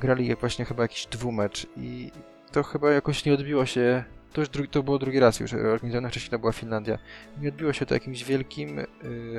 Grali 0.01 0.37
właśnie 0.37 0.65
chyba 0.65 0.83
jakiś 0.83 1.07
dwumecz 1.07 1.67
i 1.77 2.11
to 2.53 2.63
chyba 2.63 2.91
jakoś 2.91 3.25
nie 3.25 3.35
odbiło 3.35 3.67
się, 3.67 4.05
to 4.33 4.41
już 4.41 4.49
drugi, 4.49 4.69
to 4.69 4.83
było 4.83 4.99
drugi 4.99 5.21
raz 5.21 5.41
już 5.41 5.55
organizowane, 5.55 6.11
wcześniej 6.11 6.31
to 6.31 6.39
była 6.39 6.53
Finlandia. 6.53 6.99
Nie 7.41 7.49
odbiło 7.49 7.73
się 7.73 7.87
to 7.87 7.95
jakimś 7.95 8.25
wielkim 8.25 8.79
y, 8.79 8.87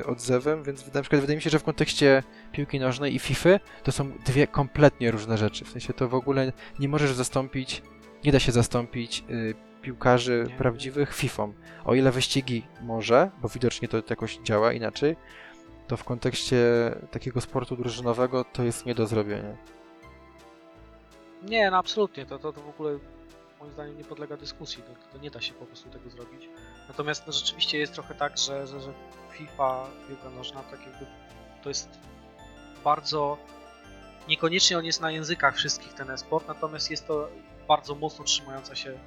odzewem, 0.06 0.64
więc 0.64 0.94
na 0.94 1.00
przykład 1.00 1.20
wydaje 1.20 1.36
mi 1.36 1.42
się, 1.42 1.50
że 1.50 1.58
w 1.58 1.64
kontekście 1.64 2.22
piłki 2.52 2.80
nożnej 2.80 3.14
i 3.14 3.18
FIFA 3.18 3.50
to 3.82 3.92
są 3.92 4.10
dwie 4.26 4.46
kompletnie 4.46 5.10
różne 5.10 5.38
rzeczy. 5.38 5.64
W 5.64 5.68
sensie 5.68 5.92
to 5.92 6.08
w 6.08 6.14
ogóle 6.14 6.52
nie 6.78 6.88
możesz 6.88 7.12
zastąpić, 7.12 7.82
nie 8.24 8.32
da 8.32 8.38
się 8.38 8.52
zastąpić 8.52 9.24
y, 9.30 9.54
piłkarzy 9.84 10.46
prawdziwych 10.58 11.14
FIFA. 11.14 11.48
O 11.84 11.94
ile 11.94 12.10
wyścigi 12.12 12.66
może, 12.80 13.30
bo 13.42 13.48
widocznie 13.48 13.88
to 13.88 14.02
jakoś 14.10 14.38
działa 14.38 14.72
inaczej, 14.72 15.16
to 15.88 15.96
w 15.96 16.04
kontekście 16.04 16.56
takiego 17.10 17.40
sportu 17.40 17.76
drużynowego 17.76 18.44
to 18.44 18.62
jest 18.62 18.86
nie 18.86 18.94
do 18.94 19.06
zrobienia. 19.06 19.56
Nie, 21.42 21.70
no 21.70 21.76
absolutnie, 21.76 22.26
to, 22.26 22.38
to, 22.38 22.52
to 22.52 22.60
w 22.60 22.68
ogóle 22.68 22.98
moim 23.60 23.72
zdaniem 23.72 23.98
nie 23.98 24.04
podlega 24.04 24.36
dyskusji, 24.36 24.82
to, 24.82 25.12
to 25.12 25.18
nie 25.18 25.30
da 25.30 25.40
się 25.40 25.52
po 25.52 25.66
prostu 25.66 25.90
tego 25.90 26.10
zrobić. 26.10 26.48
Natomiast 26.88 27.26
no, 27.26 27.32
rzeczywiście 27.32 27.78
jest 27.78 27.92
trochę 27.92 28.14
tak, 28.14 28.38
że, 28.38 28.66
że, 28.66 28.80
że 28.80 28.92
FIFA, 29.32 29.86
piłka 30.08 30.30
nożna, 30.30 30.62
tak 30.62 30.80
jakby 30.80 31.06
to 31.62 31.68
jest 31.68 31.88
bardzo, 32.84 33.38
niekoniecznie 34.28 34.78
on 34.78 34.84
jest 34.84 35.00
na 35.00 35.10
językach 35.10 35.56
wszystkich 35.56 35.94
ten 35.94 36.10
e-sport, 36.10 36.48
natomiast 36.48 36.90
jest 36.90 37.06
to 37.06 37.28
bardzo 37.68 37.94
mocno 37.94 38.24
trzymająca 38.24 38.74
się 38.74 38.98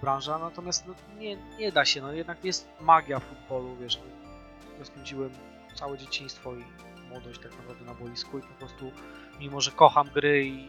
branża, 0.00 0.38
natomiast 0.38 0.86
no, 0.86 0.94
nie, 1.18 1.36
nie 1.58 1.72
da 1.72 1.84
się, 1.84 2.02
no 2.02 2.12
jednak 2.12 2.44
jest 2.44 2.68
magia 2.80 3.20
w 3.20 3.24
futbolu, 3.24 3.76
wiesz, 3.76 4.00
no, 4.78 4.84
spędziłem 4.84 5.30
całe 5.74 5.98
dzieciństwo 5.98 6.54
i 6.54 6.64
młodość 7.08 7.40
tak 7.40 7.56
naprawdę 7.56 7.84
na 7.84 7.94
boisku 7.94 8.38
i 8.38 8.42
po 8.42 8.54
prostu 8.54 8.92
mimo, 9.40 9.60
że 9.60 9.70
kocham 9.70 10.08
gry 10.14 10.46
i, 10.46 10.68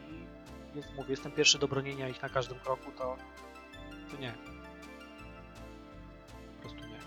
jest, 0.75 0.89
mówię, 0.95 1.09
jestem 1.09 1.31
pierwszy 1.31 1.59
do 1.59 1.67
bronienia 1.67 2.09
ich 2.09 2.21
na 2.21 2.29
każdym 2.29 2.59
kroku, 2.59 2.91
to, 2.97 3.17
to 4.11 4.17
nie. 4.21 4.33
Po 6.55 6.61
prostu 6.61 6.87
nie. 6.87 6.99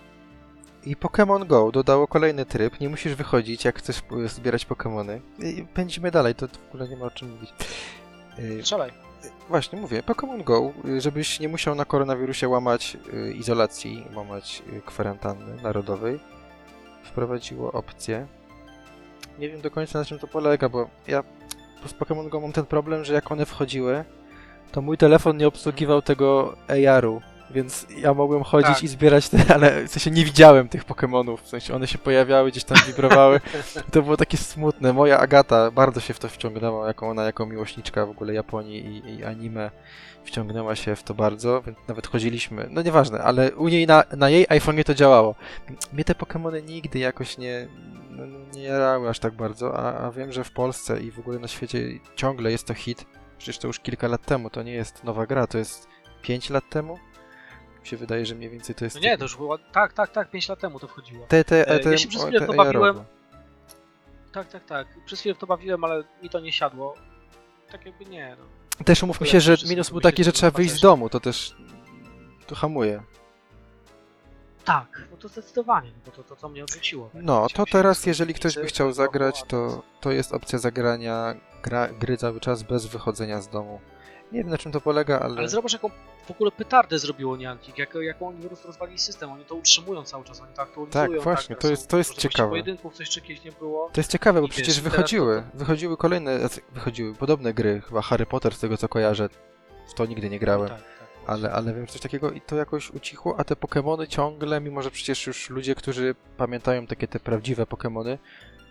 I 0.91 0.97
Pokémon 0.97 1.47
Go 1.47 1.73
dodało 1.73 2.07
kolejny 2.07 2.47
tryb. 2.47 2.81
Nie 2.81 2.89
musisz 2.89 3.15
wychodzić, 3.15 3.65
jak 3.65 3.79
chcesz 3.79 4.03
zbierać 4.27 4.67
Pokémony. 4.67 5.21
I 5.39 5.65
pędzimy 5.75 6.11
dalej, 6.11 6.35
to 6.35 6.49
w 6.49 6.69
ogóle 6.69 6.89
nie 6.89 6.97
ma 6.97 7.07
o 7.07 7.11
czym 7.11 7.31
mówić. 7.31 7.51
Yy, 8.39 8.63
Strzelaj. 8.63 9.10
Właśnie, 9.49 9.81
mówię, 9.81 10.03
Pokémon 10.03 10.45
Go, 10.45 10.73
y, 10.85 11.01
żebyś 11.01 11.41
nie 11.41 11.49
musiał 11.49 11.75
na 11.75 11.85
koronawirusie 11.85 12.49
łamać 12.49 12.97
y, 13.15 13.33
izolacji, 13.33 14.07
łamać 14.15 14.63
y, 14.73 14.81
kwarantanny 14.81 15.63
narodowej, 15.63 16.21
wprowadziło 17.05 17.73
opcję. 17.73 18.27
Nie 19.39 19.49
wiem 19.49 19.61
do 19.61 19.71
końca 19.71 19.99
na 19.99 20.05
czym 20.05 20.19
to 20.19 20.27
polega, 20.27 20.69
bo 20.69 20.89
ja 21.09 21.25
z 21.87 21.93
Pokémon 21.93 22.29
Go 22.29 22.41
mam 22.41 22.53
ten 22.53 22.67
problem, 22.67 23.05
że 23.05 23.15
jak 23.15 23.33
one 23.33 23.47
wchodziły, 23.47 24.05
to 24.73 24.83
mój 24.83 24.97
telefon 24.97 25.37
nie 25.37 25.49
obsługiwał 25.49 26.03
tego 26.03 26.57
AR-u, 26.69 27.21
więc 27.55 27.87
ja 27.97 28.15
mogłem 28.15 28.43
chodzić 28.43 28.75
Tak. 28.75 28.83
i 28.83 28.89
zbierać 28.89 29.29
te, 29.29 29.55
ale 29.55 29.85
w 29.85 29.91
sensie 29.91 30.11
nie 30.11 30.25
widziałem 30.25 30.69
tych 30.69 30.85
Pokémonów, 30.87 31.37
w 31.37 31.49
sensie 31.49 31.75
one 31.75 31.87
się 31.87 31.99
pojawiały, 31.99 32.51
gdzieś 32.51 32.65
tam 32.65 32.79
wibrowały. 32.87 33.41
To 33.93 34.03
było 34.03 34.17
takie 34.17 34.37
smutne. 34.37 34.93
Moja 34.93 35.19
Agata 35.19 35.71
bardzo 35.71 36.01
się 36.01 36.15
w 36.15 36.19
to 36.19 36.29
wciągnęła, 36.29 36.87
jako 36.87 37.09
ona 37.09 37.25
jako 37.25 37.47
miłośniczka 37.47 38.07
w 38.07 38.11
ogóle 38.11 38.35
Japonii 38.35 38.87
i, 38.87 39.17
i 39.17 39.25
anime 39.25 39.71
wciągnęła 40.25 40.77
się 40.77 40.97
w 40.97 41.03
to 41.03 41.15
bardzo, 41.15 41.63
więc 41.67 41.79
nawet 41.89 42.07
chodziliśmy, 42.07 42.69
no 42.71 42.83
nieważne, 42.83 43.23
ale 43.23 43.55
u 43.55 43.69
niej 43.69 43.87
na, 43.87 44.05
na 44.17 44.31
jej 44.31 44.47
iPhone'ie 44.47 44.85
to 44.85 44.95
działało. 44.95 45.35
Mnie 45.93 46.05
te 46.05 46.13
Pokémony 46.13 46.63
nigdy 46.63 46.99
jakoś 46.99 47.39
nie, 47.39 47.69
no, 48.11 48.27
no, 48.27 48.39
nie 48.55 48.63
jarały 48.63 49.09
aż 49.09 49.19
tak 49.19 49.35
bardzo, 49.35 49.79
a, 49.79 50.07
a 50.07 50.11
wiem, 50.11 50.33
że 50.33 50.45
w 50.45 50.53
Polsce 50.53 51.01
i 51.01 51.11
w 51.11 51.19
ogóle 51.19 51.39
na 51.39 51.49
świecie 51.49 51.79
ciągle 52.17 52.51
jest 52.51 52.67
to 52.67 52.75
hit. 52.75 53.05
Przecież 53.39 53.59
to 53.59 53.67
już 53.67 53.81
kilka 53.81 54.09
lat 54.09 54.27
temu, 54.27 54.51
to 54.51 54.63
nie 54.63 54.73
jest 54.73 55.05
nowa 55.05 55.27
gra, 55.27 55.47
to 55.47 55.59
jest 55.59 55.89
5 56.23 56.51
lat 56.51 56.65
temu? 56.71 56.99
Mi 57.81 57.87
się 57.87 57.97
wydaje, 57.97 58.27
że 58.27 58.35
mniej 58.35 58.51
więcej 58.51 58.75
to 58.75 58.85
jest... 58.85 58.97
No 58.97 59.03
nie, 59.03 59.19
to 59.19 59.25
już 59.25 59.37
było, 59.37 59.59
tak, 59.59 59.93
tak, 59.93 60.11
tak, 60.11 60.31
5 60.31 60.49
lat 60.49 60.61
temu 60.61 60.79
to 60.81 60.89
wchodziło. 60.89 61.27
Te, 61.27 61.45
te, 61.45 61.69
E, 61.69 61.79
te, 61.79 61.91
ja 61.91 61.99
się 61.99 62.09
przez 62.09 62.23
chwilę 62.23 62.47
to 62.47 62.53
bawiłem. 62.53 63.05
Tak, 64.33 64.49
tak, 64.49 64.65
tak. 64.65 64.87
Przez 65.07 65.21
chwilę 65.21 65.35
to 65.35 65.47
bawiłem, 65.47 65.85
ale 65.85 66.05
mi 66.23 66.31
to 66.31 66.41
nie 66.41 66.53
siadło. 66.53 66.95
Tak 67.73 67.87
jakby 67.87 68.05
nie, 68.05 68.37
no. 68.39 68.85
Też 68.85 69.03
umówmy 69.03 69.27
się, 69.27 69.41
że 69.41 69.57
minus 69.69 69.91
był 69.91 70.01
taki, 70.01 70.25
że 70.25 70.33
trzeba 70.33 70.51
wyjść 70.51 70.75
z 70.75 70.81
domu, 70.81 71.09
to 71.09 71.21
też 71.21 71.57
to 72.47 72.55
hamuje. 72.55 73.03
Tak, 74.65 75.09
no 75.11 75.17
to 75.17 75.29
zdecydowanie, 75.29 75.91
bo 76.07 76.11
to, 76.11 76.23
to, 76.25 76.37
to 76.37 76.49
mnie 76.49 76.65
odrzuciło. 76.65 77.11
tak? 77.13 77.23
No, 77.23 77.47
to 77.55 77.65
teraz, 77.67 78.07
jeżeli 78.07 78.35
ktoś 78.35 78.55
by 78.55 78.67
chciał 78.67 78.93
zagrać, 78.93 79.45
to, 79.49 79.83
to 80.01 80.11
jest 80.11 80.33
opcja 80.33 80.59
zagrania 80.59 81.35
gra, 81.63 81.89
gry 81.89 82.17
cały 82.17 82.41
czas 82.41 82.63
bez 82.63 82.87
wychodzenia 82.87 83.41
z 83.41 83.49
domu. 83.49 83.81
Nie 84.33 84.39
wiem 84.41 84.49
na 84.51 84.59
czym 84.59 84.73
to 84.73 84.81
polega, 84.81 85.21
ale... 85.21 85.39
Ale 85.39 85.49
zobacz, 85.49 85.73
jaką 85.73 85.91
w 86.27 86.31
ogóle 86.31 86.51
petardę 86.51 86.99
zrobiło 86.99 87.37
Niantic, 87.37 87.79
jak, 87.79 87.95
jaką 87.95 88.29
oni 88.29 88.49
roz- 88.49 88.65
rozwalili 88.65 88.99
system, 88.99 89.31
oni 89.33 89.45
to 89.45 89.55
utrzymują 89.55 90.03
cały 90.05 90.25
czas, 90.25 90.41
oni 90.41 90.55
to 90.55 90.63
aktualizują. 90.63 91.09
Tak, 91.15 91.21
właśnie, 91.23 91.55
tak, 91.57 91.63
to 91.63 91.71
jest- 91.71 91.89
to 91.89 91.99
jest 91.99 92.19
ciekawe. 92.19 92.49
pojedynków 92.49 92.95
coś 92.95 93.09
czy 93.11 93.21
jakieś 93.21 93.45
nie 93.45 93.53
było. 93.53 93.91
To 93.93 94.01
jest 94.01 94.11
ciekawe, 94.11 94.41
bo 94.41 94.47
I 94.47 94.51
wiesz, 94.51 94.57
przecież 94.57 94.75
teraz 94.81 94.93
wychodziły, 94.93 95.43
to- 95.53 95.59
wychodziły 95.59 95.97
kolejne, 95.97 96.39
znaczy, 96.41 96.61
wychodziły 96.75 97.15
podobne 97.15 97.55
gry, 97.55 97.81
chyba 97.89 98.03
Harry 98.03 98.27
Potter 98.27 98.55
z 98.55 98.61
tego 98.61 98.77
co 98.77 98.89
kojarzę, 98.89 99.29
w 99.89 99.95
to 99.95 100.07
nigdy 100.07 100.31
nie 100.31 100.39
grałem, 100.39 100.69
Tak, 100.69 100.79
tak. 100.79 100.87
ale, 101.27 101.53
ale 101.53 101.75
wiem, 101.75 101.87
że 101.87 101.93
coś 101.93 102.01
takiego 102.01 102.31
i 102.31 102.41
to 102.41 102.57
jakoś 102.57 102.91
ucichło, 102.91 103.35
a 103.39 103.45
te 103.45 103.55
Pokémony 103.55 104.07
ciągle, 104.07 104.61
mimo 104.61 104.83
że 104.83 104.91
przecież 104.91 105.27
już 105.27 105.51
ludzie, 105.51 105.75
którzy 105.75 106.15
pamiętają 106.37 106.87
takie 106.87 107.09
te 107.09 107.21
prawdziwe 107.21 107.65
Pokémony, 107.65 108.19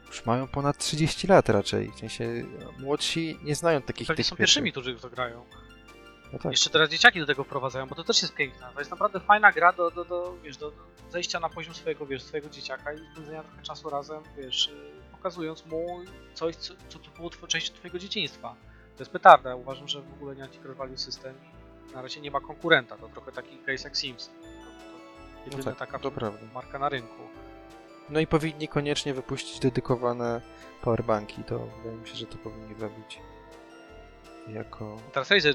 już 0.10 0.26
mają 0.26 0.48
ponad 0.48 0.78
30 0.78 1.28
lat 1.28 1.50
raczej, 1.50 1.92
w 1.92 2.00
sensie 2.00 2.46
młodsi 2.80 3.40
nie 3.44 3.56
znają 3.56 3.82
takich 3.82 4.08
Pewnie 4.08 4.24
są 4.24 4.36
pierwszymi, 4.36 4.72
którzy 4.72 4.96
w 4.96 5.02
to 5.02 5.10
grają. 5.10 5.46
No 6.34 6.40
tak. 6.40 6.52
Jeszcze 6.52 6.70
teraz 6.70 6.90
dzieciaki 6.90 7.20
do 7.20 7.26
tego 7.26 7.44
wprowadzają, 7.44 7.88
bo 7.88 7.96
to 7.96 8.04
też 8.04 8.22
jest 8.22 8.36
piękne. 8.36 8.68
To 8.74 8.80
jest 8.80 8.92
naprawdę 8.92 9.20
fajna 9.20 9.52
gra 9.52 9.74
do, 9.74 9.92
do, 9.92 10.06
do, 10.06 10.36
wiesz, 10.44 10.58
do, 10.58 10.72
do 10.72 10.84
zejścia 11.10 11.40
na 11.40 11.50
poziom 11.50 11.74
swojego, 11.74 12.06
wiesz, 12.06 12.24
swojego 12.24 12.50
dzieciaka 12.50 12.94
i 12.94 12.98
spędzenia 13.12 13.44
trochę 13.44 13.62
czasu 13.62 13.90
razem, 13.90 14.24
wiesz, 14.38 14.72
pokazując 15.12 15.66
mu 15.66 16.02
coś, 16.34 16.56
co, 16.56 16.74
co 16.90 17.00
to 17.00 17.12
było 17.12 17.30
częścią 17.30 17.74
twojego 17.74 18.00
dzieciństwa. 18.00 18.56
To 18.98 19.02
jest 19.02 19.12
petarda. 19.12 19.56
Uważam, 19.56 19.88
że 19.88 20.02
w 20.02 20.14
ogóle 20.14 20.36
nie 20.36 20.44
anti-value 20.44 20.98
system 20.98 21.36
i 21.90 21.94
na 21.94 22.02
razie 22.02 22.22
nie 22.22 22.32
ma 22.32 22.42
konkurenta. 22.42 22.98
To 22.98 23.08
trochę 23.08 23.32
taki 23.32 23.58
case 23.58 23.84
jak 23.84 23.98
Sims. 23.98 24.28
To, 24.28 24.32
to 24.32 25.58
jedyna 25.58 25.64
tak, 25.64 25.78
taka 25.78 26.00
to 26.00 26.12
prawda. 26.12 26.40
marka 26.54 26.80
na 26.80 26.90
rynku. 26.90 27.24
No 28.10 28.20
i 28.20 28.28
powinni 28.28 28.68
koniecznie 28.68 29.14
wypuścić 29.14 29.60
dedykowane 29.60 30.42
powerbanki, 30.82 31.44
to 31.44 31.60
wydaje 31.60 31.98
mi 31.98 32.08
się, 32.08 32.16
że 32.16 32.26
to 32.26 32.38
powinni 32.38 32.76
zrobić 32.76 33.20
jako... 34.48 34.98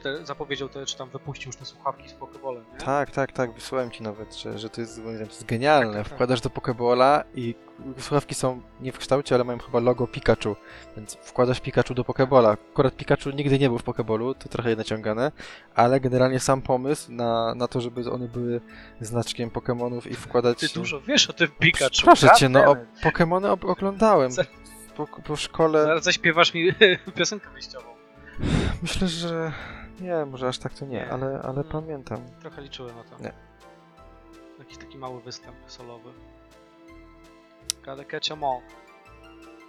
Te, 0.03 0.27
zapowiedział, 0.27 0.69
te, 0.69 0.87
czy 0.87 0.99
tam 0.99 1.11
wypuścił 1.11 1.49
już 1.49 1.57
te 1.57 1.65
słuchawki 1.65 2.09
z 2.09 2.13
Pokeballem, 2.13 2.65
nie? 2.73 2.79
Tak, 2.79 3.11
tak, 3.11 3.33
tak, 3.33 3.53
wysłałem 3.53 3.91
ci 3.91 4.03
nawet, 4.03 4.35
że, 4.35 4.59
że 4.59 4.71
to 4.71 4.81
jest, 4.81 4.97
to 5.05 5.11
jest 5.11 5.45
genialne. 5.45 5.87
Tak, 5.87 5.97
tak, 5.97 6.09
tak. 6.09 6.15
Wkładasz 6.15 6.41
do 6.41 6.51
Pokebola 6.51 7.25
i 7.35 7.55
słuchawki 7.99 8.35
są 8.35 8.63
nie 8.81 8.93
w 8.93 8.99
kształcie, 8.99 9.35
ale 9.35 9.45
mają 9.45 9.59
chyba 9.59 9.81
logo 9.81 10.07
Pikachu, 10.07 10.57
więc 10.97 11.15
wkładasz 11.15 11.61
Pikachu 11.61 11.95
do 11.95 12.05
Pokebola. 12.05 12.51
Akurat 12.51 12.97
Pikachu 12.97 13.31
nigdy 13.31 13.59
nie 13.59 13.69
był 13.69 13.79
w 13.79 13.83
Pokebolu, 13.83 14.35
to 14.35 14.49
trochę 14.49 14.77
naciągane, 14.77 15.33
ale 15.75 16.01
generalnie 16.01 16.41
sam 16.41 16.63
pomysł 16.63 17.13
na, 17.13 17.55
na 17.55 17.69
to, 17.69 17.81
żeby 17.81 18.11
one 18.11 18.29
były 18.29 18.61
znaczkiem 19.01 19.51
Pokemonów 19.51 20.07
i 20.07 20.15
wkładać... 20.15 20.59
Ty 20.59 20.69
dużo 20.75 21.01
wiesz 21.01 21.31
o 21.31 21.33
tym 21.33 21.49
Pikachu. 21.59 21.91
Proszę 22.05 22.29
cię, 22.37 22.49
no 22.49 22.65
o. 22.65 22.77
Pokemony 23.03 23.51
oglądałem 23.51 24.31
po, 24.97 25.07
po 25.07 25.37
szkole. 25.37 25.83
Zaraz 25.83 26.05
zaśpiewasz 26.05 26.55
mi 26.55 26.73
piosenkę 27.17 27.51
wyjściową. 27.51 28.04
Myślę, 28.85 29.09
że 29.09 29.53
nie, 30.01 30.25
może 30.25 30.49
aż 30.49 30.59
tak 30.59 30.75
to 30.75 30.85
nie, 30.85 30.97
Nie. 30.97 31.11
ale, 31.11 31.43
ale 31.43 31.65
pamiętam. 31.65 32.19
Trochę 32.41 32.63
liczyłem 32.63 32.97
na 32.97 33.05
to. 33.05 33.23
Nie. 33.23 33.33
Jakiś 34.59 34.79
taki 34.79 34.99
mały 34.99 35.21
występ 35.21 35.57
solowy. 35.67 36.11
'em 37.87 38.45
all. 38.45 38.61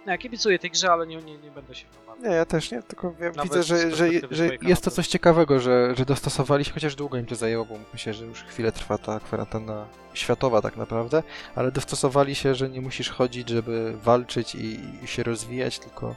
No, 0.06 0.12
ja 0.12 0.18
kibicuję 0.18 0.58
tej 0.58 0.70
grze, 0.70 0.92
ale 0.92 1.06
nie, 1.06 1.16
nie, 1.16 1.38
nie 1.38 1.50
będę 1.50 1.74
się 1.74 1.86
bawił. 2.06 2.24
Nie, 2.24 2.36
ja 2.36 2.44
też 2.44 2.70
nie, 2.70 2.82
tylko 2.82 3.12
wiem, 3.12 3.32
Nawet 3.36 3.42
widzę, 3.52 3.62
że, 3.62 3.96
że, 3.96 4.08
że 4.30 4.48
jest 4.62 4.84
to 4.84 4.90
coś 4.90 5.08
ciekawego, 5.08 5.60
że, 5.60 5.94
że 5.96 6.04
dostosowali 6.04 6.64
się, 6.64 6.72
chociaż 6.72 6.94
długo 6.94 7.18
im 7.18 7.26
to 7.26 7.34
zajęło, 7.34 7.64
bo 7.64 7.74
myślę, 7.92 8.14
że 8.14 8.24
już 8.24 8.42
chwilę 8.42 8.72
trwa 8.72 8.98
ta 8.98 9.20
kwarantanna 9.20 9.86
światowa 10.14 10.62
tak 10.62 10.76
naprawdę, 10.76 11.22
ale 11.54 11.72
dostosowali 11.72 12.34
się, 12.34 12.54
że 12.54 12.68
nie 12.68 12.80
musisz 12.80 13.10
chodzić, 13.10 13.48
żeby 13.48 13.96
walczyć 13.96 14.54
i, 14.54 14.80
i 15.04 15.06
się 15.06 15.22
rozwijać, 15.22 15.78
tylko 15.78 16.14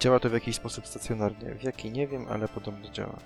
działa 0.00 0.20
to 0.20 0.30
w 0.30 0.32
jakiś 0.32 0.56
sposób 0.56 0.86
stacjonarnie. 0.86 1.54
W 1.54 1.62
jaki 1.62 1.90
nie 1.90 2.06
wiem, 2.06 2.26
ale 2.30 2.48
podobno 2.48 2.90
działa. 2.90 3.18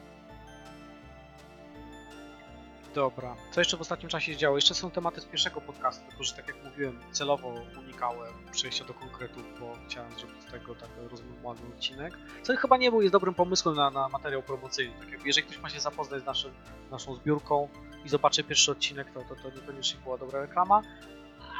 Dobra. 2.95 3.37
Co 3.51 3.61
jeszcze 3.61 3.77
w 3.77 3.81
ostatnim 3.81 4.09
czasie 4.09 4.33
się 4.33 4.39
działo? 4.39 4.57
Jeszcze 4.57 4.75
są 4.75 4.91
tematy 4.91 5.21
z 5.21 5.25
pierwszego 5.25 5.61
podcastu, 5.61 6.09
tylko 6.09 6.25
że 6.25 6.35
tak 6.35 6.49
jak 6.49 6.65
mówiłem, 6.65 7.01
celowo 7.13 7.55
unikałem 7.79 8.33
przejścia 8.53 8.85
do 8.85 8.95
konkretów, 8.95 9.43
bo 9.61 9.77
chciałem 9.89 10.13
zrobić 10.19 10.43
z 10.43 10.51
tego 10.51 10.75
taki 10.75 10.93
rozmowny 11.11 11.69
odcinek. 11.75 12.19
Co 12.43 12.57
chyba 12.57 12.77
nie 12.77 12.91
był 12.91 13.01
jest 13.01 13.13
dobrym 13.13 13.35
pomysłem 13.35 13.77
na, 13.77 13.91
na 13.91 14.09
materiał 14.09 14.43
promocyjny. 14.43 14.95
Tak 15.01 15.11
jakby 15.11 15.27
jeżeli 15.27 15.47
ktoś 15.47 15.59
ma 15.59 15.71
się 15.71 15.81
zapoznać 15.81 16.23
z 16.23 16.27
naszym, 16.27 16.53
naszą 16.91 17.15
zbiórką 17.15 17.69
i 18.05 18.09
zobaczy 18.09 18.45
pierwszy 18.45 18.73
odcinek, 18.73 19.13
to, 19.15 19.21
to, 19.21 19.35
to 19.35 19.51
niekoniecznie 19.57 20.01
była 20.01 20.19
dobra 20.19 20.41
reklama, 20.41 20.83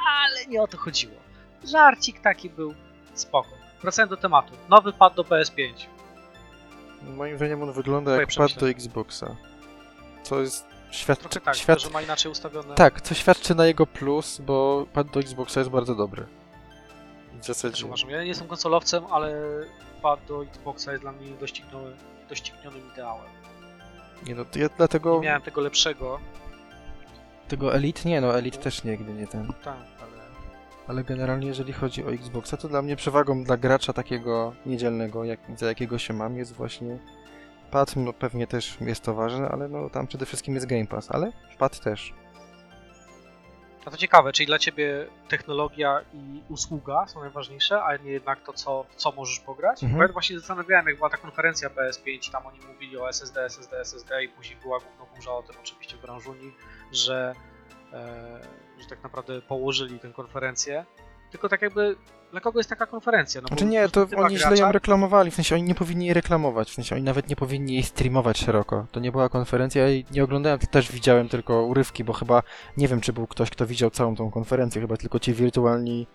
ale 0.05 0.45
nie 0.45 0.61
o 0.61 0.67
to 0.67 0.77
chodziło. 0.77 1.15
Żarcik 1.63 2.21
taki 2.21 2.49
był 2.49 2.73
spoko. 3.13 3.58
Wracając 3.81 4.09
do 4.09 4.17
tematu. 4.17 4.53
Nowy 4.69 4.93
pad 4.93 5.15
do 5.15 5.23
PS5. 5.23 5.73
Moim 7.15 7.37
zdaniem 7.37 7.63
on 7.63 7.71
wygląda 7.73 8.11
Twoje 8.11 8.19
jak 8.21 8.29
pad 8.37 8.59
do. 8.59 8.69
Xboxa. 8.69 9.35
Co 10.23 10.41
jest 10.41 10.65
świadczy, 10.91 11.39
tak, 11.39 11.55
świad... 11.55 11.81
że 11.81 11.89
ma 11.89 12.01
inaczej 12.01 12.31
ustawione... 12.31 12.75
tak, 12.75 13.01
co 13.01 13.15
świadczy 13.15 13.55
na 13.55 13.65
jego 13.65 13.85
plus, 13.85 14.39
bo 14.41 14.85
pad 14.93 15.07
do 15.07 15.19
Xboxa 15.19 15.59
jest 15.59 15.69
bardzo 15.69 15.95
dobry. 15.95 16.25
W 17.41 17.45
zasadzie. 17.45 17.85
uważam. 17.85 18.09
Ja 18.09 18.21
nie 18.21 18.27
jestem 18.27 18.47
konsolowcem, 18.47 19.03
ale 19.11 19.33
pad 20.01 20.19
do 20.27 20.43
Xboxa 20.43 20.91
jest 20.91 21.03
dla 21.03 21.11
mnie 21.11 21.31
dościgniony, 21.31 21.95
doścignionym 22.29 22.81
ideałem. 22.93 23.29
Nie 24.25 24.35
no, 24.35 24.45
to 24.45 24.59
ja 24.59 24.69
dlatego. 24.77 25.15
Nie 25.19 25.25
miałem 25.25 25.41
tego 25.41 25.61
lepszego, 25.61 26.19
Tego 27.47 27.73
Elite 27.75 28.09
nie, 28.09 28.21
no 28.21 28.37
Elite 28.37 28.57
też 28.57 28.83
nigdy 28.83 29.13
nie 29.13 29.27
ten. 29.27 29.53
tak, 29.63 29.75
ale 30.01 30.18
Ale 30.89 31.03
generalnie 31.03 31.47
jeżeli 31.47 31.73
chodzi 31.73 32.03
o 32.03 32.11
Xboxa, 32.11 32.57
to 32.57 32.67
dla 32.67 32.81
mnie 32.81 32.95
przewagą 32.95 33.43
dla 33.43 33.57
gracza 33.57 33.93
takiego 33.93 34.53
niedzielnego, 34.65 35.23
jak, 35.23 35.39
za 35.55 35.65
jakiego 35.65 35.97
się 35.97 36.13
mam, 36.13 36.37
jest 36.37 36.53
właśnie 36.53 36.99
pad, 37.71 37.95
no 37.95 38.13
pewnie 38.13 38.47
też 38.47 38.77
jest 38.81 39.03
to 39.03 39.13
ważne, 39.13 39.49
ale 39.49 39.67
no 39.67 39.89
tam 39.89 40.07
przede 40.07 40.25
wszystkim 40.25 40.55
jest 40.55 40.67
Game 40.67 40.87
Pass, 40.87 41.11
ale 41.11 41.31
pad 41.57 41.79
też. 41.79 42.13
A 43.85 43.91
to 43.91 43.97
ciekawe, 43.97 44.31
czyli 44.31 44.47
dla 44.47 44.59
ciebie 44.59 45.07
technologia 45.27 46.01
i 46.13 46.43
usługa 46.49 47.07
są 47.07 47.19
najważniejsze, 47.19 47.83
a 47.83 47.97
nie 47.97 48.11
jednak 48.11 48.43
to, 48.43 48.53
co, 48.53 48.85
co 48.95 49.11
możesz 49.11 49.39
pograć? 49.39 49.83
Mhm. 49.83 50.01
Ja 50.01 50.13
właśnie 50.13 50.39
zastanawiałem, 50.39 50.87
jak 50.87 50.97
była 50.97 51.09
ta 51.09 51.17
konferencja 51.17 51.69
PS5, 51.69 52.31
tam 52.31 52.45
oni 52.45 52.59
mówili 52.67 52.97
o 52.97 53.09
SSD, 53.09 53.45
SSD, 53.45 53.79
SSD 53.79 54.23
i 54.23 54.29
później 54.29 54.59
była 54.61 54.79
główna 54.79 55.15
burza 55.15 55.31
o 55.31 55.43
tym 55.43 55.55
oczywiście 55.61 55.97
w 55.97 56.01
branżuni, 56.01 56.53
że, 56.91 57.35
e, 57.93 58.39
że 58.79 58.87
tak 58.87 59.03
naprawdę 59.03 59.41
położyli 59.41 59.99
tę 59.99 60.09
konferencję. 60.09 60.85
Tylko 61.31 61.49
tak 61.49 61.61
jakby, 61.61 61.95
dla 62.31 62.41
kogo 62.41 62.59
jest 62.59 62.69
taka 62.69 62.85
konferencja? 62.85 63.41
No 63.41 63.47
Znaczy 63.47 63.65
nie, 63.65 63.89
to 63.89 64.07
oni 64.17 64.37
źle 64.37 64.57
ją 64.57 64.71
reklamowali, 64.71 65.31
w 65.31 65.35
sensie 65.35 65.55
oni 65.55 65.63
nie 65.63 65.75
powinni 65.75 66.05
jej 66.05 66.13
reklamować, 66.13 66.69
w 66.69 66.73
sensie 66.73 66.95
oni 66.95 67.03
nawet 67.03 67.29
nie 67.29 67.35
powinni 67.35 67.73
jej 67.73 67.83
streamować 67.83 68.37
szeroko. 68.37 68.85
To 68.91 68.99
nie 68.99 69.11
była 69.11 69.29
konferencja, 69.29 69.89
ja 69.89 70.03
nie 70.11 70.23
oglądałem, 70.23 70.59
też 70.59 70.91
widziałem 70.91 71.29
tylko 71.29 71.63
urywki, 71.63 72.03
bo 72.03 72.13
chyba 72.13 72.43
nie 72.77 72.87
wiem, 72.87 73.01
czy 73.01 73.13
był 73.13 73.27
ktoś, 73.27 73.49
kto 73.49 73.65
widział 73.65 73.89
całą 73.89 74.15
tą 74.15 74.31
konferencję, 74.31 74.81
chyba 74.81 74.97
tylko 74.97 75.19
ci 75.19 75.33
wirtualni 75.33 76.07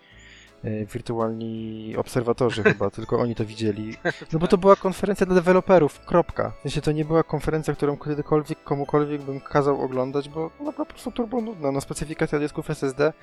wirtualni 0.63 1.93
obserwatorzy 1.97 2.63
chyba, 2.73 2.89
tylko 2.89 3.19
oni 3.19 3.35
to 3.35 3.45
widzieli. 3.45 3.95
No 4.33 4.39
bo 4.39 4.47
to 4.47 4.57
była 4.57 4.75
konferencja 4.75 5.25
dla 5.25 5.35
deweloperów, 5.35 5.99
kropka. 5.99 6.53
W 6.59 6.61
sensie 6.61 6.81
to 6.81 6.91
nie 6.91 7.05
była 7.05 7.23
konferencja, 7.23 7.73
którą 7.73 7.97
kiedykolwiek, 7.97 8.63
komukolwiek 8.63 9.21
bym 9.21 9.41
kazał 9.41 9.81
oglądać, 9.81 10.29
bo 10.29 10.51
no 10.59 10.73
po 10.73 10.85
prostu 10.85 11.11
turbo 11.11 11.41
nudna. 11.41 11.71
No 11.71 11.81
specyfikacja 11.81 12.39
dysków 12.39 12.69
SSD 12.69 13.13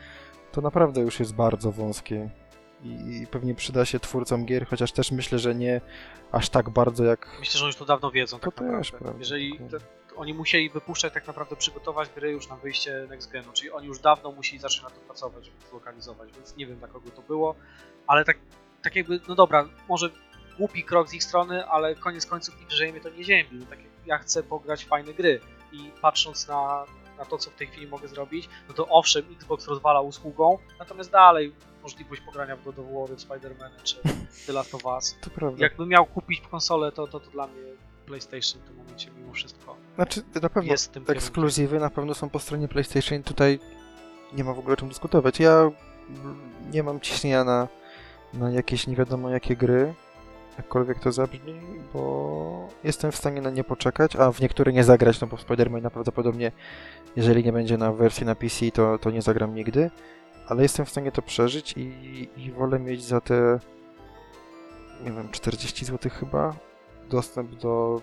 to 0.53 0.61
naprawdę 0.61 1.01
już 1.01 1.21
jest 1.21 1.35
bardzo 1.35 1.73
wąskie 1.73 2.31
i, 2.85 3.27
pewnie 3.31 3.55
przyda 3.55 3.85
się 3.85 4.01
twórcom 4.01 4.47
gier, 4.47 4.67
chociaż 4.67 4.93
też 4.93 5.13
myślę, 5.13 5.39
że 5.39 5.55
nie 5.55 5.81
aż 6.33 6.49
tak 6.49 6.71
bardzo 6.71 7.05
jak... 7.05 7.37
Myślę, 7.41 7.59
że 7.59 7.65
oni 7.65 7.69
już 7.69 7.77
to 7.77 7.85
dawno 7.85 8.11
wiedzą 8.11 8.39
To 8.39 8.51
tak 8.51 8.71
też 8.71 8.93
Jeżeli 9.19 9.59
te, 9.59 9.79
oni 10.17 10.35
musieli 10.35 10.71
wypuszczać 10.71 11.15
tak 11.15 11.27
naprawdę, 11.27 11.57
przygotować 11.57 12.09
gry 12.09 12.31
już 12.31 12.49
na 12.49 12.57
wyjście 12.57 13.07
next 13.11 13.31
genu, 13.31 13.53
czyli 13.53 13.71
oni 13.71 13.87
już 13.87 13.99
dawno 13.99 14.33
musieli 14.33 14.59
zacząć 14.59 14.83
na 14.83 14.91
to 14.91 15.01
pracować, 15.01 15.45
żeby 15.45 15.57
zlokalizować, 15.71 16.33
więc 16.33 16.57
nie 16.57 16.67
wiem 16.67 16.79
dla 16.79 16.89
kogo 16.89 17.11
to 17.11 17.23
było, 17.23 17.55
ale 18.07 18.25
tak, 18.25 18.39
tak 18.83 18.97
jakby, 18.97 19.21
no 19.29 19.35
dobra, 19.35 19.69
może 19.89 20.11
głupi 20.59 20.85
krok 20.85 21.09
z 21.09 21.15
ich 21.15 21.25
strony, 21.25 21.67
ale 21.67 21.95
koniec 21.95 22.27
końców 22.27 22.61
nikt 22.61 22.73
że 22.73 22.93
mnie 22.93 23.01
to 23.01 23.11
nie 23.11 23.25
ziemi. 23.25 23.49
No, 23.53 23.67
tak 23.67 23.79
jak 23.79 23.93
ja 24.07 24.19
chcę 24.19 24.43
pograć 24.43 24.85
fajne 24.85 25.15
gry 25.15 25.41
i 25.73 25.91
patrząc 26.03 26.49
na, 26.49 26.85
na 27.19 27.25
to, 27.25 27.39
co 27.39 27.51
w 27.51 27.55
tej 27.55 27.67
chwili 27.67 27.87
mogę 27.87 28.09
zrobić, 28.09 28.49
no 28.69 28.75
to 28.75 28.89
owszem, 28.89 29.25
Xbox 29.33 29.67
rozwala 29.67 30.01
usługą, 30.01 30.59
natomiast 30.79 31.11
dalej 31.11 31.55
możliwość 31.83 32.23
pogrania 32.23 32.57
w 32.57 32.65
God 32.65 32.79
of 32.79 32.85
War, 32.87 33.17
Spider-Man 33.17 33.83
czy 33.83 33.97
The 34.47 34.53
Last 34.53 34.75
of 34.75 34.85
Us. 34.85 35.17
To 35.21 35.31
prawda. 35.31 35.65
Jakbym 35.65 35.89
miał 35.89 36.07
kupić 36.07 36.41
konsolę, 36.41 36.93
to, 36.93 37.07
to, 37.07 37.21
to 37.21 37.31
dla 37.31 37.47
mnie 37.47 37.63
PlayStation 38.07 38.63
w 38.63 38.65
tym 38.65 38.77
momencie 38.77 39.11
mimo 39.11 39.33
wszystko 39.33 39.77
Znaczy, 39.95 40.23
na 40.43 40.49
pewno 40.49 40.73
jest 40.73 40.85
w 40.85 40.89
tym 40.89 41.05
kierunku. 41.05 41.19
ekskluzywy 41.19 41.81
na 41.81 41.91
pewno 41.91 42.15
są 42.15 42.31
po 42.31 42.39
stronie 42.39 42.69
PlayStation, 42.69 43.23
tutaj 43.23 43.59
nie 44.33 44.45
ma 44.45 44.53
w 44.53 44.59
ogóle 44.59 44.75
o 44.75 44.77
czym 44.77 44.89
dyskutować. 44.89 45.41
Ja 45.41 45.71
nie 46.73 46.83
mam 46.83 47.01
ciśnienia 47.01 47.45
na, 47.45 47.69
na 48.35 48.51
jakieś 48.51 48.87
nie 48.87 48.97
wiadomo 48.97 49.31
jakie 49.31 49.57
gry, 49.57 49.95
jakkolwiek 50.59 50.99
to 50.99 51.13
zabrzmi, 51.13 51.61
bo 51.95 52.69
jestem 52.85 53.13
w 53.13 53.17
stanie 53.17 53.41
na 53.41 53.51
nie 53.51 53.65
poczekać, 53.65 54.17
a 54.17 54.33
w 54.33 54.41
niektóre 54.41 54.73
nie 54.73 54.85
zagrać, 54.85 55.21
no 55.21 55.27
bo 55.27 55.37
w 55.37 55.47
Spider-Man 55.47 55.91
prawdopodobnie, 55.91 56.53
jeżeli 57.17 57.45
nie 57.45 57.53
będzie 57.53 57.79
na 57.79 57.93
wersji 57.93 58.27
na 58.27 58.35
PC, 58.35 58.71
to, 58.71 58.99
to 58.99 59.11
nie 59.11 59.23
zagram 59.23 59.55
nigdy, 59.55 59.91
ale 60.47 60.63
jestem 60.63 60.87
w 60.87 60.91
stanie 60.91 61.13
to 61.13 61.23
przeżyć 61.23 61.75
i, 61.77 62.29
i 62.37 62.53
wolę 62.53 62.79
mieć 62.79 63.05
za 63.05 63.21
te, 63.21 63.59
nie 65.05 65.13
wiem, 65.13 65.29
40 65.31 65.85
zł 65.85 66.13
chyba, 66.15 66.55
dostęp 67.09 67.55
do 67.55 68.01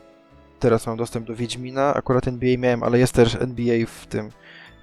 Teraz 0.60 0.88
mam 0.88 0.98
dostęp 0.98 1.28
do 1.28 1.36
Wiedźmina. 1.36 1.94
Akurat 1.94 2.28
NBA 2.28 2.58
miałem, 2.58 2.84
ale 2.84 3.00
jest 3.00 3.14
też 3.14 3.36
NBA 3.36 3.86
w 3.88 4.08
tym 4.08 4.32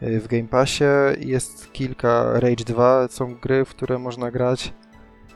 y, 0.03 0.21
w 0.21 0.27
Game 0.29 0.49
Passie. 0.49 0.85
Jest 1.19 1.73
kilka 1.73 2.41
Rage 2.41 2.65
2, 2.65 3.09
są 3.09 3.35
gry, 3.35 3.65
w 3.65 3.69
które 3.69 3.99
można 3.99 4.31
grać. 4.31 4.73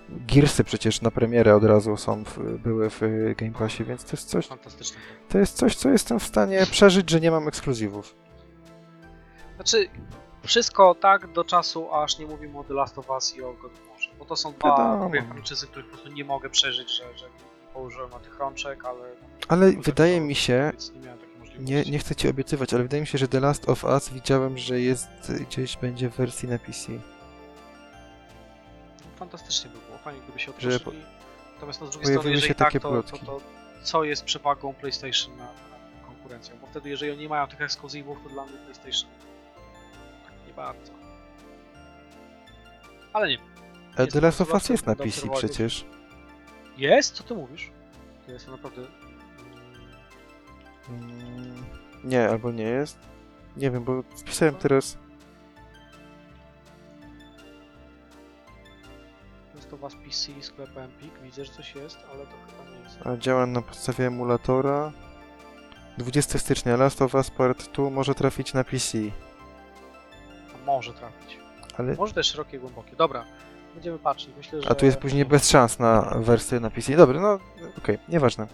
Gearsy 0.08 0.64
przecież 0.64 1.02
na 1.02 1.10
premierę 1.10 1.56
od 1.56 1.64
razu 1.64 1.96
są 1.96 2.24
w, 2.24 2.38
były 2.58 2.90
w 2.90 3.02
y, 3.02 3.34
Game 3.38 3.52
Passie, 3.52 3.84
więc 3.84 4.04
to 4.04 4.10
jest 4.12 4.28
coś, 4.28 4.46
Fantastyczne. 4.46 5.00
to 5.28 5.38
jest 5.38 5.56
coś, 5.56 5.76
co 5.76 5.88
jestem 5.90 6.20
w 6.20 6.24
stanie 6.24 6.66
przeżyć, 6.70 7.10
że 7.10 7.20
nie 7.20 7.30
mam 7.30 7.48
ekskluzywów. 7.48 8.16
Znaczy, 9.54 9.88
wszystko 10.42 10.94
tak 10.94 11.32
do 11.32 11.44
czasu, 11.44 11.94
aż 11.94 12.18
nie 12.18 12.26
mówimy 12.26 12.58
o 12.58 12.64
The 12.64 12.74
Last 12.74 12.98
of 12.98 13.10
Us 13.10 13.36
i 13.36 13.42
o 13.42 13.52
God 13.52 13.72
of 13.72 13.88
Warze, 13.88 14.10
bo 14.18 14.24
to 14.24 14.36
są 14.36 14.52
dwa 14.52 15.08
dwie 15.08 15.22
franczyzy, 15.22 15.66
których 15.66 15.86
po 15.86 15.92
prostu 15.96 16.12
nie 16.12 16.24
mogę 16.24 16.50
przeżyć, 16.50 16.90
że, 16.90 17.18
że 17.18 17.26
położyłem 17.74 18.10
na 18.10 18.18
tych 18.18 18.38
rączek, 18.38 18.84
ale... 18.84 19.10
Ale 19.48 19.72
wydaje 19.72 20.18
to- 20.18 20.24
mi 20.24 20.34
się, 20.34 20.72
nie. 20.94 21.30
Nie, 21.58 21.82
nie 21.82 21.98
chcę 21.98 22.14
ci 22.14 22.28
obiecywać, 22.28 22.74
ale 22.74 22.82
wydaje 22.82 23.00
mi 23.00 23.06
się, 23.06 23.18
że 23.18 23.28
The 23.28 23.40
Last 23.40 23.68
of 23.68 23.84
Us 23.84 24.08
widziałem, 24.08 24.58
że 24.58 24.80
jest 24.80 25.08
gdzieś 25.48 25.76
będzie 25.76 26.08
w 26.08 26.16
wersji 26.16 26.48
na 26.48 26.58
PC. 26.58 26.92
Fantastycznie 29.16 29.70
by 29.70 29.78
było, 29.78 29.98
fajnie 29.98 30.20
gdyby 30.20 30.38
się 30.38 30.52
Że 30.58 30.68
otworzyli. 30.68 31.04
Natomiast 31.54 31.80
no, 31.80 31.86
z 31.86 31.90
drugiej 31.90 32.12
strony, 32.12 32.30
jeżeli 32.30 32.48
się 32.48 32.54
tak, 32.54 32.68
takie 32.68 32.80
to, 32.80 33.02
to, 33.02 33.18
to 33.18 33.40
co 33.82 34.04
jest 34.04 34.24
przewagą 34.24 34.74
PlayStation 34.74 35.36
nad, 35.36 35.54
nad 35.70 36.06
konkurencją? 36.06 36.54
Bo 36.60 36.66
wtedy, 36.66 36.88
jeżeli 36.88 37.12
oni 37.12 37.20
nie 37.20 37.28
mają 37.28 37.46
tych 37.46 37.60
ekskluzywów, 37.60 38.18
to 38.22 38.28
dla 38.28 38.44
mnie 38.44 38.58
PlayStation 38.58 39.10
tak 40.24 40.46
nie 40.46 40.54
bardzo. 40.54 40.92
Ale 43.12 43.28
nie. 43.28 43.38
The 44.12 44.20
Last 44.20 44.40
of 44.40 44.52
Us 44.52 44.68
jest 44.68 44.86
na 44.86 44.96
PC 44.96 45.28
przecież. 45.28 45.86
Jest? 46.78 47.14
Co 47.14 47.24
ty 47.24 47.34
mówisz? 47.34 47.70
To 48.26 48.32
jest 48.32 48.48
naprawdę... 48.48 48.82
mm, 50.88 51.10
Mm, 51.10 51.64
nie, 52.04 52.28
albo 52.28 52.50
nie 52.52 52.62
jest. 52.64 52.98
Nie 53.56 53.70
wiem, 53.70 53.84
bo 53.84 54.02
wpisałem 54.16 54.54
teraz... 54.54 54.98
Jest 59.54 59.70
to 59.70 59.76
was 59.76 59.94
PC, 59.94 60.42
sklep 60.42 60.76
Empik, 60.76 61.18
widzę, 61.22 61.44
że 61.44 61.52
coś 61.52 61.74
jest, 61.74 61.98
ale 62.12 62.26
to 62.26 62.32
chyba 62.46 62.70
nie 62.70 62.78
jest. 62.84 63.06
A 63.06 63.16
działa 63.16 63.46
na 63.46 63.62
podstawie 63.62 64.06
emulatora. 64.06 64.92
20 65.98 66.38
stycznia 66.38 66.76
Last 66.76 67.02
of 67.02 67.14
Us 67.14 67.30
Part 67.30 67.72
2 67.72 67.90
może 67.90 68.14
trafić 68.14 68.54
na 68.54 68.64
PC. 68.64 68.98
A 70.54 70.66
może 70.66 70.92
trafić. 70.92 71.38
Ale... 71.78 71.94
Może 71.94 72.14
też 72.14 72.26
szerokie, 72.26 72.58
głębokie. 72.58 72.96
Dobra, 72.96 73.24
będziemy 73.74 73.98
patrzeć. 73.98 74.30
Myślę, 74.36 74.62
że... 74.62 74.70
A 74.70 74.74
tu 74.74 74.86
jest 74.86 74.98
później 74.98 75.24
bez 75.24 75.50
szans 75.50 75.78
na 75.78 76.12
wersję 76.16 76.60
na 76.60 76.70
PC. 76.70 76.96
Dobra, 76.96 77.20
no 77.20 77.38
okej, 77.78 77.98
nieważne. 78.08 78.46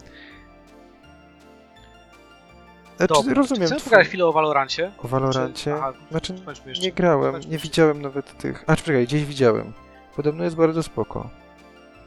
Znaczy, 2.97 3.15
Dobra, 3.15 3.35
rozumiem. 3.35 3.65
Chcemy 3.67 3.81
twój- 3.81 3.85
pogadać 3.91 4.09
chwilę 4.09 4.27
o 4.27 4.33
Valorancie. 4.33 4.93
O 4.99 5.09
Valorancie. 5.09 5.63
Czy... 5.65 5.73
Aha, 5.75 5.93
Znaczy, 6.11 6.39
skończmy 6.39 6.69
jeszcze. 6.71 6.85
nie 6.85 6.93
grałem, 6.93 7.31
skończmy 7.33 7.49
nie 7.51 7.55
jeszcze. 7.55 7.69
widziałem 7.69 8.03
nawet 8.03 8.39
tych. 8.39 8.65
A 8.67 8.77
czekaj, 8.77 9.05
gdzieś 9.07 9.25
widziałem. 9.25 9.73
Podobno 10.17 10.45
jest 10.45 10.57
bardzo 10.57 10.83
spoko. 10.83 11.31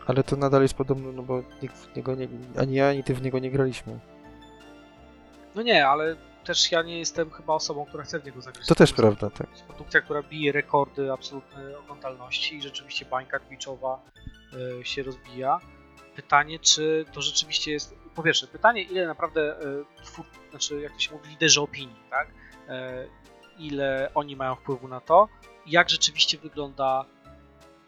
Ale 0.07 0.23
to 0.23 0.35
nadal 0.35 0.61
jest 0.61 0.73
podobno, 0.73 1.11
no 1.11 1.23
bo 1.23 1.43
nikt 1.61 1.75
w 1.77 1.95
niego 1.95 2.15
nie, 2.15 2.27
ani 2.59 2.73
ja, 2.75 2.87
ani 2.89 3.03
ty 3.03 3.13
w 3.13 3.21
niego 3.21 3.39
nie 3.39 3.51
graliśmy. 3.51 3.99
No 5.55 5.61
nie, 5.61 5.87
ale 5.87 6.15
też 6.43 6.71
ja 6.71 6.81
nie 6.81 6.99
jestem 6.99 7.31
chyba 7.31 7.53
osobą, 7.53 7.85
która 7.85 8.03
chce 8.03 8.19
w 8.19 8.25
niego 8.25 8.41
zagrać. 8.41 8.67
To 8.67 8.75
też 8.75 8.93
prawda, 8.93 9.29
tak. 9.29 9.51
jest 9.51 9.63
produkcja, 9.63 10.01
która 10.01 10.23
bije 10.23 10.51
rekordy 10.51 11.11
absolutnej 11.11 11.75
oglądalności 11.75 12.55
i 12.57 12.61
rzeczywiście 12.61 13.05
bańka 13.05 13.39
Twitchowa 13.39 14.01
y, 14.81 14.85
się 14.85 15.03
rozbija. 15.03 15.59
Pytanie, 16.15 16.59
czy 16.59 17.05
to 17.13 17.21
rzeczywiście 17.21 17.71
jest. 17.71 17.95
Po 18.15 18.23
pierwsze, 18.23 18.47
pytanie, 18.47 18.81
ile 18.81 19.07
naprawdę 19.07 19.61
y, 19.61 19.85
twór, 20.03 20.25
znaczy, 20.49 20.81
jak 20.81 20.93
to 20.93 20.99
się 20.99 21.11
mówi, 21.11 21.29
liderzy 21.29 21.61
opinii, 21.61 22.03
tak? 22.09 22.27
Y, 22.29 22.31
ile 23.59 24.11
oni 24.15 24.35
mają 24.35 24.55
wpływu 24.55 24.87
na 24.87 25.01
to, 25.01 25.27
jak 25.65 25.89
rzeczywiście 25.89 26.37
wygląda 26.37 27.05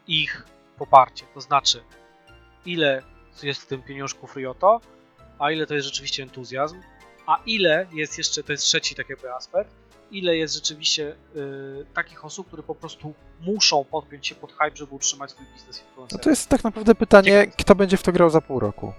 ich 0.08 0.46
poparcie. 0.78 1.26
To 1.34 1.42
znaczy, 1.42 1.84
ile 2.66 3.04
jest 3.44 3.62
w 3.62 3.68
tym 3.68 3.84
pieniążków 3.84 4.36
Rioto, 4.36 4.82
a 5.40 5.52
ile 5.52 5.68
to 5.68 5.74
jest 5.76 5.88
rzeczywiście 5.88 6.24
entuzjazm, 6.24 6.82
a 7.28 7.40
ile 7.46 7.88
jest 7.94 8.18
jeszcze, 8.18 8.44
to 8.44 8.52
jest 8.52 8.64
trzeci 8.64 8.96
tak 8.96 9.10
jakby 9.10 9.34
aspekt, 9.34 9.72
ile 10.12 10.38
jest 10.38 10.54
rzeczywiście 10.54 11.16
y, 11.36 11.86
takich 11.94 12.26
osób, 12.26 12.48
które 12.48 12.64
po 12.64 12.76
prostu 12.76 13.14
muszą 13.42 13.84
podpiąć 13.86 14.28
się 14.28 14.36
pod 14.36 14.52
hype, 14.52 14.76
żeby 14.76 14.96
utrzymać 14.96 15.32
swój 15.32 15.46
biznes 15.54 15.82
No 15.84 15.88
influencera. 15.90 16.24
to 16.24 16.30
jest 16.30 16.50
tak 16.50 16.64
naprawdę 16.64 16.96
pytanie, 16.96 17.32
Ciekawe. 17.32 17.52
kto 17.58 17.76
będzie 17.76 17.98
w 17.98 18.04
to 18.04 18.12
grał 18.12 18.30
za 18.30 18.42
pół 18.42 18.60
roku? 18.60 18.94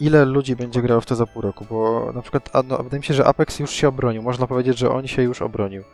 Ile 0.00 0.24
ludzi 0.24 0.56
będzie 0.56 0.82
grało 0.82 1.00
w 1.00 1.06
to 1.06 1.14
za 1.16 1.26
pół 1.26 1.42
roku? 1.42 1.66
Bo 1.70 2.12
na 2.14 2.22
przykład, 2.22 2.50
a 2.56 2.62
no, 2.62 2.78
wydaje 2.78 2.98
mi 3.00 3.04
się, 3.04 3.14
że 3.14 3.24
Apex 3.26 3.58
już 3.58 3.70
się 3.70 3.88
obronił. 3.88 4.22
Można 4.22 4.46
powiedzieć, 4.46 4.78
że 4.78 4.90
on 4.90 5.06
się 5.06 5.22
już 5.22 5.42
obronił. 5.42 5.84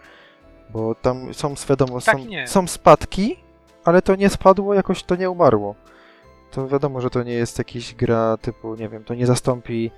Bo 0.71 0.95
tam 0.95 1.35
są, 1.35 1.55
wiadomo, 1.69 2.01
Tak 2.01 2.17
są, 2.19 2.27
są 2.47 2.67
spadki, 2.67 3.37
ale 3.85 4.03
to 4.03 4.17
nie 4.17 4.31
spadło, 4.31 4.75
jakoś 4.75 5.03
to 5.03 5.17
nie 5.17 5.31
umarło. 5.31 5.75
To 6.51 6.69
wiadomo, 6.69 7.01
że 7.01 7.11
to 7.11 7.23
nie 7.23 7.33
jest 7.33 7.59
jakaś 7.59 7.95
gra 7.95 8.37
typu, 8.37 8.75
nie 8.75 8.89
wiem, 8.89 9.05
to 9.05 9.15
nie 9.15 9.27
zastąpi 9.27 9.91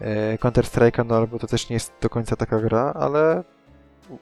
e, 0.00 0.36
Counter-Strike'a, 0.38 1.06
no 1.06 1.16
albo 1.16 1.38
to 1.38 1.46
też 1.46 1.68
nie 1.68 1.74
jest 1.74 1.92
do 2.00 2.10
końca 2.10 2.36
taka 2.36 2.60
gra, 2.60 2.92
ale 2.96 3.44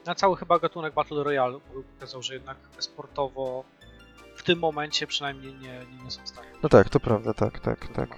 Na 0.05 0.15
cały 0.15 0.37
chyba 0.37 0.59
gatunek 0.59 0.93
Battle 0.93 1.23
Royale 1.23 1.59
pokazał, 1.93 2.21
że 2.21 2.33
jednak 2.33 2.57
sportowo 2.79 3.63
w 4.35 4.43
tym 4.43 4.59
momencie 4.59 5.07
przynajmniej 5.07 5.53
nie, 5.53 5.59
nie, 5.59 6.03
nie 6.03 6.11
są 6.11 6.23
w 6.23 6.29
stanie. 6.29 6.47
no 6.63 6.69
tak, 6.69 6.89
to 6.89 6.99
prawda, 6.99 7.33
tak, 7.33 7.59
tak, 7.59 7.87
tak. 7.87 8.09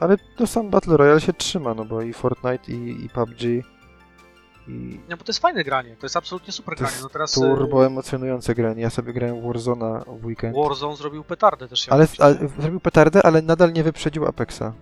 Ale 0.00 0.16
to 0.36 0.46
sam 0.46 0.70
Battle 0.70 0.96
Royale 0.96 1.20
się 1.20 1.32
trzyma, 1.32 1.74
no 1.74 1.84
bo 1.84 2.02
i 2.02 2.12
Fortnite, 2.12 2.72
i, 2.72 3.04
i 3.04 3.08
PUBG, 3.08 3.42
i 4.68 5.00
No 5.08 5.16
bo 5.16 5.24
to 5.24 5.30
jest 5.30 5.40
fajne 5.40 5.64
granie, 5.64 5.96
to 5.96 6.06
jest 6.06 6.16
absolutnie 6.16 6.52
super 6.52 6.74
to 6.74 6.84
granie. 6.84 6.96
No 7.02 7.08
teraz 7.08 7.36
y, 7.36 7.40
turbo 7.40 7.86
emocjonujące 7.86 8.54
granie. 8.54 8.82
Ja 8.82 8.90
sobie 8.90 9.12
grałem 9.12 9.40
w 9.40 9.44
Warzone'a 9.44 10.18
w 10.20 10.24
weekend. 10.24 10.56
Warzone 10.56 10.96
zrobił 10.96 11.24
petardę 11.24 11.68
też. 11.68 11.86
ja 11.86 11.92
Ale, 11.92 12.06
ale 12.18 12.34
zrobił 12.58 12.80
petardę, 12.80 13.22
ale 13.22 13.42
nadal 13.42 13.72
nie 13.72 13.82
wyprzedził 13.82 14.26
Apexa. 14.26 14.72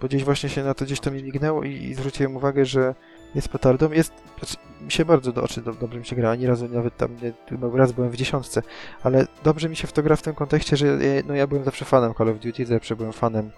Bo 0.00 0.08
gdzieś 0.08 0.24
właśnie 0.24 0.48
się 0.48 0.64
na 0.64 0.74
to 0.74 0.84
gdzieś 0.84 1.00
to 1.00 1.10
mi 1.10 1.22
mignęło 1.22 1.64
i, 1.64 1.72
i 1.72 1.94
zwróciłem 1.94 2.36
uwagę, 2.36 2.64
że 2.64 2.94
jest 3.34 3.48
petardą. 3.48 3.92
Jest, 3.92 4.12
znaczy, 4.38 4.56
mi 4.80 4.92
się 4.92 5.04
bardzo 5.04 5.32
do 5.32 5.42
oczy 5.42 5.62
do, 5.62 5.72
dobrze 5.72 5.98
mi 5.98 6.06
się 6.06 6.16
gra, 6.16 6.30
ani 6.30 6.46
razu 6.46 6.68
nawet 6.68 6.96
tam 6.96 7.16
nie, 7.22 7.32
raz 7.78 7.92
byłem 7.92 8.10
w 8.10 8.16
dziesiątce, 8.16 8.62
ale 9.02 9.26
dobrze 9.44 9.68
mi 9.68 9.76
się 9.76 9.86
w 9.86 9.92
to 9.92 10.02
gra 10.02 10.16
w 10.16 10.22
tym 10.22 10.34
kontekście, 10.34 10.76
że 10.76 10.98
no 11.26 11.34
ja 11.34 11.46
byłem 11.46 11.64
zawsze 11.64 11.84
fanem 11.84 12.14
Call 12.14 12.28
of 12.28 12.38
Duty, 12.38 12.66
zawsze 12.66 12.96
byłem 12.96 13.12
fanem 13.12 13.50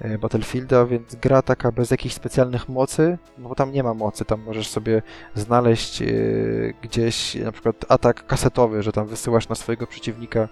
e, 0.00 0.18
Battlefielda, 0.18 0.86
więc 0.86 1.14
gra 1.14 1.42
taka 1.42 1.72
bez 1.72 1.90
jakichś 1.90 2.14
specjalnych 2.14 2.68
mocy, 2.68 3.18
no 3.38 3.48
bo 3.48 3.54
tam 3.54 3.72
nie 3.72 3.82
ma 3.82 3.94
mocy, 3.94 4.24
tam 4.24 4.42
możesz 4.42 4.68
sobie 4.68 5.02
znaleźć 5.34 6.02
e, 6.02 6.06
gdzieś 6.82 7.34
na 7.34 7.52
przykład 7.52 7.76
atak 7.88 8.26
kasetowy, 8.26 8.82
że 8.82 8.92
tam 8.92 9.06
wysyłasz 9.06 9.48
na 9.48 9.54
swojego 9.54 9.86
przeciwnika 9.86 10.48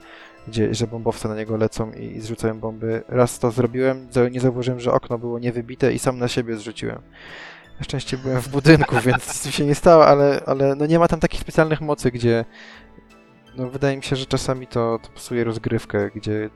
gdzie, 0.49 0.75
że 0.75 0.87
bombowce 0.87 1.29
na 1.29 1.37
niego 1.37 1.57
lecą 1.57 1.93
i, 1.93 2.05
i 2.05 2.21
zrzucają 2.21 2.61
bomby. 2.61 3.03
Raz 3.09 3.39
to 3.39 3.51
zrobiłem, 3.51 4.09
nie 4.31 4.41
zauważyłem, 4.41 4.81
że 4.81 4.93
okno 4.93 5.19
było 5.19 5.39
niewybite 5.39 5.93
i 5.93 5.99
sam 5.99 6.19
na 6.19 6.29
siebie 6.29 6.57
zrzuciłem. 6.57 7.03
Na 7.79 7.85
szczęście 7.85 8.17
byłem 8.17 8.41
w 8.41 8.49
budynku, 8.49 8.97
więc 9.07 9.47
nic 9.47 9.55
się 9.55 9.67
nie 9.67 9.75
stało, 9.75 10.07
ale, 10.07 10.43
ale 10.47 10.75
no 10.75 10.87
nie 10.87 10.99
ma 10.99 11.09
tam 11.09 11.21
takich 11.21 11.41
specjalnych 11.41 11.81
mocy, 11.81 12.11
gdzie 12.11 12.45
no 13.57 13.71
wydaje 13.71 13.97
mi 13.97 14.03
się, 14.03 14.17
że 14.17 14.27
czasami 14.27 14.67
to, 14.67 14.99
to 15.03 15.09
psuje 15.15 15.45
rozgrywkę, 15.45 16.11
gdzie 16.15 16.51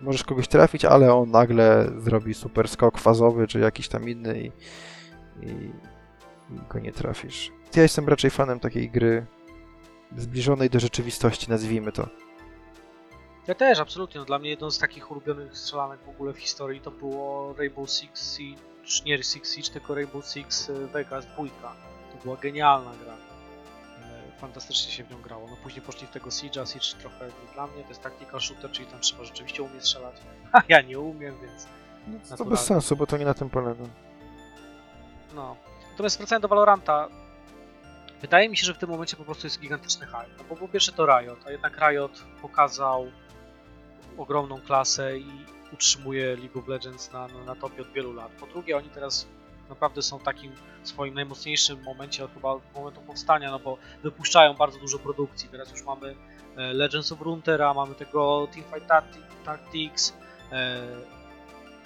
możesz 0.00 0.24
kogoś 0.24 0.48
trafić, 0.48 0.84
ale 0.84 1.14
on 1.14 1.30
nagle 1.30 1.90
zrobi 1.98 2.34
super 2.34 2.68
skok 2.68 2.98
fazowy, 2.98 3.46
czy 3.46 3.58
jakiś 3.60 3.88
tam 3.88 4.08
inny 4.08 4.40
i, 4.40 4.46
i, 5.46 5.50
i 6.50 6.60
go 6.68 6.78
nie 6.78 6.92
trafisz. 6.92 7.52
Ja 7.76 7.82
jestem 7.82 8.08
raczej 8.08 8.30
fanem 8.30 8.60
takiej 8.60 8.90
gry 8.90 9.26
zbliżonej 10.16 10.70
do 10.70 10.80
rzeczywistości, 10.80 11.50
nazwijmy 11.50 11.92
to. 11.92 12.08
Ja 13.46 13.54
też, 13.54 13.78
absolutnie. 13.80 14.18
No, 14.20 14.24
dla 14.24 14.38
mnie 14.38 14.50
jedną 14.50 14.70
z 14.70 14.78
takich 14.78 15.10
ulubionych 15.10 15.58
strzelanek 15.58 16.00
w 16.00 16.08
ogóle 16.08 16.32
w 16.32 16.38
historii 16.38 16.80
to 16.80 16.90
było 16.90 17.54
Rainbow 17.58 17.90
Six 17.90 18.36
Siege, 18.36 18.60
nie 19.06 19.22
Six 19.22 19.54
Siege, 19.54 19.70
tylko 19.70 19.94
Rainbow 19.94 20.26
Six 20.26 20.68
y, 20.68 20.86
Vegas 20.86 21.26
2. 21.26 21.36
To 22.12 22.22
była 22.24 22.36
genialna 22.36 22.90
gra. 23.04 23.14
E, 23.14 24.38
Fantastycznie 24.40 24.92
się 24.92 25.04
w 25.04 25.10
nią 25.10 25.22
grało. 25.22 25.46
No 25.50 25.56
później 25.62 25.82
poszli 25.82 26.06
w 26.06 26.10
tego 26.10 26.30
Siege'a, 26.30 26.66
Siege 26.72 27.00
trochę 27.00 27.28
dla 27.54 27.66
mnie, 27.66 27.82
to 27.82 27.88
jest 27.88 28.02
tactical 28.02 28.40
shooter, 28.40 28.70
czyli 28.70 28.86
tam 28.88 29.00
trzeba 29.00 29.24
rzeczywiście 29.24 29.62
umieć 29.62 29.82
strzelać. 29.84 30.14
A 30.52 30.62
ja 30.68 30.80
nie 30.82 30.98
umiem, 31.00 31.34
więc 31.42 31.66
No, 32.06 32.12
to 32.18 32.18
Naturalnie. 32.30 32.50
bez 32.50 32.64
sensu, 32.66 32.96
bo 32.96 33.06
to 33.06 33.16
nie 33.16 33.24
na 33.24 33.34
tym 33.34 33.50
polega. 33.50 33.84
no. 35.34 35.56
Natomiast 35.90 36.18
wracając 36.18 36.42
do 36.42 36.48
Valoranta, 36.48 37.08
wydaje 38.20 38.48
mi 38.48 38.56
się, 38.56 38.66
że 38.66 38.74
w 38.74 38.78
tym 38.78 38.90
momencie 38.90 39.16
po 39.16 39.24
prostu 39.24 39.46
jest 39.46 39.60
gigantyczny 39.60 40.06
hype. 40.06 40.34
No 40.38 40.44
bo 40.48 40.56
po 40.56 40.68
pierwsze 40.68 40.92
to 40.92 41.06
Riot, 41.06 41.38
a 41.46 41.50
jednak 41.50 41.78
Riot 41.78 42.24
pokazał 42.42 43.10
ogromną 44.18 44.60
klasę 44.60 45.18
i 45.18 45.44
utrzymuje 45.72 46.36
League 46.36 46.58
of 46.58 46.68
Legends 46.68 47.12
na, 47.12 47.28
na, 47.28 47.44
na 47.44 47.54
topie 47.54 47.82
od 47.82 47.92
wielu 47.92 48.12
lat. 48.12 48.32
Po 48.40 48.46
drugie, 48.46 48.76
oni 48.76 48.88
teraz 48.88 49.26
naprawdę 49.68 50.02
są 50.02 50.18
w 50.18 50.22
takim 50.22 50.52
swoim 50.82 51.14
najmocniejszym 51.14 51.82
momencie 51.82 52.24
od 52.24 52.34
chyba 52.34 52.54
momentu 52.74 53.00
powstania, 53.00 53.50
no 53.50 53.58
bo 53.58 53.78
wypuszczają 54.02 54.54
bardzo 54.54 54.78
dużo 54.78 54.98
produkcji. 54.98 55.48
Teraz 55.48 55.70
już 55.70 55.84
mamy 55.84 56.14
e, 56.56 56.72
Legends 56.72 57.12
of 57.12 57.20
Runeterra, 57.20 57.74
mamy 57.74 57.94
tego 57.94 58.48
Teamfight 58.52 58.88
Tacti- 58.88 59.44
Tactics, 59.44 60.14
e, 60.52 60.86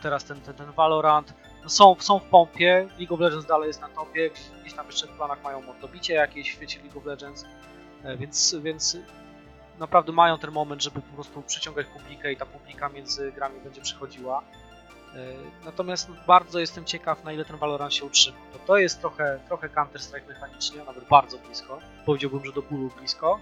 teraz 0.03 0.24
ten, 0.24 0.41
ten, 0.41 0.55
ten 0.55 0.72
Valorant. 0.72 1.35
Są, 1.67 1.97
są 2.01 2.19
w 2.19 2.23
pompie, 2.23 2.89
League 2.99 3.15
of 3.15 3.21
Legends 3.21 3.47
dalej 3.47 3.67
jest 3.69 3.81
na 3.81 3.89
topie, 3.89 4.31
gdzieś 4.61 4.75
tam 4.75 4.87
jeszcze 4.87 5.07
w 5.07 5.11
planach 5.11 5.43
mają 5.43 5.62
dobicie 5.81 6.15
jakieś 6.15 6.51
w 6.51 6.53
świecie 6.53 6.81
League 6.83 6.99
of 6.99 7.05
Legends, 7.05 7.45
e, 8.05 8.17
więc, 8.17 8.57
więc 8.62 8.97
naprawdę 9.79 10.12
mają 10.12 10.39
ten 10.39 10.51
moment, 10.51 10.83
żeby 10.83 11.01
po 11.03 11.15
prostu 11.15 11.43
przyciągać 11.43 11.87
publikę 11.87 12.33
i 12.33 12.37
ta 12.37 12.47
publika 12.47 12.89
między 12.89 13.33
grami 13.33 13.61
będzie 13.61 13.81
przychodziła. 13.81 14.43
E, 15.15 15.17
Natomiast 15.65 16.11
bardzo 16.27 16.61
jestem 16.61 16.85
ciekaw, 16.85 17.25
na 17.25 17.33
ile 17.33 17.45
ten 17.45 17.57
Valorant 17.57 17.95
się 17.95 18.05
utrzyma. 18.05 18.37
To, 18.53 18.59
to 18.67 18.77
jest 18.77 19.01
trochę, 19.01 19.41
trochę 19.49 19.69
Counter-Strike 19.69 20.29
mechanicznie, 20.29 20.83
a 20.83 20.85
nawet 20.85 21.09
bardzo 21.09 21.39
blisko. 21.39 21.79
Powiedziałbym, 22.07 22.45
że 22.45 22.53
do 22.53 22.62
bólu 22.62 22.91
blisko. 22.99 23.41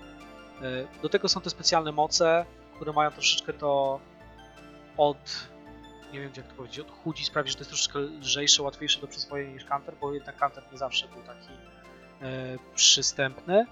E, 0.63 1.03
Do 1.03 1.09
tego 1.09 1.29
są 1.29 1.41
te 1.41 1.51
specjalne 1.51 1.93
moce, 1.93 2.45
które 2.77 2.93
mają 2.93 3.11
troszeczkę 3.11 3.53
to 3.53 4.01
od, 4.97 5.49
nie 6.13 6.21
wiem 6.21 6.33
jak 6.37 6.47
to 6.47 6.55
powiedzieć, 6.55 6.81
odchudzi, 6.81 7.25
sprawi, 7.25 7.49
że 7.51 7.55
to 7.55 7.61
jest 7.61 7.71
troszeczkę 7.71 7.99
lżejsze, 7.99 8.63
łatwiejsze 8.63 9.01
do 9.01 9.07
przyswojenia 9.07 9.53
niż 9.53 9.65
Counter, 9.65 9.95
bo 10.01 10.15
jednak 10.15 10.37
Counter 10.37 10.65
nie 10.73 10.79
zawsze 10.79 11.09
był 11.09 11.23
taki 11.23 11.49
e, 12.23 12.59
przystępny. 12.75 13.67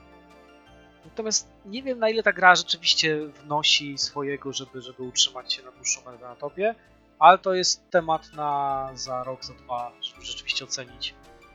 Natomiast 1.05 1.49
nie 1.66 1.82
wiem 1.82 1.99
na 1.99 2.09
ile 2.09 2.22
ta 2.22 2.32
gra 2.32 2.55
rzeczywiście 2.55 3.26
wnosi 3.26 3.99
swojego, 3.99 4.53
żeby, 4.53 4.82
żeby 4.82 5.03
utrzymać 5.03 5.53
się 5.55 5.62
na 5.62 5.72
dłuższą 5.72 6.11
metę 6.11 6.24
na 6.24 6.36
topie, 6.36 6.74
ale 7.18 7.38
to 7.38 7.55
jest 7.55 7.91
temat 7.91 8.32
na 8.32 8.91
za 8.95 9.24
rok, 9.24 9.45
za 9.45 9.55
dwa, 9.55 9.93
żeby 10.01 10.22
rzeczywiście 10.22 10.64
ocenić 10.64 11.14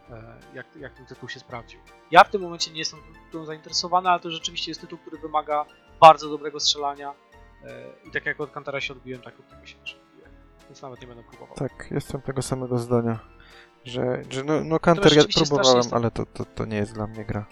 e, 0.09 0.23
jak, 0.53 0.65
jak 0.75 0.93
ten 0.93 1.05
tytuł 1.05 1.29
się 1.29 1.39
sprawdził. 1.39 1.79
Ja 2.11 2.23
w 2.23 2.29
tym 2.29 2.41
momencie 2.41 2.71
nie 2.71 2.79
jestem 2.79 2.99
tym 3.31 3.45
zainteresowany, 3.45 4.09
ale 4.09 4.19
to 4.19 4.31
rzeczywiście 4.31 4.71
jest 4.71 4.81
tytuł, 4.81 4.97
który 4.97 5.17
wymaga 5.17 5.65
bardzo 6.01 6.29
dobrego 6.29 6.59
strzelania 6.59 7.13
e, 7.63 8.07
i 8.07 8.11
tak 8.11 8.25
jak 8.25 8.41
od 8.41 8.51
Kantara 8.51 8.81
się 8.81 8.93
odbiłem, 8.93 9.21
tak 9.21 9.39
od 9.39 9.49
tego 9.49 9.65
się. 9.65 10.04
Więc 10.65 10.81
nawet 10.81 11.01
nie 11.01 11.07
będę 11.07 11.23
próbował. 11.23 11.55
Tak, 11.55 11.87
jestem 11.91 12.21
tego 12.21 12.41
samego 12.41 12.79
zdania. 12.79 13.19
Że, 13.85 14.23
że 14.29 14.43
no, 14.43 14.63
no 14.63 14.79
Counter 14.79 15.17
ja 15.17 15.23
próbowałem, 15.35 15.83
ale 15.91 16.11
to, 16.11 16.25
to, 16.25 16.45
to 16.45 16.65
nie 16.65 16.77
jest 16.77 16.93
dla 16.93 17.07
mnie 17.07 17.25
gra. 17.25 17.45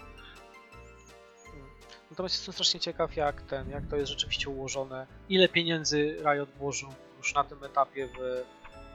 Natomiast 2.10 2.34
jestem 2.34 2.52
strasznie 2.52 2.80
ciekaw, 2.80 3.16
jak 3.16 3.42
ten, 3.42 3.70
jak 3.70 3.86
to 3.86 3.96
jest 3.96 4.12
rzeczywiście 4.12 4.50
ułożone, 4.50 5.06
ile 5.28 5.48
pieniędzy 5.48 6.16
Riot 6.24 6.50
włożył 6.50 6.88
już 7.18 7.34
na 7.34 7.44
tym 7.44 7.64
etapie 7.64 8.08
w, 8.08 8.44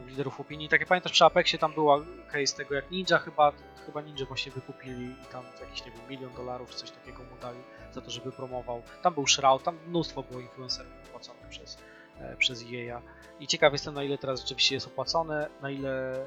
w 0.03 0.07
liderów 0.07 0.39
opinii. 0.39 0.69
Tak 0.69 0.79
jak 0.79 0.89
pamiętasz, 0.89 1.11
przy 1.11 1.25
Apexie 1.25 1.59
tam 1.59 1.73
była 1.73 1.99
case 2.31 2.57
tego, 2.57 2.75
jak 2.75 2.91
Ninja 2.91 3.17
chyba, 3.17 3.51
chyba 3.85 4.01
Ninja 4.01 4.25
właśnie 4.25 4.51
wykupili 4.51 5.05
i 5.05 5.25
tam 5.31 5.43
jakiś, 5.61 5.85
nie 5.85 5.91
wiem, 5.91 6.01
milion 6.09 6.33
dolarów 6.33 6.69
czy 6.69 6.77
coś 6.77 6.91
takiego 6.91 7.23
mu 7.23 7.37
dali 7.41 7.59
za 7.91 8.01
to, 8.01 8.11
żeby 8.11 8.31
promował. 8.31 8.81
Tam 9.01 9.13
był 9.13 9.27
Shroud, 9.27 9.63
tam 9.63 9.77
mnóstwo 9.87 10.23
było 10.23 10.39
influencerów 10.41 10.91
opłaconych 11.07 11.49
przez, 11.49 11.77
przez 12.37 12.65
EA. 12.73 13.01
I 13.39 13.47
ciekaw 13.47 13.73
jestem, 13.73 13.93
na 13.93 14.03
ile 14.03 14.17
teraz 14.17 14.41
rzeczywiście 14.41 14.75
jest 14.75 14.87
opłacone, 14.87 15.49
na 15.61 15.69
ile 15.69 16.15
e, 16.15 16.25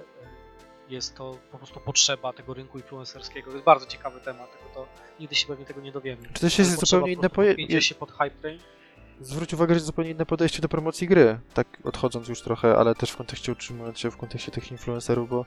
jest 0.88 1.16
to 1.16 1.38
po 1.53 1.59
prostu 1.59 1.80
potrzeba 1.80 2.32
tego 2.32 2.55
rynku 2.55 2.78
influencerskiego. 2.78 3.47
To 3.51 3.53
jest 3.57 3.64
bardzo 3.64 3.86
ciekawy 3.86 4.20
temat, 4.20 4.53
tego 4.53 4.64
to 4.74 4.86
nigdy 5.20 5.34
się 5.34 5.47
pewnie 5.47 5.64
tego 5.64 5.80
nie 5.80 5.93
dowiemy. 5.93 6.22
Czy 6.32 6.40
to 6.40 6.62
jest 6.62 6.80
zupełnie 6.80 7.12
inne 7.12 7.22
pod- 7.22 7.32
poje... 7.32 7.49
podpięcie 7.49 7.82
się 7.82 7.95
pod 7.95 8.12
hype 8.12 8.30
train. 8.30 8.59
Zwróć 9.20 9.55
uwagę, 9.55 9.74
że 9.74 9.80
zupełnie 9.80 10.11
inne 10.11 10.26
podejście 10.26 10.62
do 10.62 10.68
promocji 10.68 11.09
gry. 11.09 11.38
Tak 11.55 11.66
odchodząc 11.84 12.28
już 12.28 12.43
trochę, 12.43 12.76
ale 12.76 12.95
też 12.95 13.11
w 13.11 13.16
kontekście 13.16 13.53
utrzymując 13.53 13.99
się 13.99 14.11
w 14.11 14.16
kontekście 14.16 14.53
tych 14.53 14.70
influencerów, 14.72 15.30
bo 15.30 15.45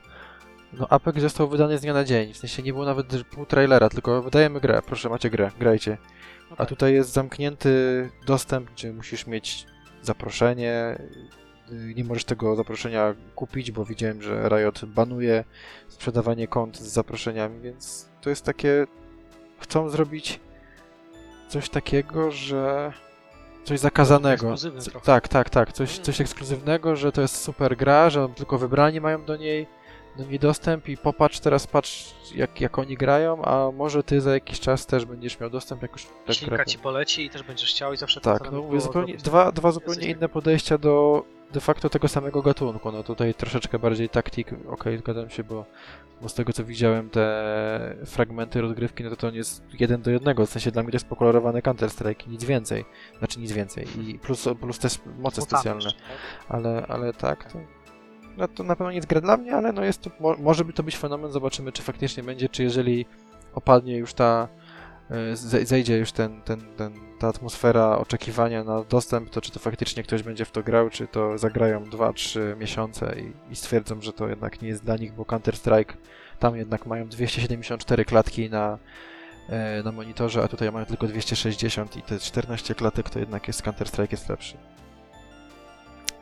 no 0.72 0.86
Apex 0.88 1.20
został 1.20 1.48
wydany 1.48 1.78
z 1.78 1.80
dnia 1.80 1.92
na 1.94 2.04
dzień. 2.04 2.32
W 2.32 2.36
sensie 2.36 2.62
nie 2.62 2.72
było 2.72 2.84
nawet 2.84 3.06
pół 3.30 3.46
trailera, 3.46 3.88
tylko 3.88 4.22
wydajemy 4.22 4.60
grę. 4.60 4.82
Proszę, 4.86 5.08
macie 5.08 5.30
grę, 5.30 5.50
grajcie. 5.58 5.98
No 6.50 6.52
A 6.52 6.56
tak. 6.56 6.68
tutaj 6.68 6.94
jest 6.94 7.12
zamknięty 7.12 8.10
dostęp, 8.26 8.70
gdzie 8.70 8.92
musisz 8.92 9.26
mieć 9.26 9.66
zaproszenie. 10.06 10.98
Nie 11.96 12.04
możesz 12.04 12.24
tego 12.24 12.56
zaproszenia 12.56 13.14
kupić, 13.34 13.70
bo 13.72 13.84
widziałem, 13.84 14.22
że 14.22 14.48
Riot 14.48 14.84
banuje 14.84 15.44
sprzedawanie 15.88 16.48
kont 16.48 16.76
z 16.78 16.82
zaproszeniami, 16.92 17.60
więc 17.60 18.08
to 18.20 18.30
jest 18.30 18.44
takie. 18.44 18.86
Chcą 19.60 19.88
zrobić 19.88 20.40
coś 21.48 21.68
takiego, 21.68 22.30
że. 22.30 22.92
Coś 23.64 23.80
zakazanego. 23.80 24.54
Tak, 25.04 25.28
tak, 25.28 25.50
tak. 25.50 25.72
Coś, 25.72 25.92
Mm. 25.92 26.04
coś 26.04 26.20
ekskluzywnego, 26.20 26.96
że 26.96 27.12
to 27.12 27.20
jest 27.22 27.36
super 27.36 27.76
gra, 27.76 28.10
że 28.10 28.28
tylko 28.36 28.58
wybrani 28.58 29.00
mają 29.00 29.24
do 29.24 29.36
niej, 29.36 29.66
do 30.18 30.24
niej 30.24 30.38
dostęp 30.38 30.88
i 30.88 30.96
popatrz 30.96 31.40
teraz, 31.40 31.66
patrz 31.66 32.14
jak, 32.34 32.60
jak 32.60 32.78
oni 32.78 32.94
grają, 32.96 33.42
a 33.44 33.70
może 33.70 34.02
ty 34.02 34.20
za 34.20 34.34
jakiś 34.34 34.60
czas 34.60 34.86
też 34.86 35.04
będziesz 35.04 35.40
miał 35.40 35.50
dostęp, 35.50 35.82
jak 35.82 35.92
już 35.92 36.06
tak 36.26 36.36
gra- 36.50 36.64
ci 36.64 36.78
poleci 36.78 37.24
i 37.24 37.30
też 37.30 37.42
będziesz 37.42 37.70
chciał 37.70 37.92
i 37.92 37.96
zawsze 37.96 38.20
tak, 38.20 38.52
no 38.52 38.62
mówię, 38.62 38.80
zupełnie, 38.80 39.16
dwa, 39.16 39.52
dwa 39.52 39.72
zupełnie 39.72 40.06
inne 40.10 40.28
podejścia 40.28 40.78
do 40.78 41.24
de 41.52 41.60
facto 41.60 41.88
tego 41.88 42.08
samego 42.08 42.42
gatunku. 42.42 42.92
No 42.92 43.02
tutaj 43.02 43.34
troszeczkę 43.34 43.78
bardziej 43.78 44.08
taktik, 44.08 44.48
okej, 44.68 44.98
zgadzam 44.98 45.30
się, 45.30 45.44
bo, 45.44 45.64
bo 46.22 46.28
z 46.28 46.34
tego 46.34 46.52
co 46.52 46.64
widziałem 46.64 47.10
te 47.10 47.96
fragmenty 48.06 48.60
rozgrywki, 48.60 49.04
no 49.04 49.10
to 49.10 49.16
to 49.16 49.28
on 49.28 49.34
jest 49.34 49.62
jeden 49.80 50.02
do 50.02 50.10
jednego, 50.10 50.46
w 50.46 50.50
sensie 50.50 50.70
dla 50.70 50.82
mnie 50.82 50.92
to 50.92 50.96
jest 50.96 51.06
pokolorowany 51.06 51.62
Counter-Strike, 51.62 52.28
nic 52.28 52.44
więcej. 52.44 52.84
Znaczy 53.18 53.40
nic 53.40 53.52
więcej. 53.52 53.86
I 54.00 54.18
plus, 54.18 54.48
plus 54.60 54.78
też 54.78 54.98
moce 55.18 55.42
specjalne. 55.42 55.84
tak? 55.84 55.94
Ale, 56.48 56.86
ale 56.88 57.12
tak, 57.12 57.52
to, 57.52 57.58
no 58.36 58.48
to 58.48 58.62
na 58.62 58.76
pewno 58.76 58.90
jest 58.90 59.06
gra 59.08 59.20
dla 59.20 59.36
mnie, 59.36 59.56
ale 59.56 59.72
no 59.72 59.84
jest 59.84 60.00
to, 60.02 60.10
mo, 60.20 60.34
może 60.38 60.64
by 60.64 60.72
to 60.72 60.82
być 60.82 60.96
fenomen, 60.96 61.32
zobaczymy 61.32 61.72
czy 61.72 61.82
faktycznie 61.82 62.22
będzie, 62.22 62.48
czy 62.48 62.62
jeżeli 62.62 63.06
opadnie 63.54 63.96
już 63.96 64.14
ta, 64.14 64.48
e, 65.10 65.36
ze- 65.36 65.66
zejdzie 65.66 65.98
już 65.98 66.12
ten, 66.12 66.42
ten, 66.42 66.60
ten, 66.76 66.92
ta 67.18 67.28
atmosfera 67.28 67.98
oczekiwania 67.98 68.64
na 68.64 68.82
dostęp, 68.84 69.30
to 69.30 69.40
czy 69.40 69.50
to 69.52 69.58
faktycznie 69.58 70.02
ktoś 70.02 70.22
będzie 70.22 70.44
w 70.44 70.50
to 70.50 70.62
grał, 70.62 70.90
czy 70.90 71.06
to 71.06 71.38
zagrają 71.38 71.84
2-3 71.84 72.56
miesiące 72.56 73.16
i, 73.20 73.52
i 73.52 73.56
stwierdzą, 73.56 74.00
że 74.00 74.12
to 74.12 74.28
jednak 74.28 74.62
nie 74.62 74.68
jest 74.68 74.84
dla 74.84 74.96
nich, 74.96 75.12
bo 75.14 75.22
Counter-Strike 75.22 75.92
tam 76.38 76.56
jednak 76.56 76.86
mają 76.86 77.08
274 77.08 78.04
klatki 78.04 78.50
na, 78.50 78.78
e, 79.48 79.82
na 79.82 79.92
monitorze, 79.92 80.42
a 80.42 80.48
tutaj 80.48 80.72
mają 80.72 80.86
tylko 80.86 81.06
260 81.06 81.96
i 81.96 82.02
te 82.02 82.18
14 82.18 82.74
klatek 82.74 83.10
to 83.10 83.18
jednak 83.18 83.46
jest 83.48 83.62
Counter-Strike 83.62 84.12
jest 84.12 84.28
lepszy. 84.28 84.56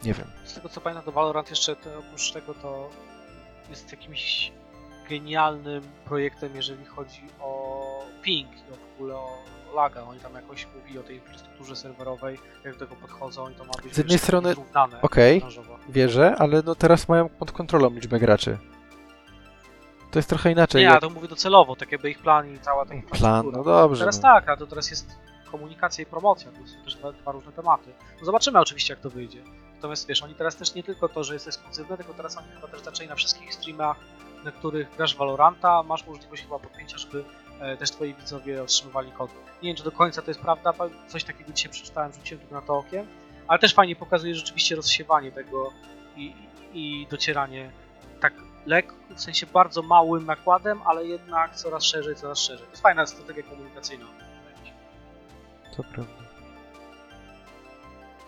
Nie 0.04 0.14
wiem. 0.14 0.26
Z 0.44 0.54
tego 0.54 0.68
co 0.68 0.80
pamiętam, 0.80 1.04
to 1.04 1.12
Valorant 1.12 1.50
jeszcze 1.50 1.76
to, 1.76 1.98
oprócz 1.98 2.32
tego 2.32 2.54
to 2.54 2.90
jest 3.70 3.92
jakimś 3.92 4.52
genialnym 5.08 5.82
projektem, 6.04 6.56
jeżeli 6.56 6.84
chodzi 6.84 7.22
o 7.40 7.82
ping 8.22 8.48
i 8.52 8.62
w 8.70 8.94
ogóle 8.94 9.14
o 9.14 9.38
laga. 9.74 10.02
Oni 10.02 10.20
tam 10.20 10.34
jakoś 10.34 10.66
mówili 10.76 10.98
o 10.98 11.02
tej 11.02 11.16
infrastrukturze 11.16 11.76
serwerowej, 11.76 12.38
jak 12.64 12.76
do 12.76 12.86
tego 12.86 13.00
podchodzą 13.00 13.50
i 13.50 13.54
to 13.54 13.64
ma 13.64 13.72
być 13.82 13.94
Z 13.94 13.98
jednej 13.98 14.18
strony- 14.18 14.52
zrównane 14.52 15.00
okej. 15.02 15.40
branżowo. 15.40 15.78
Wierzę, 15.88 16.36
ale 16.38 16.62
no 16.66 16.74
teraz 16.74 17.08
mają 17.08 17.28
pod 17.28 17.52
kontrolą 17.52 17.90
liczbę 17.90 18.18
graczy. 18.18 18.58
To 20.10 20.18
jest 20.18 20.28
trochę 20.28 20.52
inaczej. 20.52 20.78
Nie, 20.78 20.84
jak 20.84 20.94
ja 20.94 21.00
to 21.00 21.10
mówię 21.10 21.28
docelowo, 21.28 21.76
tak 21.76 21.92
jakby 21.92 22.10
ich 22.10 22.18
plan 22.18 22.54
i 22.54 22.58
cała 22.58 22.84
ta 22.84 22.88
plan, 22.88 22.98
infrastruktura. 23.02 23.58
no 23.58 23.64
dobrze. 23.64 24.00
Teraz 24.00 24.16
no. 24.16 24.22
tak, 24.22 24.48
a 24.48 24.56
to 24.56 24.66
teraz 24.66 24.90
jest 24.90 25.18
komunikacja 25.50 26.02
i 26.02 26.06
promocja, 26.06 26.50
to 26.50 26.56
są 26.68 26.84
też 26.84 26.94
dwa, 26.94 27.12
dwa 27.12 27.32
różne 27.32 27.52
tematy. 27.52 27.92
No 28.20 28.24
zobaczymy 28.26 28.60
oczywiście 28.60 28.92
jak 28.92 29.00
to 29.00 29.10
wyjdzie. 29.10 29.42
Natomiast 29.84 30.08
wiesz, 30.08 30.22
oni 30.22 30.34
teraz 30.34 30.56
też 30.56 30.74
nie 30.74 30.82
tylko 30.82 31.08
to, 31.08 31.24
że 31.24 31.34
jest 31.34 31.48
ekskluzywne, 31.48 31.96
tylko 31.96 32.14
teraz 32.14 32.38
oni 32.38 32.46
chyba 32.54 32.68
też 32.68 32.80
zaczęli 32.80 33.08
na 33.08 33.14
wszystkich 33.14 33.54
streamach, 33.54 33.96
na 34.44 34.52
których 34.52 34.96
grasz 34.96 35.16
Valoranta, 35.16 35.82
masz 35.82 36.06
możliwość 36.06 36.42
chyba 36.42 36.58
podpięcia, 36.58 36.98
żeby 36.98 37.24
e, 37.60 37.76
też 37.76 37.90
twoi 37.90 38.14
widzowie 38.14 38.62
otrzymywali 38.62 39.12
kody. 39.12 39.32
Nie 39.62 39.68
wiem, 39.68 39.76
czy 39.76 39.84
do 39.84 39.92
końca 39.92 40.22
to 40.22 40.30
jest 40.30 40.40
prawda, 40.40 40.72
coś 41.08 41.24
takiego 41.24 41.52
dzisiaj 41.52 41.72
przeczytałem, 41.72 42.12
rzuciłem 42.12 42.40
tylko 42.40 42.54
na 42.54 42.62
to 42.62 42.76
okiem, 42.76 43.06
ale 43.48 43.58
też 43.58 43.74
fajnie 43.74 43.96
pokazuje 43.96 44.34
rzeczywiście 44.34 44.76
rozsiewanie 44.76 45.32
tego 45.32 45.72
i, 46.16 46.34
i 46.72 47.06
docieranie 47.10 47.70
tak 48.20 48.34
lekko, 48.66 48.94
w 49.16 49.20
sensie 49.20 49.46
bardzo 49.46 49.82
małym 49.82 50.26
nakładem, 50.26 50.80
ale 50.84 51.06
jednak 51.06 51.56
coraz 51.56 51.84
szerzej, 51.84 52.16
coraz 52.16 52.38
szerzej. 52.38 52.66
To 52.66 52.70
jest 52.70 52.82
fajna 52.82 53.06
strategia 53.06 53.42
komunikacyjna. 53.42 54.06
To 55.76 55.82
prawda. 55.82 56.23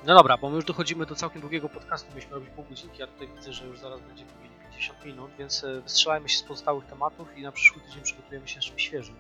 No 0.07 0.15
dobra, 0.15 0.37
bo 0.37 0.51
my 0.51 0.57
już 0.57 0.65
dochodzimy 0.65 1.07
do 1.07 1.15
całkiem 1.15 1.41
długiego 1.41 1.69
podcastu, 1.69 2.11
mieliśmy 2.11 2.35
robić 2.35 2.51
pół 2.51 2.65
godzinki, 2.65 3.03
a 3.03 3.07
tutaj 3.07 3.29
widzę, 3.37 3.53
że 3.53 3.67
już 3.67 3.79
zaraz 3.79 4.01
będziemy 4.01 4.31
mieli 4.43 4.55
50 4.71 5.05
minut, 5.05 5.31
więc 5.39 5.65
e, 5.65 5.81
wystrzelajmy 5.81 6.29
się 6.29 6.39
z 6.39 6.43
pozostałych 6.43 6.85
tematów 6.85 7.39
i 7.39 7.43
na 7.43 7.53
przyszły 7.53 7.83
tydzień 7.83 8.03
przygotujemy 8.03 8.49
się 8.49 8.61
z 8.61 8.65
czymś 8.65 8.83
świeżym. 8.83 9.17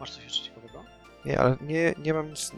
Masz 0.00 0.10
coś 0.10 0.24
jeszcze 0.24 0.44
ciekawego? 0.44 0.84
Nie, 1.24 1.40
ale 1.40 1.56
nie, 1.60 1.94
nie 1.98 2.14
mam 2.14 2.30
nic 2.30 2.52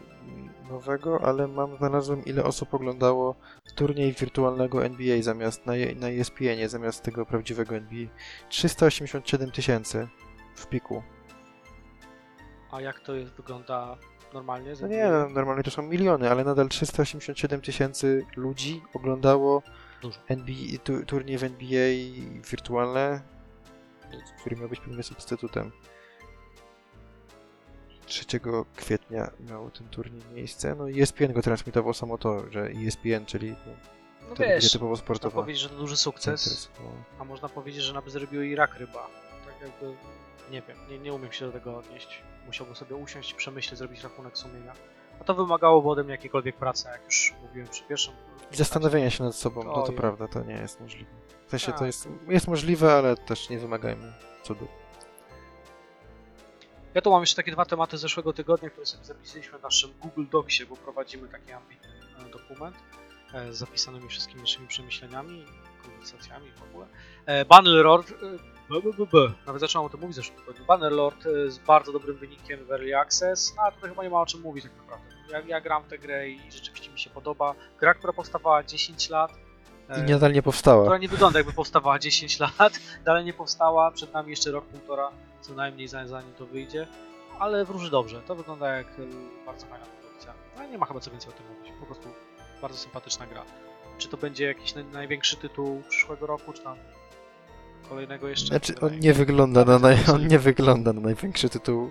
nowego, 0.70 1.20
ale 1.22 1.48
mam, 1.48 1.76
znalazłem 1.76 2.24
ile 2.24 2.44
osób 2.44 2.74
oglądało 2.74 3.34
turniej 3.74 4.12
wirtualnego 4.12 4.84
NBA 4.84 5.22
zamiast 5.22 5.66
na, 5.66 5.72
na 5.96 6.08
E 6.08 6.20
ESPN, 6.20 6.68
zamiast 6.68 7.02
tego 7.02 7.26
prawdziwego 7.26 7.76
NBA. 7.76 8.06
387 8.48 9.50
tysięcy 9.50 10.08
w 10.56 10.66
piku. 10.66 11.02
A 12.72 12.80
jak 12.80 13.00
to 13.00 13.14
jest, 13.14 13.32
wygląda 13.32 13.96
normalnie? 14.35 14.72
No 14.81 14.87
nie, 14.89 15.09
no, 15.09 15.28
normalnie 15.28 15.62
to 15.62 15.70
są 15.70 15.83
miliony, 15.83 16.31
ale 16.31 16.45
nadal 16.45 16.68
387 16.68 17.61
tysięcy 17.61 18.26
ludzi 18.37 18.83
oglądało 18.95 19.62
Dużo. 20.03 20.20
NBA, 20.28 20.78
tu, 20.85 21.05
turniej 21.07 21.39
w 21.39 21.45
NBA 21.45 21.89
wirtualne, 22.51 23.20
który 24.41 24.57
miał 24.57 24.68
być 24.68 24.81
pewnie 24.81 25.03
substytutem. 25.03 25.72
3 28.07 28.24
kwietnia 28.76 29.31
miał 29.49 29.70
ten 29.70 29.89
turniej 29.89 30.22
miejsce. 30.35 30.74
No 30.74 30.89
i 30.89 31.01
ESPN 31.03 31.33
go 31.33 31.43
transmitował 31.43 31.95
samo 31.95 32.18
to, 32.18 32.51
że 32.51 32.62
ESPN, 32.87 33.26
czyli 33.26 33.51
no, 33.51 33.57
No 34.28 34.35
telewizja 34.37 34.61
wiesz, 34.66 34.72
typowo 34.72 34.91
można 34.91 35.05
sportowa. 35.05 35.41
powiedzieć, 35.43 35.62
że 35.62 35.68
to 35.68 35.76
duży 35.76 35.97
sukces, 35.97 36.70
a 37.18 37.24
można 37.24 37.49
powiedzieć, 37.49 37.83
że 37.83 37.93
nawet 37.95 38.12
zrobił 38.12 38.43
Irak 38.43 38.74
ryba. 38.74 39.07
Tak 39.47 39.55
jakby, 39.62 39.97
nie 40.51 40.62
wiem, 40.62 40.76
nie, 40.91 40.99
nie 40.99 41.12
umiem 41.14 41.33
się 41.33 41.47
do 41.47 41.53
tego 41.53 41.78
odnieść. 41.78 42.22
Musiałbym 42.51 42.76
sobie 42.76 42.96
usiąść, 42.96 43.34
przemyśleć, 43.34 43.78
zrobić 43.78 44.03
rachunek 44.03 44.38
sumienia. 44.38 44.72
A 45.20 45.24
to 45.24 45.34
wymagałoby 45.34 45.88
ode 45.88 46.03
mnie 46.05 46.12
jakiejkolwiek 46.12 46.57
pracy, 46.57 46.88
jak 46.88 47.05
już 47.05 47.34
mówiłem 47.42 47.68
przy 47.68 47.84
pierwszym. 47.84 48.14
Zastanowienia 48.51 49.11
się 49.11 49.24
nad 49.24 49.34
sobą, 49.34 49.64
no 49.64 49.82
to 49.82 49.92
prawda, 49.92 50.28
to 50.28 50.42
nie 50.42 50.55
jest 50.55 50.80
możliwe. 50.80 51.11
W 51.46 51.51
sensie 51.51 51.72
to 51.72 51.78
Tak. 51.78 51.86
jest, 51.86 52.09
jest 52.28 52.48
możliwe, 52.48 52.92
ale 52.94 53.16
też 53.16 53.51
nie 53.51 53.59
wymagajmy 53.59 54.12
cudu. 54.42 54.68
Ja 56.94 57.01
tu 57.01 57.11
mam 57.11 57.20
jeszcze 57.20 57.36
takie 57.36 57.53
dwa 57.53 57.64
tematy 57.64 57.98
z 57.98 58.01
zeszłego 58.01 58.32
tygodnia, 58.32 58.70
które 58.70 58.86
sobie 58.86 59.05
zapisaliśmy 59.05 59.59
w 59.59 59.62
naszym 59.62 59.90
Google 60.01 60.24
Docsie, 60.30 60.66
bo 60.66 60.76
prowadzimy 60.76 61.28
taki 61.28 61.53
ambitny 61.53 61.88
e, 62.26 62.30
dokument 62.30 62.76
e, 63.34 63.53
z 63.53 63.57
zapisanymi 63.59 64.09
wszystkimi 64.09 64.40
naszymi 64.40 64.68
przemyśleniami. 64.68 65.46
konwersacjami 65.82 66.51
w 66.53 66.62
ogóle. 66.62 66.86
E, 67.26 67.44
Bannerlord, 67.44 68.12
b, 68.70 68.80
b, 68.82 68.92
b, 68.92 69.06
b. 69.12 69.32
nawet 69.46 69.60
zacząłem 69.60 69.86
o 69.86 69.88
tym 69.90 70.00
mówić 70.00 70.14
w 70.14 70.16
zeszłym 70.16 70.38
tygodniu. 70.38 70.64
Bannerlord 70.64 71.26
e, 71.26 71.50
z 71.50 71.58
bardzo 71.58 71.92
dobrym 71.92 72.16
wynikiem 72.16 72.64
w 72.64 72.70
Early 72.70 72.98
Access, 72.98 73.54
no 73.56 73.62
a 73.62 73.72
tutaj 73.72 73.90
chyba 73.90 74.02
nie 74.02 74.10
ma 74.10 74.20
o 74.20 74.26
czym 74.26 74.40
mówić 74.40 74.64
tak 74.64 74.76
naprawdę. 74.76 75.06
Ja, 75.30 75.40
ja 75.40 75.60
gram 75.60 75.82
w 75.82 75.86
tę 75.86 75.98
grę 75.98 76.28
i 76.28 76.50
rzeczywiście 76.50 76.90
mi 76.92 76.98
się 76.98 77.10
podoba. 77.10 77.54
Gra, 77.80 77.94
która 77.94 78.12
powstawała 78.12 78.62
10 78.62 79.10
lat. 79.10 79.32
I 79.98 80.10
nadal 80.10 80.32
nie 80.32 80.42
powstała. 80.42 80.82
która 80.82 80.98
nie 80.98 81.08
wygląda 81.08 81.38
jakby 81.38 81.52
powstawała 81.52 81.98
10 81.98 82.40
lat, 82.40 82.80
dalej 83.04 83.24
nie 83.24 83.32
powstała, 83.32 83.90
przed 83.90 84.12
nami 84.12 84.30
jeszcze 84.30 84.50
rok, 84.50 84.64
półtora, 84.64 85.10
co 85.40 85.54
najmniej 85.54 85.88
zanim 85.88 86.34
to 86.38 86.46
wyjdzie, 86.46 86.86
ale 87.38 87.64
wróży 87.64 87.90
dobrze, 87.90 88.22
to 88.26 88.34
wygląda 88.34 88.68
jak 88.76 88.86
y, 88.98 89.08
bardzo 89.46 89.66
fajna 89.66 89.86
produkcja, 89.86 90.34
ale 90.58 90.68
nie 90.68 90.78
ma 90.78 90.86
chyba 90.86 91.00
co 91.00 91.10
więcej 91.10 91.30
o 91.30 91.32
tym 91.32 91.46
mówić, 91.46 91.72
po 91.80 91.86
prostu 91.86 92.08
bardzo 92.62 92.78
sympatyczna 92.78 93.26
gra. 93.26 93.42
Czy 93.98 94.08
to 94.08 94.16
będzie 94.16 94.44
jakiś 94.44 94.74
naj, 94.74 94.84
największy 94.84 95.36
tytuł 95.36 95.82
przyszłego 95.88 96.26
roku, 96.26 96.52
czy 96.52 96.62
tam 96.62 96.76
kolejnego 97.91 98.28
jeszcze? 98.28 98.47
Znaczy, 98.47 98.80
on 98.80 98.99
nie 98.99 99.12
wygląda 99.12 99.64
na, 99.64 99.78
naj... 99.78 99.97
on 100.14 100.26
nie 100.26 100.38
wygląda 100.38 100.93
na 100.93 101.01
największy 101.01 101.49
tytuł 101.49 101.91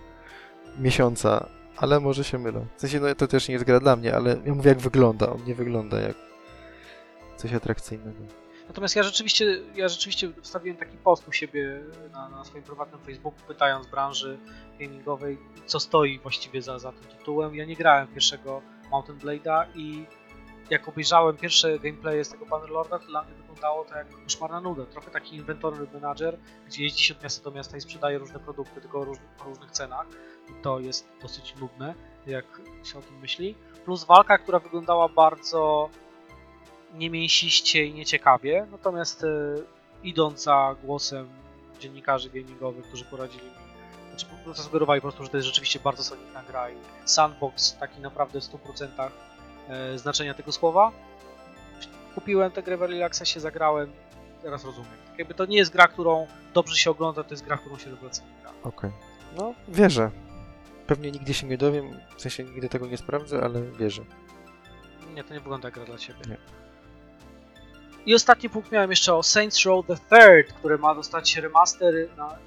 miesiąca, 0.77 1.49
ale 1.77 1.99
może 1.99 2.23
się 2.23 2.37
mylę. 2.37 2.65
W 2.77 2.81
sensie, 2.81 2.99
no 2.99 3.15
to 3.15 3.27
też 3.27 3.47
nie 3.47 3.53
jest 3.53 3.65
gra 3.65 3.79
dla 3.79 3.95
mnie, 3.95 4.15
ale 4.15 4.37
ja 4.45 4.53
mówię 4.53 4.69
jak 4.69 4.79
wygląda, 4.79 5.29
on 5.29 5.43
nie 5.45 5.55
wygląda 5.55 5.99
jak 5.99 6.15
coś 7.37 7.53
atrakcyjnego. 7.53 8.19
Natomiast 8.67 8.95
ja 8.95 9.03
rzeczywiście, 9.03 9.45
ja 9.75 9.87
rzeczywiście 9.87 10.31
wstawiłem 10.41 10.77
taki 10.77 10.97
post 10.97 11.27
u 11.27 11.31
siebie 11.31 11.81
na, 12.11 12.29
na 12.29 12.43
swoim 12.45 12.63
prywatnym 12.63 13.01
Facebooku, 13.01 13.39
pytając 13.47 13.87
branży 13.87 14.39
gamingowej, 14.79 15.37
co 15.65 15.79
stoi 15.79 16.19
właściwie 16.19 16.61
za, 16.61 16.79
za 16.79 16.91
tym 16.91 17.03
tytułem. 17.17 17.55
Ja 17.55 17.65
nie 17.65 17.75
grałem 17.75 18.07
pierwszego 18.07 18.61
Mountain 18.91 19.19
Blade'a 19.19 19.65
i 19.75 20.05
jak 20.69 20.87
obejrzałem 20.87 21.37
pierwsze 21.37 21.79
gameplaye 21.79 22.23
z 22.23 22.29
tego 22.29 22.45
Bannerlorda, 22.45 22.99
to 22.99 23.07
dla 23.07 23.23
mnie 23.23 23.33
wyglądało 23.59 23.85
to 23.85 23.97
jak 23.97 24.23
koszmarna 24.23 24.61
nuda. 24.61 24.85
Trochę 24.85 25.11
taki 25.11 25.35
inventory 25.35 25.87
manager, 25.93 26.37
gdzie 26.67 26.83
jeździ 26.83 27.03
się 27.03 27.13
od 27.13 27.23
miasta 27.23 27.43
do 27.43 27.51
miasta 27.51 27.77
i 27.77 27.81
sprzedaje 27.81 28.17
różne 28.17 28.39
produkty, 28.39 28.81
tylko 28.81 29.01
o 29.01 29.05
po 29.37 29.43
różnych 29.43 29.71
cenach. 29.71 30.07
I 30.49 30.61
to 30.63 30.79
jest 30.79 31.09
dosyć 31.21 31.55
nudne, 31.55 31.93
jak 32.27 32.45
się 32.83 32.99
o 32.99 33.01
tym 33.01 33.19
myśli. 33.19 33.55
Plus 33.85 34.03
walka, 34.03 34.37
która 34.37 34.59
wyglądała 34.59 35.09
bardzo 35.09 35.89
niemięsiście 36.93 37.85
i 37.85 37.93
nieciekawie, 37.93 38.67
natomiast 38.71 39.23
e, 39.23 39.27
idąc 40.03 40.43
za 40.43 40.75
głosem 40.83 41.29
dziennikarzy 41.79 42.29
gamingowych, 42.29 42.85
którzy 42.85 43.05
poradzili 43.05 43.45
mi, 43.45 43.51
znaczy 44.09 44.25
zasugerowali 44.55 45.01
po 45.01 45.07
prostu, 45.07 45.23
że 45.23 45.29
to 45.29 45.37
jest 45.37 45.47
rzeczywiście 45.47 45.79
bardzo 45.79 46.03
solidna 46.03 46.43
gra 46.43 46.69
i 46.69 46.75
sandbox 47.05 47.77
taki 47.77 48.01
naprawdę 48.01 48.41
w 48.41 48.43
100% 48.43 49.09
e, 49.69 49.97
znaczenia 49.97 50.33
tego 50.33 50.51
słowa. 50.51 50.91
Kupiłem 52.15 52.51
tę 52.51 52.63
grę 52.63 52.77
w 52.77 52.81
Early 52.81 53.03
Accessie, 53.03 53.39
zagrałem, 53.39 53.91
teraz 54.41 54.65
rozumiem. 54.65 54.91
Tak 55.07 55.19
jakby 55.19 55.33
to 55.33 55.45
nie 55.45 55.57
jest 55.57 55.71
gra, 55.71 55.87
którą 55.87 56.27
dobrze 56.53 56.75
się 56.75 56.91
ogląda, 56.91 57.23
to 57.23 57.33
jest 57.33 57.45
gra, 57.45 57.57
którą 57.57 57.77
się 57.77 57.89
rewelacyjnie 57.89 58.31
gra. 58.41 58.51
Okej. 58.63 58.91
No, 59.37 59.53
wierzę. 59.67 60.11
Pewnie 60.87 61.11
nigdy 61.11 61.33
się 61.33 61.47
nie 61.47 61.57
dowiem, 61.57 61.99
w 62.17 62.21
sensie 62.21 62.43
nigdy 62.43 62.69
tego 62.69 62.87
nie 62.87 62.97
sprawdzę, 62.97 63.41
ale 63.43 63.61
wierzę. 63.61 64.01
Nie, 65.13 65.23
to 65.23 65.33
nie 65.33 65.39
wygląda 65.39 65.67
jak 65.67 65.75
gra 65.75 65.85
dla 65.85 65.97
Ciebie. 65.97 66.19
Nie. 66.27 66.37
I 68.05 68.15
ostatni 68.15 68.49
punkt 68.49 68.71
miałem 68.71 68.89
jeszcze 68.89 69.15
o 69.15 69.23
Saints 69.23 69.65
Row 69.65 69.85
the 69.85 69.95
Third, 69.95 70.53
które 70.53 70.77
ma 70.77 70.95
dostać 70.95 71.37
remaster 71.37 72.09
na, 72.17 72.37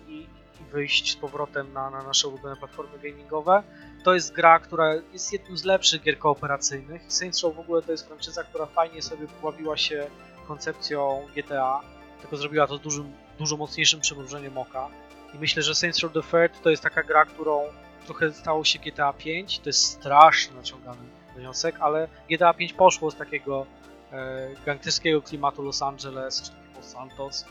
wyjść 0.72 1.12
z 1.12 1.16
powrotem 1.16 1.72
na, 1.72 1.90
na 1.90 2.02
nasze 2.02 2.28
ulubione 2.28 2.56
platformy 2.56 2.98
gamingowe. 2.98 3.62
To 4.04 4.14
jest 4.14 4.32
gra, 4.32 4.58
która 4.58 4.94
jest 5.12 5.32
jednym 5.32 5.58
z 5.58 5.64
lepszych 5.64 6.02
gier 6.02 6.18
kooperacyjnych. 6.18 7.02
Saints 7.08 7.42
Row 7.42 7.56
w 7.56 7.58
ogóle 7.58 7.82
to 7.82 7.92
jest 7.92 8.06
franczyza, 8.06 8.44
która 8.44 8.66
fajnie 8.66 9.02
sobie 9.02 9.26
pobawiła 9.26 9.76
się 9.76 10.06
koncepcją 10.48 11.26
GTA, 11.36 11.80
tylko 12.20 12.36
zrobiła 12.36 12.66
to 12.66 12.76
z 12.76 12.80
dużym, 12.80 13.12
dużo 13.38 13.56
mocniejszym 13.56 14.00
przymrużeniem 14.00 14.58
oka. 14.58 14.88
I 15.34 15.38
myślę, 15.38 15.62
że 15.62 15.74
Saints 15.74 16.00
Row 16.00 16.12
the 16.12 16.22
Third 16.22 16.62
to 16.62 16.70
jest 16.70 16.82
taka 16.82 17.02
gra, 17.02 17.24
którą 17.24 17.64
trochę 18.06 18.32
stało 18.32 18.64
się 18.64 18.78
GTA 18.78 19.12
5. 19.12 19.58
To 19.58 19.68
jest 19.68 19.84
strasznie 19.84 20.56
naciągany 20.56 21.02
wniosek, 21.36 21.76
ale 21.80 22.08
GTA 22.30 22.54
5 22.54 22.72
poszło 22.72 23.10
z 23.10 23.16
takiego 23.16 23.66
e, 24.12 24.48
gangsterskiego 24.66 25.22
klimatu 25.22 25.62
Los 25.62 25.82
Angeles, 25.82 26.42
czy 26.42 26.50
takiego 26.50 26.82
Santos, 26.82 27.44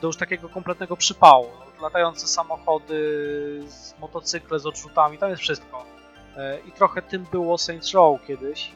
do 0.00 0.06
już 0.06 0.16
takiego 0.16 0.48
kompletnego 0.48 0.96
przypału. 0.96 1.46
Latające 1.82 2.26
samochody, 2.26 3.62
motocykle 4.00 4.58
z 4.58 4.66
odrzutami, 4.66 5.18
tam 5.18 5.30
jest 5.30 5.42
wszystko. 5.42 5.84
E, 6.36 6.60
I 6.60 6.72
trochę 6.72 7.02
tym 7.02 7.26
było 7.32 7.58
Saints 7.58 7.92
Row 7.92 8.20
kiedyś, 8.26 8.72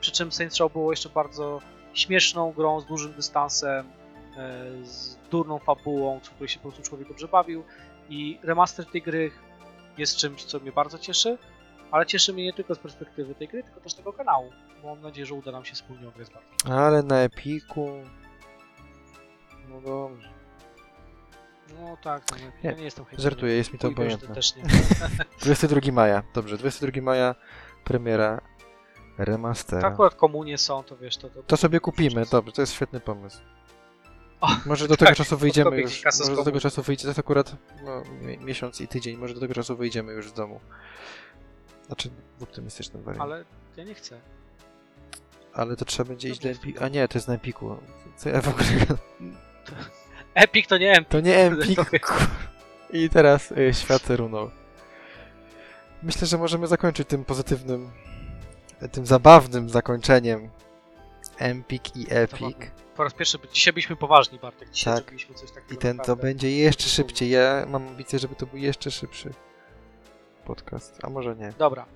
przy 0.00 0.12
czym 0.12 0.32
Saints 0.32 0.56
Row 0.56 0.72
było 0.72 0.92
jeszcze 0.92 1.08
bardzo 1.08 1.60
śmieszną 1.94 2.52
grą 2.52 2.80
z 2.80 2.86
dużym 2.86 3.12
dystansem, 3.12 3.86
e, 4.36 4.64
z 4.84 5.18
durną 5.30 5.58
fabułą, 5.58 6.20
w 6.20 6.30
której 6.30 6.48
się 6.48 6.60
po 6.60 6.62
prostu 6.62 6.82
człowiek 6.82 7.08
dobrze 7.08 7.28
bawił 7.28 7.64
i 8.08 8.38
remaster 8.42 8.86
tej 8.86 9.02
gry 9.02 9.30
jest 9.98 10.16
czymś, 10.16 10.44
co 10.44 10.58
mnie 10.58 10.72
bardzo 10.72 10.98
cieszy, 10.98 11.38
ale 11.90 12.06
cieszy 12.06 12.32
mnie 12.32 12.44
nie 12.44 12.52
tylko 12.52 12.74
z 12.74 12.78
perspektywy 12.78 13.34
tej 13.34 13.48
gry, 13.48 13.62
tylko 13.62 13.80
też 13.80 13.94
tego 13.94 14.12
kanału, 14.12 14.50
bo 14.82 14.88
mam 14.88 15.02
nadzieję, 15.02 15.26
że 15.26 15.34
uda 15.34 15.52
nam 15.52 15.64
się 15.64 15.74
wspólnie 15.74 16.08
ograć. 16.08 16.28
Ale 16.70 17.02
na 17.02 17.18
Epiku... 17.18 17.88
No 19.72 19.80
dobrze. 19.80 20.32
No 21.80 21.96
tak, 22.02 22.24
to 22.24 22.36
nie, 22.36 22.52
ja 22.62 22.72
nie 22.72 22.84
jestem 22.84 23.04
hejterem. 23.04 23.22
Żartuję, 23.30 23.54
jest 23.54 23.72
mi 23.72 23.78
to 23.78 23.88
obojętne. 23.88 24.34
też 24.34 24.56
nie. 24.56 24.62
22 25.42 25.92
maja, 25.92 26.22
dobrze, 26.34 26.58
22 26.58 27.02
maja 27.02 27.34
premiera 27.84 28.40
To 29.16 29.24
remastera. 29.24 29.88
akurat 29.88 30.14
komunie 30.14 30.58
są, 30.58 30.82
to 30.82 30.96
wiesz, 30.96 31.16
to... 31.16 31.30
To, 31.30 31.42
To 31.42 31.56
sobie 31.56 31.80
kupimy, 31.80 32.24
dobrze, 32.30 32.52
to 32.52 32.62
jest 32.62 32.72
świetny 32.72 33.00
pomysł. 33.00 33.38
O, 34.40 34.48
Może 34.66 34.88
do 34.88 34.96
tego 34.96 35.08
tak, 35.08 35.16
czasu 35.16 35.36
wyjdziemy 35.36 35.80
już. 35.80 36.04
Może 36.20 36.36
do 36.36 36.44
tego 36.44 36.60
czasu 36.60 36.82
wyjdzie, 36.82 37.02
to 37.02 37.08
jest 37.08 37.18
akurat 37.18 37.56
no, 37.84 38.02
mi- 38.26 38.38
miesiąc 38.38 38.80
i 38.80 38.88
tydzień, 38.88 39.16
może 39.16 39.34
do 39.34 39.40
tego 39.40 39.54
czasu 39.54 39.76
wyjdziemy 39.76 40.12
już 40.12 40.28
z 40.28 40.32
domu. 40.32 40.60
Znaczy 41.86 42.10
w 42.38 42.42
optymistycznym 42.42 43.02
wariancie. 43.02 43.22
Ale, 43.22 43.34
Ale 43.34 43.44
ja 43.76 43.84
nie 43.84 43.94
chcę. 43.94 44.20
to 45.78 45.84
trzeba 45.84 46.08
będzie 46.08 46.28
iść 46.28 46.40
do 46.40 46.48
Empiku. 46.48 46.84
A 46.84 46.88
nie, 46.88 47.08
to 47.08 47.18
jest 47.18 47.28
na 47.28 47.34
Empiku. 47.34 47.76
Co 48.16 48.28
ja 48.28 48.40
w 48.40 48.48
ogóle... 48.48 48.66
Epic 50.34 50.66
to 50.68 50.78
nie 50.78 50.92
Empik. 50.92 51.08
To 51.10 51.20
nie 51.20 51.36
Empik. 51.46 51.80
I 52.90 53.08
teraz 53.10 53.52
y, 53.52 53.74
świat 53.74 54.10
runął. 54.10 54.50
Myślę, 56.02 56.26
że 56.26 56.38
możemy 56.38 56.66
zakończyć 56.66 57.08
tym 57.08 57.24
pozytywnym, 57.24 57.90
tym 58.92 59.06
zabawnym 59.06 59.68
zakończeniem 59.70 60.50
Empik 61.38 61.96
i 61.96 62.06
Epic. 62.10 62.56
Po 62.96 63.04
raz 63.04 63.14
pierwszy, 63.14 63.38
dzisiaj 63.52 63.72
byliśmy 63.72 63.96
poważni, 63.96 64.38
Bartek. 64.38 64.70
Dzisiaj 64.70 64.94
Tak. 64.94 65.02
zrobiliśmy 65.02 65.34
coś 65.34 65.50
takiego 65.50 65.74
I 65.74 65.76
ten 65.76 65.96
to 65.96 66.02
naprawdę. 66.02 66.22
będzie 66.22 66.56
jeszcze 66.56 66.88
szybciej. 66.88 67.30
Ja 67.30 67.64
mam 67.68 67.88
ambicję, 67.88 68.18
żeby 68.18 68.34
to 68.34 68.46
był 68.46 68.58
jeszcze 68.58 68.90
szybszy 68.90 69.30
podcast. 70.44 70.98
A 71.02 71.10
może 71.10 71.36
nie. 71.36 71.52
Dobra. 71.58 71.86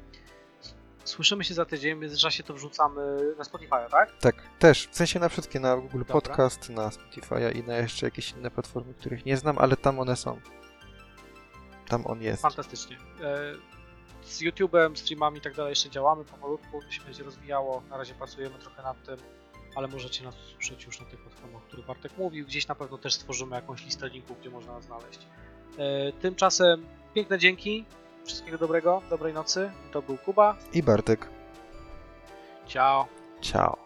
Słyszymy 1.06 1.44
się 1.44 1.54
za 1.54 1.64
tydzień, 1.64 1.96
w 1.96 2.00
międzyczasie 2.00 2.42
to 2.42 2.54
wrzucamy 2.54 3.18
na 3.38 3.44
Spotify'a, 3.44 3.90
tak? 3.90 4.16
Tak, 4.20 4.34
też. 4.58 4.86
W 4.86 4.96
sensie 4.96 5.20
na 5.20 5.28
wszystkie, 5.28 5.60
na 5.60 5.76
Google 5.76 5.98
Dobra. 5.98 6.12
Podcast, 6.12 6.70
na 6.70 6.88
Spotify'a 6.88 7.56
i 7.56 7.62
na 7.62 7.76
jeszcze 7.76 8.06
jakieś 8.06 8.32
inne 8.32 8.50
platformy, 8.50 8.94
których 8.94 9.26
nie 9.26 9.36
znam, 9.36 9.58
ale 9.58 9.76
tam 9.76 9.98
one 10.00 10.16
są. 10.16 10.40
Tam 11.88 12.06
on 12.06 12.22
jest. 12.22 12.42
Fantastycznie. 12.42 12.96
E, 13.22 13.54
Z 14.24 14.40
YouTube'em, 14.42 14.96
streamami 14.96 15.38
i 15.38 15.40
tak 15.40 15.54
dalej 15.54 15.70
jeszcze 15.70 15.90
działamy 15.90 16.24
powolutku, 16.24 16.82
to 16.82 16.90
się 16.90 17.02
będzie 17.02 17.22
rozwijało. 17.24 17.82
Na 17.90 17.96
razie 17.96 18.14
pracujemy 18.14 18.58
trochę 18.58 18.82
nad 18.82 19.02
tym, 19.04 19.16
ale 19.76 19.88
możecie 19.88 20.24
nas 20.24 20.34
usłyszeć 20.46 20.84
już 20.84 21.00
na 21.00 21.06
tych 21.06 21.20
platformach, 21.20 21.62
o 21.62 21.66
których 21.66 21.86
Bartek 21.86 22.12
mówił. 22.18 22.46
Gdzieś 22.46 22.68
na 22.68 22.74
pewno 22.74 22.98
też 22.98 23.14
stworzymy 23.14 23.56
jakąś 23.56 23.84
listę 23.84 24.08
linków, 24.08 24.40
gdzie 24.40 24.50
można 24.50 24.72
nas 24.72 24.84
znaleźć. 24.84 25.18
E, 25.78 26.12
Tymczasem 26.12 26.86
piękne 27.14 27.38
dzięki, 27.38 27.84
wszystkiego 28.26 28.58
dobrego, 28.58 29.02
dobrej 29.10 29.34
nocy. 29.34 29.70
To 29.92 30.02
był 30.02 30.16
Kuba. 30.16 30.56
I 30.72 30.82
Bartek. 30.82 31.28
Ciao. 32.66 33.06
Ciao. 33.40 33.85